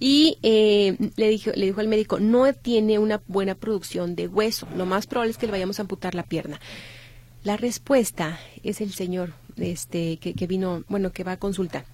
Y 0.00 0.38
eh, 0.42 0.96
le, 1.16 1.28
dijo, 1.28 1.50
le 1.54 1.66
dijo 1.66 1.80
al 1.80 1.88
médico, 1.88 2.18
no 2.18 2.52
tiene 2.54 2.98
una 2.98 3.20
buena 3.28 3.54
producción 3.54 4.16
de 4.16 4.26
hueso, 4.28 4.66
lo 4.76 4.86
más 4.86 5.06
probable 5.06 5.32
es 5.32 5.38
que 5.38 5.46
le 5.46 5.52
vayamos 5.52 5.78
a 5.78 5.82
amputar 5.82 6.14
la 6.14 6.22
pierna. 6.24 6.58
La 7.42 7.56
respuesta 7.58 8.40
es 8.62 8.80
el 8.80 8.92
señor 8.94 9.34
este, 9.56 10.16
que, 10.16 10.32
que 10.32 10.46
vino, 10.46 10.82
bueno, 10.88 11.12
que 11.12 11.24
va 11.24 11.32
a 11.32 11.36
consultar. 11.36 11.84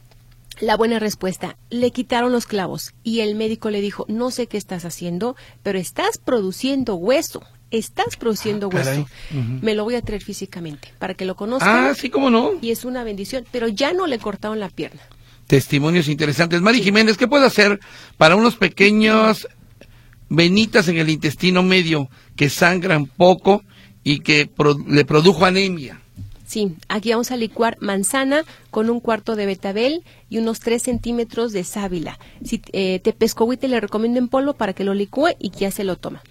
La 0.61 0.77
buena 0.77 0.99
respuesta, 0.99 1.57
le 1.71 1.91
quitaron 1.91 2.33
los 2.33 2.47
clavos 2.47 2.93
y 3.03 3.21
el 3.21 3.35
médico 3.35 3.71
le 3.71 3.81
dijo, 3.81 4.05
no 4.09 4.31
sé 4.31 4.47
qué 4.47 4.59
estás 4.59 4.85
haciendo, 4.85 5.35
pero 5.63 5.79
estás 5.79 6.19
produciendo 6.19 6.97
hueso, 6.97 7.43
estás 7.71 8.17
produciendo 8.17 8.69
Ah, 8.73 8.77
hueso. 8.77 9.07
Me 9.63 9.75
lo 9.75 9.85
voy 9.85 9.95
a 9.95 10.03
traer 10.03 10.23
físicamente 10.23 10.93
para 10.99 11.15
que 11.15 11.25
lo 11.25 11.35
conozcan 11.35 11.87
Ah, 11.87 11.95
sí, 11.95 12.11
cómo 12.11 12.29
no. 12.29 12.53
y 12.61 12.71
es 12.73 12.85
una 12.85 13.05
bendición, 13.05 13.45
pero 13.51 13.69
ya 13.69 13.93
no 13.95 14.07
le 14.07 14.19
cortaron 14.19 14.61
la 14.61 14.69
pierna. 14.69 15.01
testimonios 15.47 16.07
interesantes. 16.09 16.61
Mari 16.61 16.83
Jiménez, 16.83 17.17
¿qué 17.17 17.27
puedo 17.27 17.45
hacer 17.47 17.81
para 18.19 18.37
unos 18.37 18.55
pequeños 18.57 19.49
venitas 20.29 20.89
en 20.89 20.99
el 20.99 21.09
intestino 21.09 21.63
medio 21.63 22.09
que 22.37 22.49
sangran 22.51 23.07
poco 23.07 23.63
y 24.05 24.21
que 24.21 24.47
pro- 24.47 24.77
le 24.87 25.05
produjo 25.05 25.45
anemia? 25.47 26.01
Sí, 26.51 26.75
aquí 26.89 27.11
vamos 27.13 27.31
a 27.31 27.37
licuar 27.37 27.77
manzana 27.79 28.43
con 28.73 28.91
un 28.91 28.99
cuarto 28.99 29.37
de 29.37 29.47
betabel 29.47 30.03
y 30.29 30.39
unos 30.39 30.59
3 30.59 30.83
centímetros 30.83 31.53
de 31.53 31.63
sábila. 31.63 32.19
Si 32.45 32.61
eh, 32.73 32.99
te 32.99 33.13
pescohuite 33.13 33.69
le 33.69 33.79
recomiendo 33.79 34.19
en 34.19 34.27
polvo 34.27 34.55
para 34.55 34.73
que 34.73 34.83
lo 34.83 34.93
licúe 34.93 35.29
y 35.39 35.51
que 35.51 35.61
ya 35.61 35.71
se 35.71 35.85
lo 35.85 35.95
toma. 35.95 36.25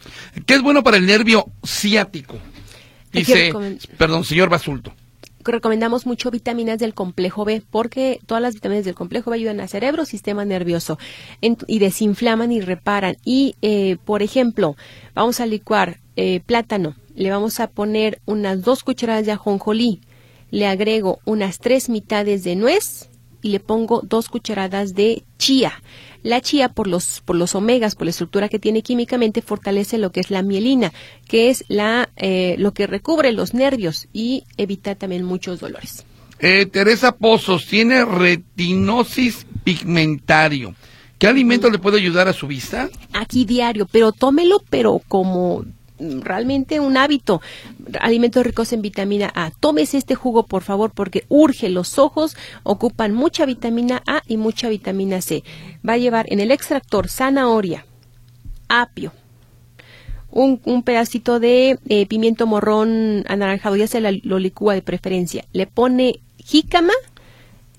¿Qué 0.45 0.55
es 0.55 0.61
bueno 0.61 0.83
para 0.83 0.97
el 0.97 1.05
nervio 1.05 1.45
ciático? 1.65 2.37
Dice, 3.13 3.53
perdón, 3.97 4.25
señor 4.25 4.49
Basulto. 4.49 4.93
recomendamos 5.45 6.05
mucho 6.05 6.31
vitaminas 6.31 6.79
del 6.79 6.93
complejo 6.93 7.45
B 7.45 7.63
porque 7.71 8.19
todas 8.25 8.43
las 8.43 8.55
vitaminas 8.55 8.83
del 8.83 8.95
complejo 8.95 9.31
B 9.31 9.37
ayudan 9.37 9.61
al 9.61 9.69
cerebro, 9.69 10.03
sistema 10.03 10.43
nervioso 10.43 10.99
y 11.39 11.79
desinflaman 11.79 12.51
y 12.51 12.59
reparan. 12.59 13.15
Y, 13.23 13.55
eh, 13.61 13.95
por 14.03 14.21
ejemplo, 14.21 14.75
vamos 15.15 15.39
a 15.39 15.45
licuar 15.45 16.01
eh, 16.17 16.41
plátano, 16.45 16.97
le 17.15 17.31
vamos 17.31 17.61
a 17.61 17.67
poner 17.67 18.19
unas 18.25 18.61
dos 18.63 18.83
cucharadas 18.83 19.25
de 19.25 19.31
ajonjolí, 19.31 20.01
le 20.51 20.67
agrego 20.67 21.19
unas 21.25 21.59
tres 21.59 21.89
mitades 21.89 22.43
de 22.43 22.55
nuez 22.55 23.09
y 23.41 23.49
le 23.49 23.59
pongo 23.59 24.01
dos 24.03 24.29
cucharadas 24.29 24.95
de 24.95 25.23
chía. 25.37 25.81
La 26.21 26.41
chía, 26.41 26.69
por 26.69 26.87
los, 26.87 27.21
por 27.23 27.37
los 27.37 27.55
omegas, 27.55 27.95
por 27.95 28.05
la 28.05 28.11
estructura 28.11 28.49
que 28.49 28.59
tiene 28.59 28.81
químicamente, 28.81 29.41
fortalece 29.41 29.97
lo 29.97 30.11
que 30.11 30.19
es 30.19 30.31
la 30.31 30.41
mielina, 30.41 30.91
que 31.27 31.49
es 31.49 31.63
la, 31.69 32.09
eh, 32.17 32.55
lo 32.57 32.73
que 32.73 32.87
recubre 32.87 33.31
los 33.31 33.53
nervios 33.53 34.07
y 34.11 34.43
evita 34.57 34.95
también 34.95 35.23
muchos 35.23 35.61
dolores. 35.61 36.05
Eh, 36.39 36.65
Teresa 36.65 37.15
Pozos 37.15 37.65
tiene 37.65 38.03
retinosis 38.03 39.45
pigmentario. 39.63 40.75
¿Qué 41.17 41.27
alimento 41.27 41.69
le 41.69 41.79
puede 41.79 41.97
ayudar 41.97 42.29
a 42.29 42.33
su 42.33 42.47
vista? 42.47 42.89
Aquí 43.11 43.43
diario, 43.43 43.87
pero 43.91 44.13
tómelo, 44.13 44.61
pero 44.69 45.01
como 45.07 45.59
mm, 45.59 45.78
realmente 45.99 46.79
un 46.79 46.97
hábito. 46.97 47.41
Alimentos 47.99 48.43
ricos 48.45 48.73
en 48.73 48.81
vitamina 48.81 49.31
A. 49.35 49.51
Tómese 49.59 49.97
este 49.97 50.15
jugo, 50.15 50.43
por 50.43 50.63
favor, 50.63 50.91
porque 50.91 51.25
urge. 51.29 51.69
Los 51.69 51.99
ojos 51.99 52.35
ocupan 52.63 53.13
mucha 53.13 53.45
vitamina 53.45 54.01
A 54.07 54.21
y 54.27 54.37
mucha 54.37 54.69
vitamina 54.69 55.21
C. 55.21 55.43
Va 55.87 55.93
a 55.93 55.97
llevar 55.97 56.25
en 56.29 56.39
el 56.39 56.51
extractor 56.51 57.09
zanahoria, 57.09 57.85
apio, 58.67 59.11
un, 60.31 60.83
pedacito 60.83 61.39
de 61.39 61.79
eh, 61.87 62.05
pimiento 62.05 62.45
morrón 62.45 63.23
anaranjado, 63.27 63.75
ya 63.75 63.87
se 63.87 63.99
la- 63.99 64.11
lo 64.23 64.39
licúa 64.39 64.73
de 64.75 64.81
preferencia. 64.81 65.45
Le 65.53 65.65
pone 65.67 66.19
jícama 66.37 66.93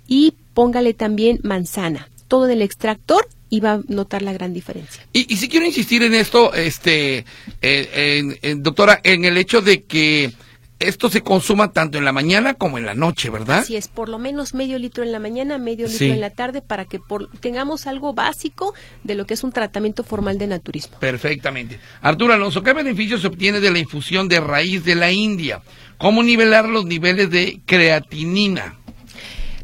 y 0.09 0.35
póngale 0.55 0.95
también 0.95 1.39
manzana. 1.45 2.09
Todo 2.27 2.47
en 2.47 2.53
el 2.53 2.63
extractor 2.63 3.27
y 3.51 3.61
va 3.61 3.73
a 3.73 3.81
notar 3.89 4.23
la 4.23 4.33
gran 4.33 4.55
diferencia. 4.55 5.03
Y, 5.13 5.33
y 5.33 5.37
si 5.37 5.49
quiero 5.49 5.67
insistir 5.67 6.03
en 6.05 6.15
esto, 6.15 6.55
este, 6.55 7.25
eh, 7.61 8.55
doctora, 8.57 9.01
en 9.05 9.25
el 9.25 9.37
hecho 9.37 9.61
de 9.61 9.83
que 9.85 10.33
esto 10.79 11.11
se 11.11 11.21
consuma 11.21 11.73
tanto 11.73 11.99
en 11.99 12.07
la 12.07 12.13
mañana 12.13 12.55
como 12.55 12.79
en 12.79 12.87
la 12.87 12.95
noche, 12.95 13.29
¿verdad? 13.29 13.59
Así 13.59 13.77
es, 13.77 13.89
por 13.89 14.09
lo 14.09 14.19
menos 14.19 14.55
medio 14.55 14.79
litro 14.79 15.05
en 15.05 15.13
la 15.13 15.19
mañana, 15.19 15.59
medio 15.59 15.85
litro 15.87 15.99
Sí. 15.99 16.11
en 16.11 16.23
la 16.23 16.31
tarde, 16.31 16.63
para 16.63 16.87
que 16.87 16.99
por- 16.99 17.29
tengamos 17.41 17.87
algo 17.87 18.15
básico 18.15 18.73
de 19.05 19.15
lo 19.15 19.27
que 19.27 19.35
es 19.35 19.45
un 19.45 19.53
tratamiento 19.53 20.05
formal 20.05 20.39
de 20.39 20.47
naturismo. 20.47 20.99
Perfectamente. 20.99 21.79
Arturo 22.01 22.33
Alonso, 22.33 22.63
¿qué 22.63 22.73
beneficios 22.73 23.21
se 23.21 23.27
obtiene 23.27 23.61
de 23.61 23.71
la 23.71 23.79
infusión 23.79 24.27
de 24.27 24.41
raíz 24.41 24.83
de 24.83 24.95
la 24.95 25.13
India? 25.13 25.61
¿Cómo 25.99 26.23
nivelar 26.23 26.67
los 26.67 26.87
niveles 26.87 27.29
de 27.31 27.61
creatinina? 27.67 28.79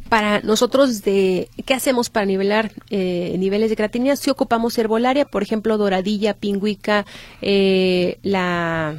Para 0.08 0.40
nosotros 0.40 1.02
de 1.02 1.48
qué 1.64 1.74
hacemos 1.74 2.10
para 2.10 2.26
nivelar 2.26 2.72
eh, 2.90 3.34
niveles 3.38 3.70
de 3.70 3.76
creatinina 3.76 4.16
si 4.16 4.30
ocupamos 4.30 4.76
herbolaria 4.78 5.24
por 5.24 5.42
ejemplo 5.42 5.78
doradilla 5.78 6.34
pingüica 6.34 7.06
eh, 7.42 8.18
la 8.22 8.96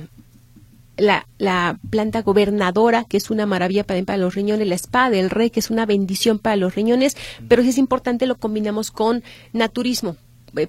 la, 0.98 1.28
la, 1.38 1.78
planta 1.92 2.24
gobernadora, 2.24 3.04
que 3.04 3.18
es 3.18 3.30
una 3.30 3.46
maravilla 3.46 3.84
para, 3.84 4.02
para, 4.04 4.18
los 4.18 4.34
riñones, 4.34 4.68
la 4.68 4.74
espada 4.74 5.12
del 5.12 5.30
rey, 5.30 5.52
que 5.52 5.60
es 5.60 5.70
una 5.70 5.86
bendición 5.86 6.40
para 6.40 6.56
los 6.56 6.74
riñones, 6.74 7.16
pero 7.48 7.62
si 7.62 7.70
es 7.70 7.78
importante 7.78 8.26
lo 8.26 8.40
combinamos 8.40 8.90
con 8.90 9.24
naturismo. 9.54 10.18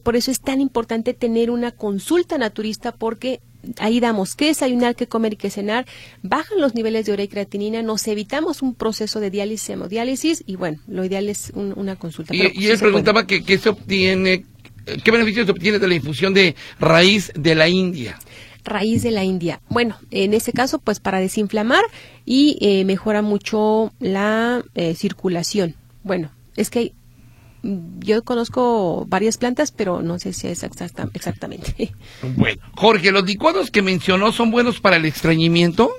Por 0.02 0.16
eso 0.16 0.30
es 0.30 0.40
tan 0.40 0.60
importante 0.60 1.14
tener 1.14 1.50
una 1.50 1.70
consulta 1.70 2.36
naturista 2.36 2.92
porque 2.92 3.40
ahí 3.78 4.00
damos 4.00 4.34
qué 4.34 4.46
desayunar, 4.46 4.96
qué 4.96 5.06
comer 5.06 5.34
y 5.34 5.36
qué 5.36 5.50
cenar, 5.50 5.86
bajan 6.22 6.60
los 6.60 6.74
niveles 6.74 7.06
de 7.06 7.12
urea 7.12 7.24
y 7.24 7.28
creatinina, 7.28 7.82
nos 7.82 8.06
evitamos 8.08 8.62
un 8.62 8.74
proceso 8.74 9.20
de 9.20 9.30
diálisis, 9.30 9.70
hemodiálisis 9.70 10.44
y 10.46 10.56
bueno, 10.56 10.78
lo 10.86 11.04
ideal 11.04 11.28
es 11.28 11.52
una 11.54 11.96
consulta. 11.96 12.34
Y, 12.34 12.66
él 12.66 12.78
preguntaba 12.78 13.26
que, 13.26 13.42
qué 13.42 13.58
se 13.58 13.68
obtiene, 13.70 14.44
qué 15.04 15.10
beneficios 15.10 15.46
se 15.46 15.52
obtiene 15.52 15.78
de 15.78 15.88
la 15.88 15.94
infusión 15.94 16.34
de 16.34 16.54
raíz 16.78 17.32
de 17.34 17.54
la 17.54 17.68
India 17.68 18.18
raíz 18.64 19.02
de 19.02 19.10
la 19.10 19.24
India. 19.24 19.60
Bueno, 19.70 19.96
en 20.10 20.34
ese 20.34 20.52
caso, 20.52 20.78
pues 20.78 21.00
para 21.00 21.20
desinflamar 21.20 21.82
y 22.26 22.58
eh, 22.60 22.84
mejora 22.84 23.22
mucho 23.22 23.92
la 23.98 24.62
eh, 24.74 24.94
circulación. 24.94 25.74
Bueno, 26.04 26.30
es 26.54 26.68
que 26.68 26.92
yo 27.62 28.22
conozco 28.24 29.04
varias 29.08 29.36
plantas, 29.36 29.72
pero 29.72 30.02
no 30.02 30.18
sé 30.18 30.32
si 30.32 30.48
es 30.48 30.62
exactamente. 30.62 31.92
Bueno, 32.36 32.62
Jorge, 32.76 33.12
¿los 33.12 33.24
licuados 33.24 33.70
que 33.70 33.82
mencionó 33.82 34.32
son 34.32 34.50
buenos 34.50 34.80
para 34.80 34.96
el 34.96 35.04
estreñimiento? 35.04 35.90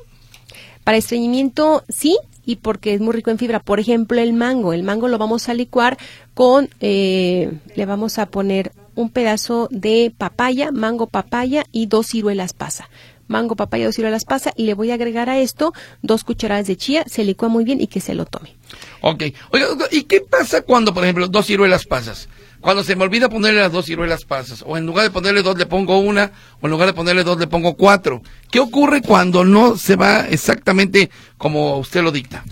Para 0.83 0.97
estreñimiento, 0.97 1.83
sí, 1.89 2.17
y 2.45 2.55
porque 2.57 2.93
es 2.93 3.01
muy 3.01 3.13
rico 3.13 3.29
en 3.29 3.37
fibra. 3.37 3.59
Por 3.59 3.79
ejemplo, 3.79 4.19
el 4.19 4.33
mango. 4.33 4.73
El 4.73 4.83
mango 4.83 5.07
lo 5.07 5.17
vamos 5.17 5.49
a 5.49 5.53
licuar 5.53 5.97
con, 6.33 6.69
eh, 6.79 7.51
le 7.75 7.85
vamos 7.85 8.17
a 8.17 8.27
poner 8.27 8.71
un 8.95 9.09
pedazo 9.09 9.67
de 9.71 10.13
papaya, 10.17 10.71
mango 10.71 11.07
papaya 11.07 11.65
y 11.71 11.85
dos 11.85 12.07
ciruelas 12.07 12.53
pasa 12.53 12.89
mango, 13.29 13.55
papaya, 13.55 13.85
dos 13.85 13.95
ciruelas 13.95 14.25
pasa 14.25 14.51
y 14.55 14.63
le 14.65 14.73
voy 14.73 14.91
a 14.91 14.95
agregar 14.95 15.29
a 15.29 15.39
esto 15.39 15.73
dos 16.01 16.23
cucharadas 16.23 16.67
de 16.67 16.75
chía, 16.75 17.03
se 17.07 17.23
licúa 17.23 17.47
muy 17.47 17.63
bien 17.63 17.79
y 17.79 17.87
que 17.87 18.01
se 18.01 18.13
lo 18.13 18.25
tome. 18.25 18.55
Ok. 19.01 19.23
Oiga, 19.51 19.67
¿y 19.91 20.03
qué 20.03 20.21
pasa 20.21 20.61
cuando, 20.61 20.93
por 20.93 21.03
ejemplo, 21.03 21.27
dos 21.27 21.45
ciruelas 21.45 21.85
pasas? 21.85 22.27
Cuando 22.59 22.83
se 22.83 22.95
me 22.95 23.05
olvida 23.05 23.29
ponerle 23.29 23.61
las 23.61 23.71
dos 23.71 23.85
ciruelas 23.85 24.25
pasas, 24.25 24.63
o 24.67 24.75
en 24.75 24.85
lugar 24.85 25.05
de 25.05 25.11
ponerle 25.11 25.41
dos 25.41 25.57
le 25.57 25.65
pongo 25.65 25.99
una, 25.99 26.33
o 26.59 26.67
en 26.67 26.71
lugar 26.71 26.87
de 26.87 26.93
ponerle 26.93 27.23
dos 27.23 27.39
le 27.39 27.47
pongo 27.47 27.75
cuatro. 27.75 28.21
¿Qué 28.51 28.59
ocurre 28.59 29.01
cuando 29.01 29.45
no 29.45 29.77
se 29.77 29.95
va 29.95 30.27
exactamente 30.27 31.09
como 31.37 31.77
usted 31.77 32.03
lo 32.03 32.11
dicta? 32.11 32.43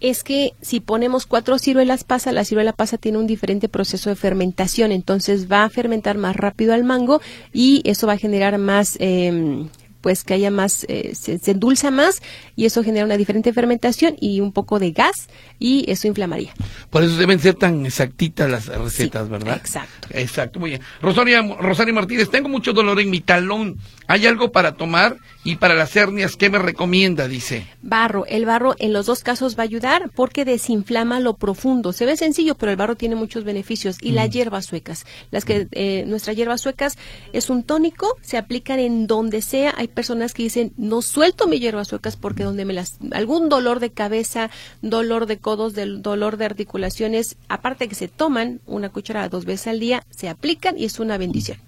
es 0.00 0.22
que 0.22 0.52
si 0.60 0.80
ponemos 0.80 1.24
cuatro 1.24 1.58
ciruelas 1.58 2.04
pasa, 2.04 2.30
la 2.30 2.44
ciruela 2.44 2.74
pasa 2.74 2.98
tiene 2.98 3.16
un 3.16 3.26
diferente 3.26 3.70
proceso 3.70 4.10
de 4.10 4.16
fermentación, 4.16 4.92
entonces 4.92 5.50
va 5.50 5.64
a 5.64 5.70
fermentar 5.70 6.18
más 6.18 6.36
rápido 6.36 6.74
al 6.74 6.84
mango 6.84 7.22
y 7.54 7.80
eso 7.84 8.06
va 8.06 8.12
a 8.12 8.18
generar 8.18 8.58
más 8.58 8.98
eh, 9.00 9.66
pues 10.04 10.22
que 10.22 10.34
haya 10.34 10.50
más, 10.50 10.84
eh, 10.90 11.14
se, 11.14 11.40
endulza 11.50 11.90
más 11.90 12.20
y 12.56 12.66
eso 12.66 12.84
genera 12.84 13.06
una 13.06 13.16
diferente 13.16 13.54
fermentación 13.54 14.16
y 14.20 14.40
un 14.40 14.52
poco 14.52 14.78
de 14.78 14.90
gas 14.90 15.30
y 15.58 15.90
eso 15.90 16.06
inflamaría. 16.06 16.52
Por 16.90 17.02
eso 17.02 17.16
deben 17.16 17.40
ser 17.40 17.54
tan 17.54 17.86
exactitas 17.86 18.50
las 18.50 18.66
recetas, 18.66 19.30
¿verdad? 19.30 19.56
Exacto. 19.56 20.08
Exacto, 20.10 20.60
muy 20.60 20.68
bien. 20.68 20.82
Rosario, 21.00 21.56
Rosario 21.56 21.94
Martínez, 21.94 22.28
tengo 22.28 22.50
mucho 22.50 22.74
dolor 22.74 23.00
en 23.00 23.08
mi 23.08 23.22
talón. 23.22 23.78
¿Hay 24.06 24.26
algo 24.26 24.52
para 24.52 24.74
tomar? 24.74 25.16
Y 25.46 25.56
para 25.56 25.74
las 25.74 25.94
hernias, 25.94 26.36
¿qué 26.36 26.48
me 26.48 26.58
recomienda? 26.58 27.28
Dice. 27.28 27.66
Barro. 27.82 28.24
El 28.24 28.46
barro 28.46 28.74
en 28.78 28.94
los 28.94 29.04
dos 29.04 29.22
casos 29.22 29.58
va 29.58 29.62
a 29.62 29.64
ayudar 29.64 30.10
porque 30.16 30.46
desinflama 30.46 31.20
lo 31.20 31.34
profundo. 31.34 31.92
Se 31.92 32.06
ve 32.06 32.16
sencillo, 32.16 32.54
pero 32.54 32.72
el 32.72 32.78
barro 32.78 32.96
tiene 32.96 33.14
muchos 33.14 33.44
beneficios. 33.44 33.98
Y 34.00 34.12
las 34.12 34.30
hierbas 34.30 34.64
suecas. 34.64 35.04
Las 35.30 35.44
que, 35.44 35.68
eh, 35.72 36.04
nuestras 36.06 36.34
hierbas 36.34 36.62
suecas 36.62 36.96
es 37.34 37.50
un 37.50 37.62
tónico, 37.62 38.16
se 38.22 38.38
aplican 38.38 38.78
en 38.78 39.06
donde 39.06 39.42
sea. 39.42 39.74
Hay 39.76 39.88
personas 39.88 40.32
que 40.32 40.44
dicen, 40.44 40.72
no 40.78 41.02
suelto 41.02 41.46
mis 41.46 41.60
hierbas 41.60 41.88
suecas 41.88 42.16
porque 42.16 42.42
donde 42.42 42.64
me 42.64 42.72
las, 42.72 42.96
algún 43.12 43.50
dolor 43.50 43.80
de 43.80 43.90
cabeza, 43.90 44.50
dolor 44.80 45.26
de 45.26 45.36
codos, 45.36 45.74
del 45.74 46.00
dolor 46.00 46.38
de 46.38 46.46
articulaciones, 46.46 47.36
aparte 47.48 47.86
que 47.86 47.94
se 47.94 48.08
toman 48.08 48.60
una 48.64 48.88
cucharada 48.88 49.28
dos 49.28 49.44
veces 49.44 49.66
al 49.66 49.80
día, 49.80 50.06
se 50.08 50.30
aplican 50.30 50.78
y 50.78 50.86
es 50.86 50.98
una 51.00 51.18
bendición. 51.18 51.58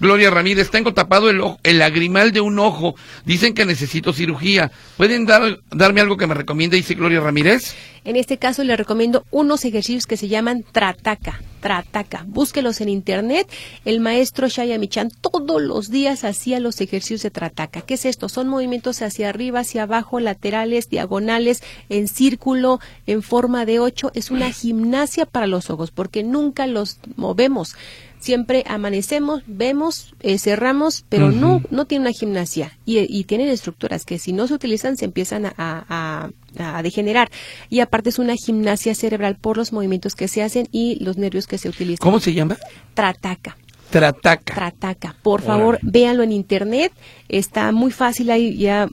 Gloria 0.00 0.30
Ramírez, 0.30 0.70
tengo 0.70 0.94
tapado 0.94 1.30
el, 1.30 1.40
el 1.62 1.78
lagrimal 1.78 2.32
de 2.32 2.40
un 2.40 2.58
ojo. 2.58 2.94
Dicen 3.24 3.54
que 3.54 3.66
necesito 3.66 4.12
cirugía. 4.12 4.70
¿Pueden 4.96 5.26
dar, 5.26 5.60
darme 5.70 6.00
algo 6.00 6.16
que 6.16 6.26
me 6.26 6.34
recomiende? 6.34 6.76
Dice 6.76 6.94
Gloria 6.94 7.20
Ramírez. 7.20 7.74
En 8.04 8.14
este 8.14 8.38
caso 8.38 8.62
le 8.62 8.76
recomiendo 8.76 9.24
unos 9.32 9.64
ejercicios 9.64 10.06
que 10.06 10.16
se 10.16 10.28
llaman 10.28 10.64
Trataka. 10.70 11.40
Trataka. 11.60 12.24
Búsquelos 12.28 12.80
en 12.80 12.88
internet. 12.88 13.48
El 13.84 13.98
maestro 13.98 14.46
Shaya 14.46 14.78
Michan 14.78 15.10
todos 15.10 15.60
los 15.60 15.90
días 15.90 16.22
hacía 16.22 16.60
los 16.60 16.80
ejercicios 16.80 17.22
de 17.22 17.32
Trataka. 17.32 17.80
¿Qué 17.80 17.94
es 17.94 18.04
esto? 18.04 18.28
Son 18.28 18.48
movimientos 18.48 19.02
hacia 19.02 19.28
arriba, 19.28 19.60
hacia 19.60 19.82
abajo, 19.82 20.20
laterales, 20.20 20.88
diagonales, 20.88 21.64
en 21.88 22.06
círculo, 22.06 22.78
en 23.08 23.24
forma 23.24 23.66
de 23.66 23.80
ocho. 23.80 24.12
Es 24.14 24.30
una 24.30 24.52
gimnasia 24.52 25.26
para 25.26 25.48
los 25.48 25.68
ojos 25.70 25.90
porque 25.90 26.22
nunca 26.22 26.68
los 26.68 26.98
movemos 27.16 27.74
siempre 28.18 28.64
amanecemos, 28.66 29.42
vemos, 29.46 30.14
eh, 30.20 30.38
cerramos, 30.38 31.04
pero 31.08 31.30
no, 31.30 31.62
no 31.70 31.86
tiene 31.86 32.02
una 32.02 32.12
gimnasia 32.12 32.76
y, 32.84 32.98
y, 32.98 33.24
tienen 33.24 33.48
estructuras 33.48 34.04
que 34.04 34.18
si 34.18 34.32
no 34.32 34.46
se 34.46 34.54
utilizan 34.54 34.96
se 34.96 35.04
empiezan 35.04 35.46
a, 35.46 35.54
a, 35.56 36.30
a, 36.58 36.82
degenerar. 36.82 37.30
Y 37.70 37.80
aparte 37.80 38.10
es 38.10 38.18
una 38.18 38.34
gimnasia 38.34 38.94
cerebral 38.94 39.36
por 39.36 39.56
los 39.56 39.72
movimientos 39.72 40.14
que 40.14 40.28
se 40.28 40.42
hacen 40.42 40.68
y 40.72 41.02
los 41.04 41.16
nervios 41.16 41.46
que 41.46 41.58
se 41.58 41.68
utilizan. 41.68 42.02
¿Cómo 42.02 42.20
se 42.20 42.32
llama? 42.32 42.56
Trataca. 42.94 43.56
Trataca. 43.90 44.54
Trataca. 44.54 45.16
Por 45.22 45.42
favor, 45.42 45.78
véanlo 45.82 46.22
en 46.22 46.32
internet. 46.32 46.92
Está 47.28 47.70
muy 47.72 47.92
fácil 47.92 48.30
ahí, 48.30 48.56
ya 48.56 48.88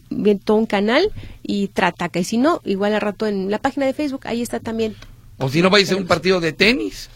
todo 0.45 0.57
un 0.57 0.65
canal 0.65 1.11
y 1.41 1.69
Trataca. 1.69 2.19
Y 2.19 2.24
si 2.24 2.38
no, 2.38 2.61
igual 2.63 2.93
al 2.93 3.01
rato 3.01 3.26
en 3.28 3.49
la 3.49 3.57
página 3.57 3.86
de 3.86 3.93
Facebook, 3.93 4.21
ahí 4.26 4.41
está 4.41 4.59
también. 4.59 4.95
O 5.39 5.49
si 5.49 5.61
no, 5.61 5.69
vais 5.69 5.91
a 5.91 5.95
un 5.95 6.05
partido 6.05 6.39
de 6.39 6.53
tenis. 6.53 7.09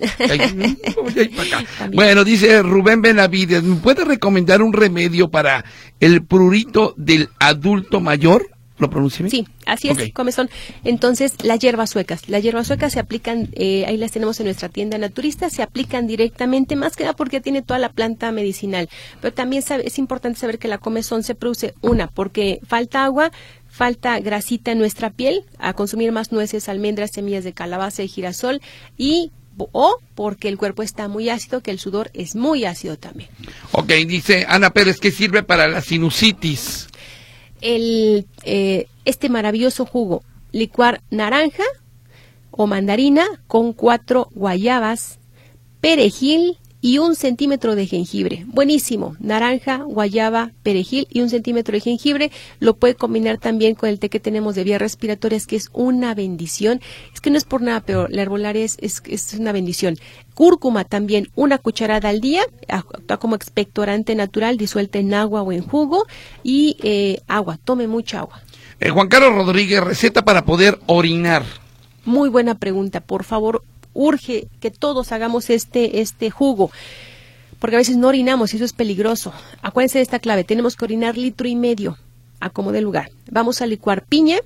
bueno, 1.92 2.24
dice 2.24 2.62
Rubén 2.62 3.02
Benavides, 3.02 3.62
¿me 3.62 3.76
puede 3.76 4.04
recomendar 4.04 4.62
un 4.62 4.72
remedio 4.72 5.30
para 5.30 5.64
el 6.00 6.24
prurito 6.24 6.94
del 6.96 7.28
adulto 7.38 8.00
mayor? 8.00 8.46
¿Lo 8.80 8.88
pronuncié 8.88 9.28
Sí, 9.28 9.46
así 9.66 9.90
es, 9.90 10.10
comezón. 10.14 10.48
Entonces, 10.84 11.34
las 11.42 11.58
hierbas 11.58 11.90
suecas. 11.90 12.30
Las 12.30 12.42
hierbas 12.42 12.66
suecas 12.66 12.94
se 12.94 12.98
aplican, 12.98 13.50
eh, 13.52 13.84
ahí 13.86 13.98
las 13.98 14.10
tenemos 14.10 14.40
en 14.40 14.46
nuestra 14.46 14.70
tienda 14.70 14.96
naturista, 14.96 15.50
se 15.50 15.62
aplican 15.62 16.06
directamente, 16.06 16.76
más 16.76 16.96
que 16.96 17.04
nada 17.04 17.14
porque 17.14 17.42
tiene 17.42 17.60
toda 17.60 17.78
la 17.78 17.90
planta 17.90 18.32
medicinal. 18.32 18.88
Pero 19.20 19.34
también 19.34 19.62
es 19.84 19.98
importante 19.98 20.40
saber 20.40 20.58
que 20.58 20.66
la 20.66 20.78
comezón 20.78 21.22
se 21.22 21.34
produce, 21.34 21.74
una, 21.82 22.08
porque 22.08 22.60
falta 22.66 23.04
agua, 23.04 23.32
falta 23.68 24.18
grasita 24.18 24.72
en 24.72 24.78
nuestra 24.78 25.10
piel, 25.10 25.44
a 25.58 25.74
consumir 25.74 26.10
más 26.10 26.32
nueces, 26.32 26.70
almendras, 26.70 27.10
semillas 27.12 27.44
de 27.44 27.52
calabaza 27.52 28.02
y 28.02 28.08
girasol 28.08 28.62
y 28.96 29.30
o 29.72 29.98
porque 30.14 30.48
el 30.48 30.56
cuerpo 30.56 30.82
está 30.82 31.08
muy 31.08 31.28
ácido, 31.28 31.60
que 31.62 31.70
el 31.70 31.78
sudor 31.78 32.10
es 32.14 32.36
muy 32.36 32.64
ácido 32.64 32.96
también. 32.96 33.30
Ok, 33.72 33.88
dice 34.06 34.46
Ana 34.48 34.70
Pérez, 34.70 34.98
¿qué 35.00 35.10
sirve 35.10 35.42
para 35.42 35.68
la 35.68 35.82
sinusitis? 35.82 36.88
El, 37.60 38.26
eh, 38.44 38.86
este 39.04 39.28
maravilloso 39.28 39.84
jugo, 39.84 40.22
licuar 40.52 41.02
naranja 41.10 41.64
o 42.50 42.66
mandarina 42.66 43.26
con 43.46 43.72
cuatro 43.72 44.28
guayabas, 44.32 45.18
perejil, 45.80 46.58
y 46.80 46.98
un 46.98 47.14
centímetro 47.14 47.74
de 47.74 47.86
jengibre. 47.86 48.44
Buenísimo. 48.46 49.16
Naranja, 49.20 49.78
guayaba, 49.78 50.52
perejil 50.62 51.06
y 51.10 51.20
un 51.20 51.28
centímetro 51.28 51.74
de 51.74 51.80
jengibre. 51.80 52.30
Lo 52.58 52.74
puede 52.74 52.94
combinar 52.94 53.38
también 53.38 53.74
con 53.74 53.88
el 53.88 53.98
té 53.98 54.08
que 54.08 54.20
tenemos 54.20 54.54
de 54.54 54.64
vías 54.64 54.80
respiratorias, 54.80 55.46
que 55.46 55.56
es 55.56 55.68
una 55.72 56.14
bendición. 56.14 56.80
Es 57.12 57.20
que 57.20 57.30
no 57.30 57.36
es 57.36 57.44
por 57.44 57.60
nada, 57.62 57.80
pero 57.80 58.08
la 58.08 58.22
herbolaria 58.22 58.64
es, 58.64 58.78
es, 58.80 59.34
una 59.38 59.52
bendición. 59.52 59.96
Cúrcuma 60.34 60.84
también, 60.84 61.28
una 61.34 61.58
cucharada 61.58 62.08
al 62.08 62.20
día, 62.20 62.42
actúa 62.68 63.18
como 63.18 63.36
expectorante 63.36 64.14
natural, 64.14 64.56
disuelta 64.56 64.98
en 64.98 65.12
agua 65.12 65.42
o 65.42 65.52
en 65.52 65.62
jugo. 65.62 66.06
Y 66.42 66.76
eh, 66.82 67.20
agua, 67.28 67.58
tome 67.62 67.88
mucha 67.88 68.20
agua. 68.20 68.40
Eh, 68.78 68.88
Juan 68.88 69.08
Carlos 69.08 69.34
Rodríguez, 69.34 69.84
receta 69.84 70.22
para 70.22 70.46
poder 70.46 70.78
orinar. 70.86 71.44
Muy 72.06 72.30
buena 72.30 72.54
pregunta. 72.54 73.00
Por 73.00 73.24
favor, 73.24 73.62
urge 73.92 74.48
que 74.60 74.70
todos 74.70 75.12
hagamos 75.12 75.50
este, 75.50 76.00
este 76.00 76.30
jugo 76.30 76.70
porque 77.60 77.76
a 77.76 77.78
veces 77.78 77.98
no 77.98 78.08
orinamos 78.08 78.52
y 78.52 78.56
eso 78.56 78.64
es 78.64 78.72
peligroso. 78.72 79.32
Acuérdense 79.62 79.98
de 79.98 80.02
esta 80.02 80.18
clave, 80.18 80.44
tenemos 80.44 80.76
que 80.76 80.86
orinar 80.86 81.16
litro 81.16 81.46
y 81.46 81.54
medio 81.54 81.98
a 82.40 82.50
como 82.50 82.72
de 82.72 82.80
lugar. 82.80 83.10
Vamos 83.30 83.60
a 83.60 83.66
licuar 83.66 84.06
piña, 84.06 84.38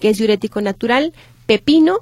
que 0.00 0.10
es 0.10 0.18
diurético 0.18 0.60
natural, 0.60 1.14
pepino, 1.46 2.00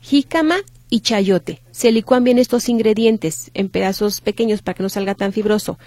jícama 0.00 0.56
y 0.90 1.00
chayote. 1.00 1.62
Se 1.70 1.92
licúan 1.92 2.24
bien 2.24 2.38
estos 2.38 2.68
ingredientes 2.68 3.52
en 3.54 3.68
pedazos 3.68 4.20
pequeños 4.20 4.60
para 4.60 4.74
que 4.74 4.82
no 4.82 4.88
salga 4.88 5.14
tan 5.14 5.32
fibroso. 5.32 5.78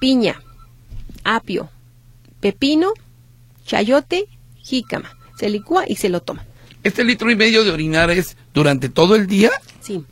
Piña, 0.00 0.42
apio, 1.22 1.68
pepino, 2.40 2.94
chayote, 3.66 4.24
jícama. 4.56 5.18
Se 5.38 5.50
licúa 5.50 5.84
y 5.86 5.96
se 5.96 6.08
lo 6.08 6.22
toma. 6.22 6.46
¿Este 6.82 7.04
litro 7.04 7.30
y 7.30 7.36
medio 7.36 7.64
de 7.64 7.70
orinar 7.70 8.10
es 8.10 8.36
durante 8.54 8.88
todo 8.88 9.14
el 9.16 9.26
día? 9.26 9.50
Sí. 9.80 10.04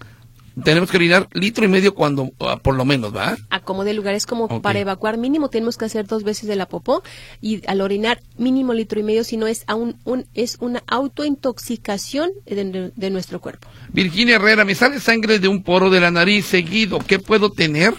Tenemos 0.64 0.90
que 0.90 0.96
orinar 0.96 1.28
litro 1.34 1.64
y 1.64 1.68
medio 1.68 1.94
cuando, 1.94 2.32
ah, 2.40 2.56
por 2.60 2.74
lo 2.74 2.84
menos, 2.84 3.14
¿va? 3.14 3.36
A 3.48 3.60
como 3.60 3.84
de 3.84 3.94
lugares 3.94 4.26
como 4.26 4.60
para 4.60 4.80
evacuar 4.80 5.16
mínimo 5.16 5.50
tenemos 5.50 5.76
que 5.76 5.84
hacer 5.84 6.08
dos 6.08 6.24
veces 6.24 6.48
de 6.48 6.56
la 6.56 6.66
popó 6.66 7.04
y 7.40 7.64
al 7.68 7.80
orinar 7.80 8.20
mínimo 8.38 8.74
litro 8.74 8.98
y 8.98 9.04
medio, 9.04 9.22
si 9.22 9.36
no 9.36 9.46
es 9.46 9.62
aún 9.68 9.96
un, 10.04 10.26
es 10.34 10.56
una 10.58 10.82
autointoxicación 10.88 12.30
de, 12.44 12.90
de 12.94 13.10
nuestro 13.10 13.40
cuerpo. 13.40 13.68
Virginia 13.92 14.34
Herrera, 14.34 14.64
me 14.64 14.74
sale 14.74 14.98
sangre 14.98 15.38
de 15.38 15.46
un 15.46 15.62
poro 15.62 15.90
de 15.90 16.00
la 16.00 16.10
nariz 16.10 16.46
seguido. 16.46 16.98
¿Qué 16.98 17.20
puedo 17.20 17.52
tener? 17.52 17.94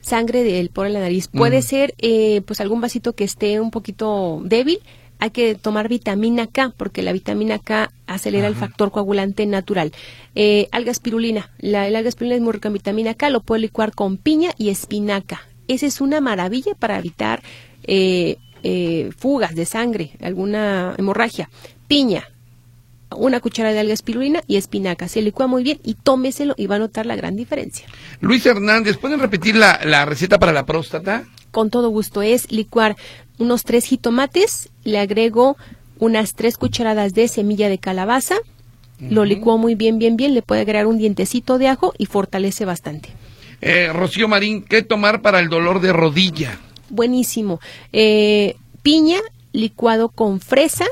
Sangre 0.00 0.44
del 0.44 0.70
poro 0.70 0.86
en 0.86 0.92
la 0.94 1.00
nariz. 1.00 1.26
Puede 1.26 1.58
Mm. 1.58 1.62
ser 1.62 1.94
eh, 1.98 2.42
pues 2.46 2.60
algún 2.60 2.80
vasito 2.80 3.14
que 3.14 3.24
esté 3.24 3.58
un 3.60 3.72
poquito 3.72 4.40
débil. 4.44 4.78
Hay 5.18 5.30
que 5.30 5.54
tomar 5.54 5.88
vitamina 5.88 6.46
K 6.46 6.72
porque 6.76 7.02
la 7.02 7.12
vitamina 7.12 7.58
K 7.58 7.90
acelera 8.06 8.48
el 8.48 8.54
factor 8.54 8.90
coagulante 8.90 9.46
natural. 9.46 9.92
Eh, 10.34 10.68
alga 10.72 10.90
espirulina. 10.90 11.50
La, 11.58 11.86
el 11.86 11.96
alga 11.96 12.08
espirulina 12.08 12.36
es 12.36 12.42
muy 12.42 12.52
rica 12.52 12.68
en 12.68 12.74
vitamina 12.74 13.14
K. 13.14 13.30
Lo 13.30 13.40
puedo 13.40 13.60
licuar 13.60 13.92
con 13.92 14.18
piña 14.18 14.50
y 14.58 14.68
espinaca. 14.68 15.40
Esa 15.68 15.86
es 15.86 16.00
una 16.00 16.20
maravilla 16.20 16.74
para 16.74 16.98
evitar 16.98 17.42
eh, 17.84 18.36
eh, 18.62 19.10
fugas 19.16 19.54
de 19.54 19.64
sangre, 19.64 20.12
alguna 20.20 20.94
hemorragia. 20.98 21.48
Piña, 21.88 22.24
una 23.10 23.40
cucharada 23.40 23.74
de 23.74 23.80
alga 23.80 23.94
espirulina 23.94 24.42
y 24.46 24.56
espinaca. 24.56 25.08
Se 25.08 25.22
licúa 25.22 25.46
muy 25.46 25.62
bien 25.62 25.80
y 25.82 25.94
tómeselo 25.94 26.54
y 26.56 26.66
va 26.66 26.76
a 26.76 26.80
notar 26.80 27.06
la 27.06 27.16
gran 27.16 27.36
diferencia. 27.36 27.86
Luis 28.20 28.44
Hernández, 28.44 28.98
¿pueden 28.98 29.18
repetir 29.18 29.56
la, 29.56 29.80
la 29.84 30.04
receta 30.04 30.38
para 30.38 30.52
la 30.52 30.66
próstata? 30.66 31.24
Con 31.56 31.70
todo 31.70 31.88
gusto 31.88 32.20
es 32.20 32.52
licuar 32.52 32.96
unos 33.38 33.64
tres 33.64 33.86
jitomates, 33.86 34.68
le 34.84 34.98
agrego 34.98 35.56
unas 35.98 36.34
tres 36.34 36.58
cucharadas 36.58 37.14
de 37.14 37.28
semilla 37.28 37.70
de 37.70 37.78
calabaza, 37.78 38.34
lo 39.00 39.24
licuo 39.24 39.56
muy 39.56 39.74
bien, 39.74 39.98
bien, 39.98 40.18
bien, 40.18 40.34
le 40.34 40.42
puede 40.42 40.60
agregar 40.60 40.86
un 40.86 40.98
dientecito 40.98 41.56
de 41.56 41.68
ajo 41.68 41.94
y 41.96 42.04
fortalece 42.04 42.66
bastante. 42.66 43.08
Eh, 43.62 43.90
Rocío 43.90 44.28
Marín, 44.28 44.64
¿qué 44.64 44.82
tomar 44.82 45.22
para 45.22 45.40
el 45.40 45.48
dolor 45.48 45.80
de 45.80 45.94
rodilla? 45.94 46.60
Buenísimo. 46.90 47.58
Eh, 47.90 48.56
piña 48.82 49.20
licuado 49.52 50.10
con 50.10 50.40
fresa, 50.40 50.84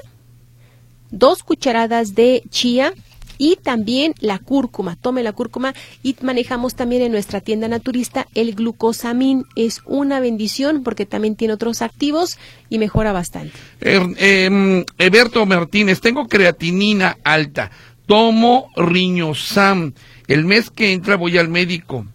dos 1.11 1.43
cucharadas 1.43 2.15
de 2.15 2.43
chía 2.49 2.95
y 3.39 3.57
también 3.57 4.14
la 4.20 4.39
cúrcuma. 4.39 4.97
Tome 4.97 5.22
la 5.22 5.32
cúrcuma 5.32 5.74
y 6.03 6.16
manejamos 6.22 6.74
también 6.74 7.03
en 7.03 7.12
nuestra 7.12 7.41
tienda 7.41 7.68
naturista 7.68 8.26
el 8.35 8.55
glucosamín. 8.55 9.45
Es 9.57 9.80
una 9.87 10.20
bendición 10.20 10.82
porque 10.82 11.07
también 11.07 11.37
tiene 11.37 11.55
otros 11.55 11.82
activos 11.82 12.39
y 12.68 12.78
mejora 12.78 13.12
bastante. 13.12 13.53
Eberto 13.80 15.47
Martínez, 15.47 16.01
tengo 16.01 16.28
creatinina 16.28 17.18
alta, 17.24 17.70
tomo 18.07 18.70
riñosam. 18.76 19.93
El 20.26 20.45
mes 20.45 20.70
que 20.70 20.93
entra 20.93 21.16
voy 21.16 21.39
al 21.39 21.49
médico. 21.49 22.07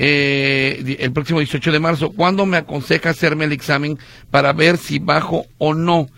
eh, 0.00 0.96
el 1.00 1.12
próximo 1.12 1.40
18 1.40 1.72
de 1.72 1.80
marzo, 1.80 2.12
¿cuándo 2.12 2.46
me 2.46 2.56
aconseja 2.56 3.10
hacerme 3.10 3.46
el 3.46 3.52
examen 3.52 3.98
para 4.30 4.52
ver 4.52 4.76
si 4.76 5.00
bajo 5.00 5.46
o 5.58 5.74
no? 5.74 6.08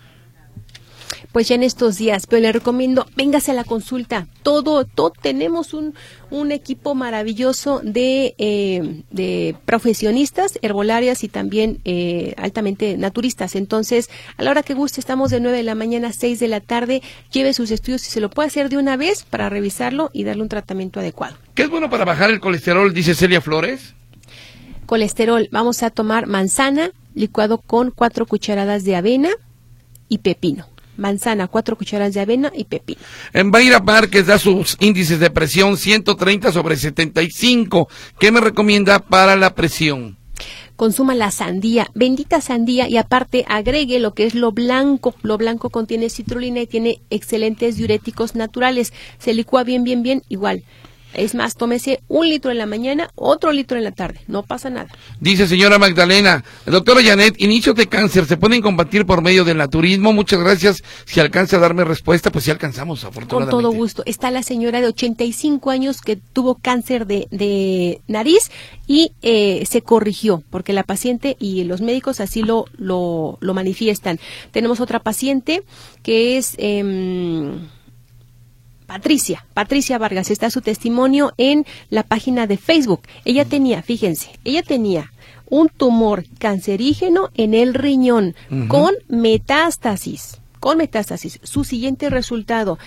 Pues 1.33 1.49
ya 1.49 1.55
en 1.55 1.63
estos 1.63 1.97
días, 1.97 2.27
pero 2.27 2.43
le 2.43 2.51
recomiendo, 2.51 3.07
véngase 3.15 3.53
a 3.53 3.55
la 3.55 3.63
consulta. 3.63 4.27
Todo, 4.43 4.85
todo 4.85 5.11
tenemos 5.11 5.75
un, 5.75 5.95
un 6.31 6.51
equipo 6.51 6.97
maravilloso 6.97 7.81
de, 7.85 8.35
eh, 8.39 9.03
de 9.13 9.55
profesionistas, 9.65 10.59
herbolarias 10.61 11.23
y 11.23 11.29
también 11.29 11.81
eh, 11.85 12.35
altamente 12.37 12.97
naturistas. 12.97 13.55
Entonces, 13.55 14.11
a 14.37 14.43
la 14.43 14.51
hora 14.51 14.65
que 14.65 14.75
guste, 14.75 15.01
estamos 15.01 15.31
de 15.31 15.39
9 15.39 15.59
de 15.59 15.63
la 15.63 15.77
mañana 15.77 16.09
a 16.09 16.13
6 16.13 16.41
de 16.41 16.49
la 16.49 16.61
tarde. 16.61 17.01
Lleve 17.31 17.53
sus 17.53 17.71
estudios 17.71 18.07
y 18.09 18.11
se 18.11 18.21
lo 18.21 18.29
puede 18.29 18.49
hacer 18.49 18.69
de 18.69 18.77
una 18.77 18.97
vez 18.97 19.23
para 19.23 19.49
revisarlo 19.49 20.11
y 20.13 20.25
darle 20.25 20.43
un 20.43 20.49
tratamiento 20.49 20.99
adecuado. 20.99 21.37
¿Qué 21.55 21.63
es 21.63 21.71
bueno 21.71 21.89
para 21.91 22.05
bajar 22.05 22.31
el 22.31 22.41
colesterol? 22.41 22.93
Dice 22.93 23.15
Celia 23.15 23.41
Flores. 23.41 23.95
Colesterol, 24.87 25.49
vamos 25.53 25.85
a 25.85 25.91
tomar 25.91 26.27
manzana 26.27 26.91
licuado 27.15 27.59
con 27.59 27.93
cuatro 27.93 28.27
cucharadas 28.27 28.83
de 28.83 28.97
avena 28.97 29.31
y 30.09 30.19
pepino. 30.19 30.67
Manzana, 30.97 31.49
cuatro 31.49 31.77
cucharadas 31.77 32.15
de 32.15 32.21
avena 32.21 32.53
y 32.55 32.65
pepino. 32.65 33.01
En 33.33 33.51
Baira 33.51 33.81
Márquez 33.81 34.27
da 34.27 34.39
sus 34.39 34.77
índices 34.81 35.19
de 35.21 35.31
presión 35.31 35.77
130 35.77 36.53
sobre 36.53 36.77
75. 36.77 37.89
¿Qué 38.19 38.31
me 38.31 38.41
recomienda 38.41 38.99
para 38.99 39.37
la 39.37 39.55
presión? 39.55 40.21
consuma 40.81 41.15
la 41.15 41.31
sandía, 41.31 41.89
bendita 41.95 42.41
sandía 42.41 42.89
y 42.89 42.97
aparte 42.97 43.45
agregue 43.49 44.01
lo 44.01 44.15
que 44.15 44.25
es 44.25 44.35
lo 44.35 44.51
blanco. 44.53 45.15
Lo 45.21 45.37
blanco 45.37 45.69
contiene 45.69 46.09
citrulina 46.09 46.61
y 46.61 46.67
tiene 46.67 47.03
excelentes 47.11 47.77
diuréticos 47.77 48.35
naturales. 48.35 48.95
Se 49.19 49.35
licúa 49.35 49.63
bien, 49.63 49.85
bien, 49.85 50.03
bien, 50.03 50.23
igual. 50.31 50.65
Es 51.15 51.35
más, 51.35 51.57
tómese 51.57 52.01
un 52.09 52.29
litro 52.29 52.51
en 52.51 52.59
la 52.59 52.67
mañana, 52.67 53.11
otro 53.15 53.53
litro 53.53 53.77
en 53.77 53.85
la 53.85 53.93
tarde. 53.93 54.21
No 54.29 54.43
pasa 54.43 54.71
nada. 54.71 54.89
Dice 55.21 55.47
señora 55.49 55.79
Magdalena, 55.79 56.45
doctora 56.67 57.03
Janet, 57.03 57.35
inicios 57.41 57.75
de 57.75 57.87
cáncer 57.89 58.27
se 58.27 58.37
pueden 58.37 58.63
combatir 58.63 59.07
por 59.07 59.23
medio 59.23 59.45
del 59.45 59.57
naturismo. 59.59 60.13
Muchas 60.13 60.41
gracias. 60.41 60.83
Si 61.05 61.21
alcanza 61.21 61.57
a 61.57 61.61
darme 61.61 61.85
respuesta, 61.85 62.31
pues 62.31 62.45
sí 62.45 62.51
alcanzamos, 62.51 63.01
Con 63.01 63.09
afortunadamente. 63.11 63.63
todo 63.63 63.73
gusto. 63.73 64.03
Está 64.07 64.31
la 64.31 64.43
señora 64.43 64.81
de 64.81 64.87
85 64.89 65.71
años 65.71 66.01
que 66.01 66.17
tuvo 66.17 66.55
cáncer 66.57 67.07
de, 67.07 67.27
de 67.31 68.01
nariz 68.07 68.51
y 68.87 69.13
eh, 69.23 69.65
se 69.69 69.83
corrigió 69.83 70.43
porque 70.51 70.73
la 70.73 70.83
paciente 70.85 71.37
y 71.39 71.65
los 71.65 71.81
médicos 71.81 72.21
así 72.21 72.43
lo, 72.43 72.67
lo, 72.77 73.39
lo 73.41 73.55
manifiestan. 73.55 74.19
Tenemos 74.53 74.81
otra 74.81 75.01
paciente 75.01 75.63
que 76.03 76.37
es... 76.39 76.55
em, 76.59 77.69
Patricia, 78.91 79.47
Patricia 79.55 79.99
Vargas, 79.99 80.33
está 80.33 80.51
su 80.51 80.63
testimonio 80.63 81.33
en 81.37 81.65
la 81.91 82.03
página 82.03 82.49
de 82.49 82.57
Facebook. 82.57 83.03
Ella 83.25 83.45
tenía, 83.45 83.85
fíjense, 83.85 84.33
ella 84.43 84.65
tenía 84.65 85.13
un 85.49 85.69
tumor 85.69 86.25
cancerígeno 86.41 87.31
en 87.35 87.55
el 87.55 87.75
riñón 87.75 88.35
con 88.67 88.95
metástasis, 89.07 90.41
con 90.59 90.79
metástasis. 90.79 91.39
Su 91.45 91.63
siguiente 91.63 92.11
resultado, 92.11 92.81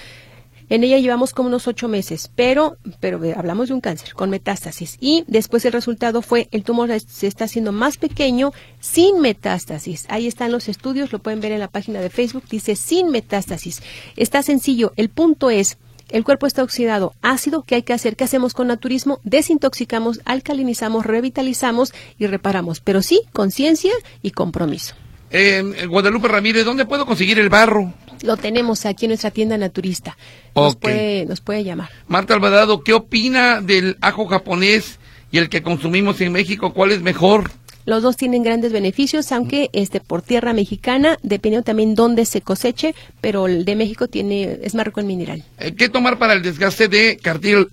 en 0.67 0.83
ella 0.83 0.97
llevamos 0.97 1.31
como 1.31 1.47
unos 1.47 1.69
ocho 1.69 1.87
meses, 1.87 2.29
pero, 2.35 2.75
pero 2.99 3.21
hablamos 3.37 3.69
de 3.69 3.75
un 3.75 3.79
cáncer 3.79 4.13
con 4.13 4.29
metástasis. 4.29 4.97
Y 4.99 5.23
después 5.27 5.63
el 5.63 5.71
resultado 5.71 6.21
fue 6.21 6.49
el 6.51 6.65
tumor 6.65 6.89
se 6.99 7.27
está 7.27 7.45
haciendo 7.45 7.71
más 7.71 7.95
pequeño 7.95 8.51
sin 8.81 9.21
metástasis. 9.21 10.05
Ahí 10.09 10.27
están 10.27 10.51
los 10.51 10.67
estudios, 10.67 11.13
lo 11.13 11.19
pueden 11.19 11.39
ver 11.39 11.53
en 11.53 11.61
la 11.61 11.69
página 11.69 12.01
de 12.01 12.09
Facebook, 12.09 12.43
dice 12.49 12.75
sin 12.75 13.09
metástasis. 13.09 13.81
Está 14.17 14.43
sencillo, 14.43 14.91
el 14.97 15.07
punto 15.07 15.49
es, 15.49 15.77
el 16.09 16.23
cuerpo 16.23 16.47
está 16.47 16.63
oxidado, 16.63 17.13
ácido, 17.21 17.63
¿qué 17.63 17.75
hay 17.75 17.83
que 17.83 17.93
hacer? 17.93 18.15
¿Qué 18.15 18.23
hacemos 18.23 18.53
con 18.53 18.67
naturismo? 18.67 19.19
Desintoxicamos, 19.23 20.21
alcalinizamos, 20.25 21.05
revitalizamos 21.05 21.93
y 22.19 22.27
reparamos, 22.27 22.79
pero 22.79 23.01
sí, 23.01 23.21
conciencia 23.31 23.93
y 24.21 24.31
compromiso. 24.31 24.95
Eh, 25.31 25.87
Guadalupe 25.89 26.27
Ramírez, 26.27 26.63
¿dónde 26.63 26.85
puedo 26.85 27.05
conseguir 27.05 27.39
el 27.39 27.49
barro? 27.49 27.91
Lo 28.21 28.37
tenemos 28.37 28.85
aquí 28.85 29.05
en 29.05 29.09
nuestra 29.09 29.31
tienda 29.31 29.57
naturista. 29.57 30.15
Nos, 30.55 30.75
puede, 30.75 31.25
nos 31.25 31.41
puede 31.41 31.63
llamar. 31.63 31.89
Marta 32.07 32.35
Alvarado, 32.35 32.83
¿qué 32.83 32.93
opina 32.93 33.59
del 33.59 33.97
ajo 33.99 34.27
japonés 34.27 34.99
y 35.31 35.39
el 35.39 35.49
que 35.49 35.63
consumimos 35.63 36.21
en 36.21 36.31
México? 36.31 36.73
¿Cuál 36.73 36.91
es 36.91 37.01
mejor? 37.01 37.49
Los 37.85 38.01
dos 38.03 38.15
tienen 38.17 38.43
grandes 38.43 38.71
beneficios, 38.71 39.31
aunque 39.31 39.69
este 39.73 39.99
por 39.99 40.21
tierra 40.21 40.53
mexicana, 40.53 41.17
dependiendo 41.21 41.65
también 41.65 41.95
dónde 41.95 42.25
se 42.25 42.41
coseche, 42.41 42.95
pero 43.21 43.47
el 43.47 43.65
de 43.65 43.75
México 43.75 44.07
tiene 44.07 44.59
es 44.63 44.73
más 44.75 44.85
rico 44.85 44.99
en 45.01 45.07
mineral. 45.07 45.43
Eh, 45.59 45.73
¿Qué 45.75 45.89
tomar 45.89 46.17
para 46.17 46.33
el 46.33 46.41
desgaste 46.41 46.87
de 46.87 47.17
cartil- 47.19 47.67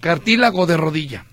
cartílago 0.00 0.66
de 0.66 0.76
rodilla? 0.76 1.24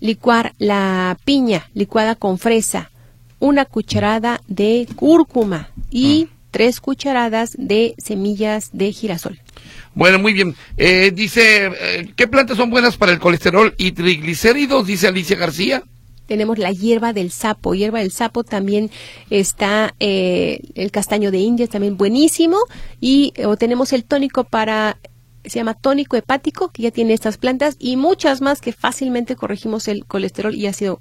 Licuar 0.00 0.54
la 0.58 1.16
piña 1.24 1.70
licuada 1.72 2.16
con 2.16 2.38
fresa, 2.38 2.90
una 3.38 3.64
cucharada 3.64 4.40
de 4.48 4.86
cúrcuma 4.96 5.70
y 5.90 6.28
tres 6.50 6.80
cucharadas 6.80 7.54
de 7.58 7.94
semillas 7.98 8.70
de 8.72 8.92
girasol. 8.92 9.38
Bueno, 9.94 10.18
muy 10.18 10.32
bien. 10.34 10.54
Eh, 10.76 11.12
dice, 11.14 11.70
eh, 11.80 12.12
¿qué 12.16 12.28
plantas 12.28 12.56
son 12.58 12.70
buenas 12.70 12.96
para 12.96 13.12
el 13.12 13.18
colesterol 13.18 13.74
y 13.78 13.92
triglicéridos? 13.92 14.86
Dice 14.86 15.06
Alicia 15.08 15.36
García. 15.36 15.82
Tenemos 16.26 16.58
la 16.58 16.72
hierba 16.72 17.12
del 17.12 17.30
sapo. 17.30 17.74
Hierba 17.74 18.00
del 18.00 18.10
sapo 18.10 18.44
también 18.44 18.90
está 19.30 19.94
eh, 20.00 20.60
el 20.74 20.90
castaño 20.90 21.30
de 21.30 21.38
India, 21.38 21.66
también 21.66 21.96
buenísimo. 21.96 22.58
Y 23.00 23.32
o 23.44 23.56
tenemos 23.56 23.92
el 23.92 24.04
tónico 24.04 24.44
para, 24.44 24.98
se 25.44 25.58
llama 25.58 25.74
tónico 25.74 26.16
hepático, 26.16 26.68
que 26.70 26.82
ya 26.82 26.90
tiene 26.90 27.14
estas 27.14 27.38
plantas 27.38 27.76
y 27.78 27.96
muchas 27.96 28.40
más 28.40 28.60
que 28.60 28.72
fácilmente 28.72 29.36
corregimos 29.36 29.88
el 29.88 30.04
colesterol 30.04 30.54
y 30.54 30.66
ácido 30.66 31.00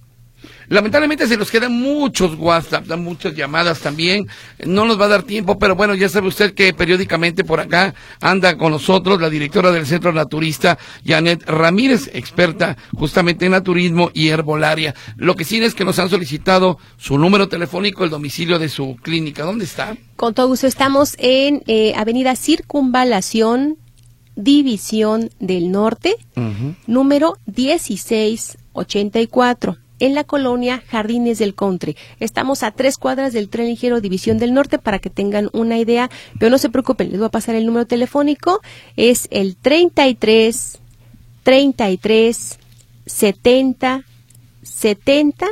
Lamentablemente 0.67 1.27
se 1.27 1.37
nos 1.37 1.51
quedan 1.51 1.73
muchos 1.73 2.35
WhatsApp, 2.37 2.87
muchas 2.97 3.35
llamadas 3.35 3.79
también. 3.79 4.27
No 4.65 4.85
nos 4.85 4.99
va 4.99 5.05
a 5.05 5.09
dar 5.09 5.23
tiempo, 5.23 5.59
pero 5.59 5.75
bueno, 5.75 5.95
ya 5.95 6.09
sabe 6.09 6.27
usted 6.27 6.53
que 6.53 6.73
periódicamente 6.73 7.43
por 7.43 7.59
acá 7.59 7.93
anda 8.21 8.57
con 8.57 8.71
nosotros 8.71 9.21
la 9.21 9.29
directora 9.29 9.71
del 9.71 9.85
Centro 9.85 10.13
Naturista, 10.13 10.77
Janet 11.05 11.43
Ramírez, 11.47 12.09
experta 12.13 12.77
justamente 12.93 13.45
en 13.45 13.51
naturismo 13.51 14.09
y 14.13 14.29
herbolaria. 14.29 14.95
Lo 15.17 15.35
que 15.35 15.43
sí 15.43 15.63
es 15.63 15.75
que 15.75 15.85
nos 15.85 15.99
han 15.99 16.09
solicitado 16.09 16.77
su 16.97 17.17
número 17.17 17.47
telefónico, 17.47 18.03
el 18.03 18.09
domicilio 18.09 18.59
de 18.59 18.67
su 18.69 18.97
clínica. 19.01 19.43
¿Dónde 19.43 19.63
está? 19.65 19.95
Con 20.15 20.33
todo 20.33 20.47
gusto, 20.47 20.67
estamos 20.67 21.15
en 21.17 21.63
eh, 21.67 21.93
Avenida 21.95 22.35
Circunvalación, 22.35 23.77
División 24.35 25.29
del 25.39 25.71
Norte, 25.71 26.15
número 26.87 27.37
1684 27.45 29.77
en 29.99 30.13
la 30.13 30.23
colonia 30.23 30.83
Jardines 30.87 31.39
del 31.39 31.55
Country. 31.55 31.95
Estamos 32.19 32.63
a 32.63 32.71
tres 32.71 32.97
cuadras 32.97 33.33
del 33.33 33.49
tren 33.49 33.67
ligero 33.67 34.01
División 34.01 34.37
del 34.37 34.53
Norte 34.53 34.77
para 34.77 34.99
que 34.99 35.09
tengan 35.09 35.49
una 35.53 35.77
idea, 35.77 36.09
pero 36.39 36.49
no 36.49 36.57
se 36.57 36.69
preocupen, 36.69 37.09
les 37.09 37.19
voy 37.19 37.27
a 37.27 37.31
pasar 37.31 37.55
el 37.55 37.65
número 37.65 37.85
telefónico, 37.85 38.61
es 38.95 39.27
el 39.31 39.55
33 39.55 40.79
33 41.43 42.59
70 43.05 44.03
70 44.63 45.47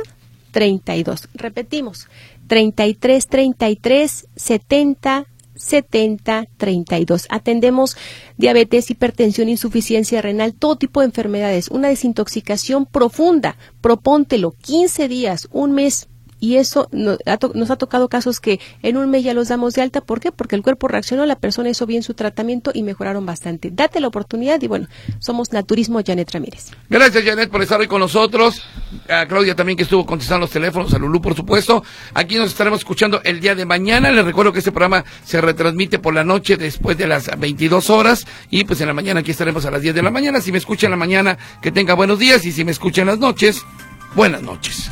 32. 0.50 1.28
Repetimos, 1.34 2.08
33 2.46 3.26
33 3.26 4.28
70 4.36 5.26
7032. 5.56 7.26
Atendemos 7.30 7.96
diabetes, 8.36 8.90
hipertensión, 8.90 9.48
insuficiencia 9.48 10.22
renal, 10.22 10.54
todo 10.54 10.76
tipo 10.76 11.00
de 11.00 11.06
enfermedades, 11.06 11.68
una 11.68 11.88
desintoxicación 11.88 12.86
profunda. 12.86 13.56
Propóntelo 13.80 14.52
15 14.52 15.08
días, 15.08 15.48
un 15.52 15.72
mes 15.72 16.08
y 16.44 16.58
eso 16.58 16.90
nos 16.92 17.18
ha, 17.24 17.76
tocado 17.76 18.10
casos 18.10 18.38
que 18.38 18.60
en 18.82 18.98
un 18.98 19.08
mes 19.08 19.24
ya 19.24 19.32
los 19.32 19.48
damos 19.48 19.72
de 19.72 19.80
alta. 19.80 20.02
¿Por 20.02 20.20
qué? 20.20 20.30
Porque 20.30 20.56
el 20.56 20.62
cuerpo 20.62 20.88
reaccionó, 20.88 21.24
la 21.24 21.36
persona 21.36 21.70
hizo 21.70 21.86
bien 21.86 22.02
su 22.02 22.12
tratamiento 22.12 22.70
y 22.74 22.82
mejoraron 22.82 23.24
bastante. 23.24 23.70
Date 23.72 23.98
la 23.98 24.08
oportunidad 24.08 24.60
y 24.60 24.66
bueno, 24.66 24.86
somos 25.20 25.54
Naturismo 25.54 26.02
Janet 26.06 26.30
Ramírez. 26.30 26.72
Gracias 26.90 27.24
Janet 27.24 27.48
por 27.48 27.62
estar 27.62 27.80
hoy 27.80 27.86
con 27.86 28.00
nosotros. 28.00 28.62
A 29.08 29.24
Claudia 29.24 29.54
también 29.54 29.78
que 29.78 29.84
estuvo 29.84 30.04
contestando 30.04 30.42
los 30.42 30.50
teléfonos, 30.50 30.92
a 30.92 30.98
Lulú 30.98 31.22
por 31.22 31.34
supuesto. 31.34 31.82
Aquí 32.12 32.36
nos 32.36 32.48
estaremos 32.48 32.80
escuchando 32.80 33.22
el 33.24 33.40
día 33.40 33.54
de 33.54 33.64
mañana. 33.64 34.12
Les 34.12 34.26
recuerdo 34.26 34.52
que 34.52 34.58
este 34.58 34.70
programa 34.70 35.02
se 35.24 35.40
retransmite 35.40 35.98
por 35.98 36.12
la 36.12 36.24
noche 36.24 36.58
después 36.58 36.98
de 36.98 37.06
las 37.06 37.30
22 37.38 37.88
horas 37.88 38.26
y 38.50 38.64
pues 38.64 38.82
en 38.82 38.88
la 38.88 38.92
mañana 38.92 39.20
aquí 39.20 39.30
estaremos 39.30 39.64
a 39.64 39.70
las 39.70 39.80
10 39.80 39.94
de 39.94 40.02
la 40.02 40.10
mañana. 40.10 40.42
Si 40.42 40.52
me 40.52 40.58
escuchan 40.58 40.88
en 40.88 40.98
la 40.98 40.98
mañana, 40.98 41.38
que 41.62 41.72
tenga 41.72 41.94
buenos 41.94 42.18
días 42.18 42.44
y 42.44 42.52
si 42.52 42.66
me 42.66 42.72
escuchan 42.72 43.04
en 43.04 43.08
las 43.08 43.18
noches, 43.18 43.62
buenas 44.14 44.42
noches. 44.42 44.90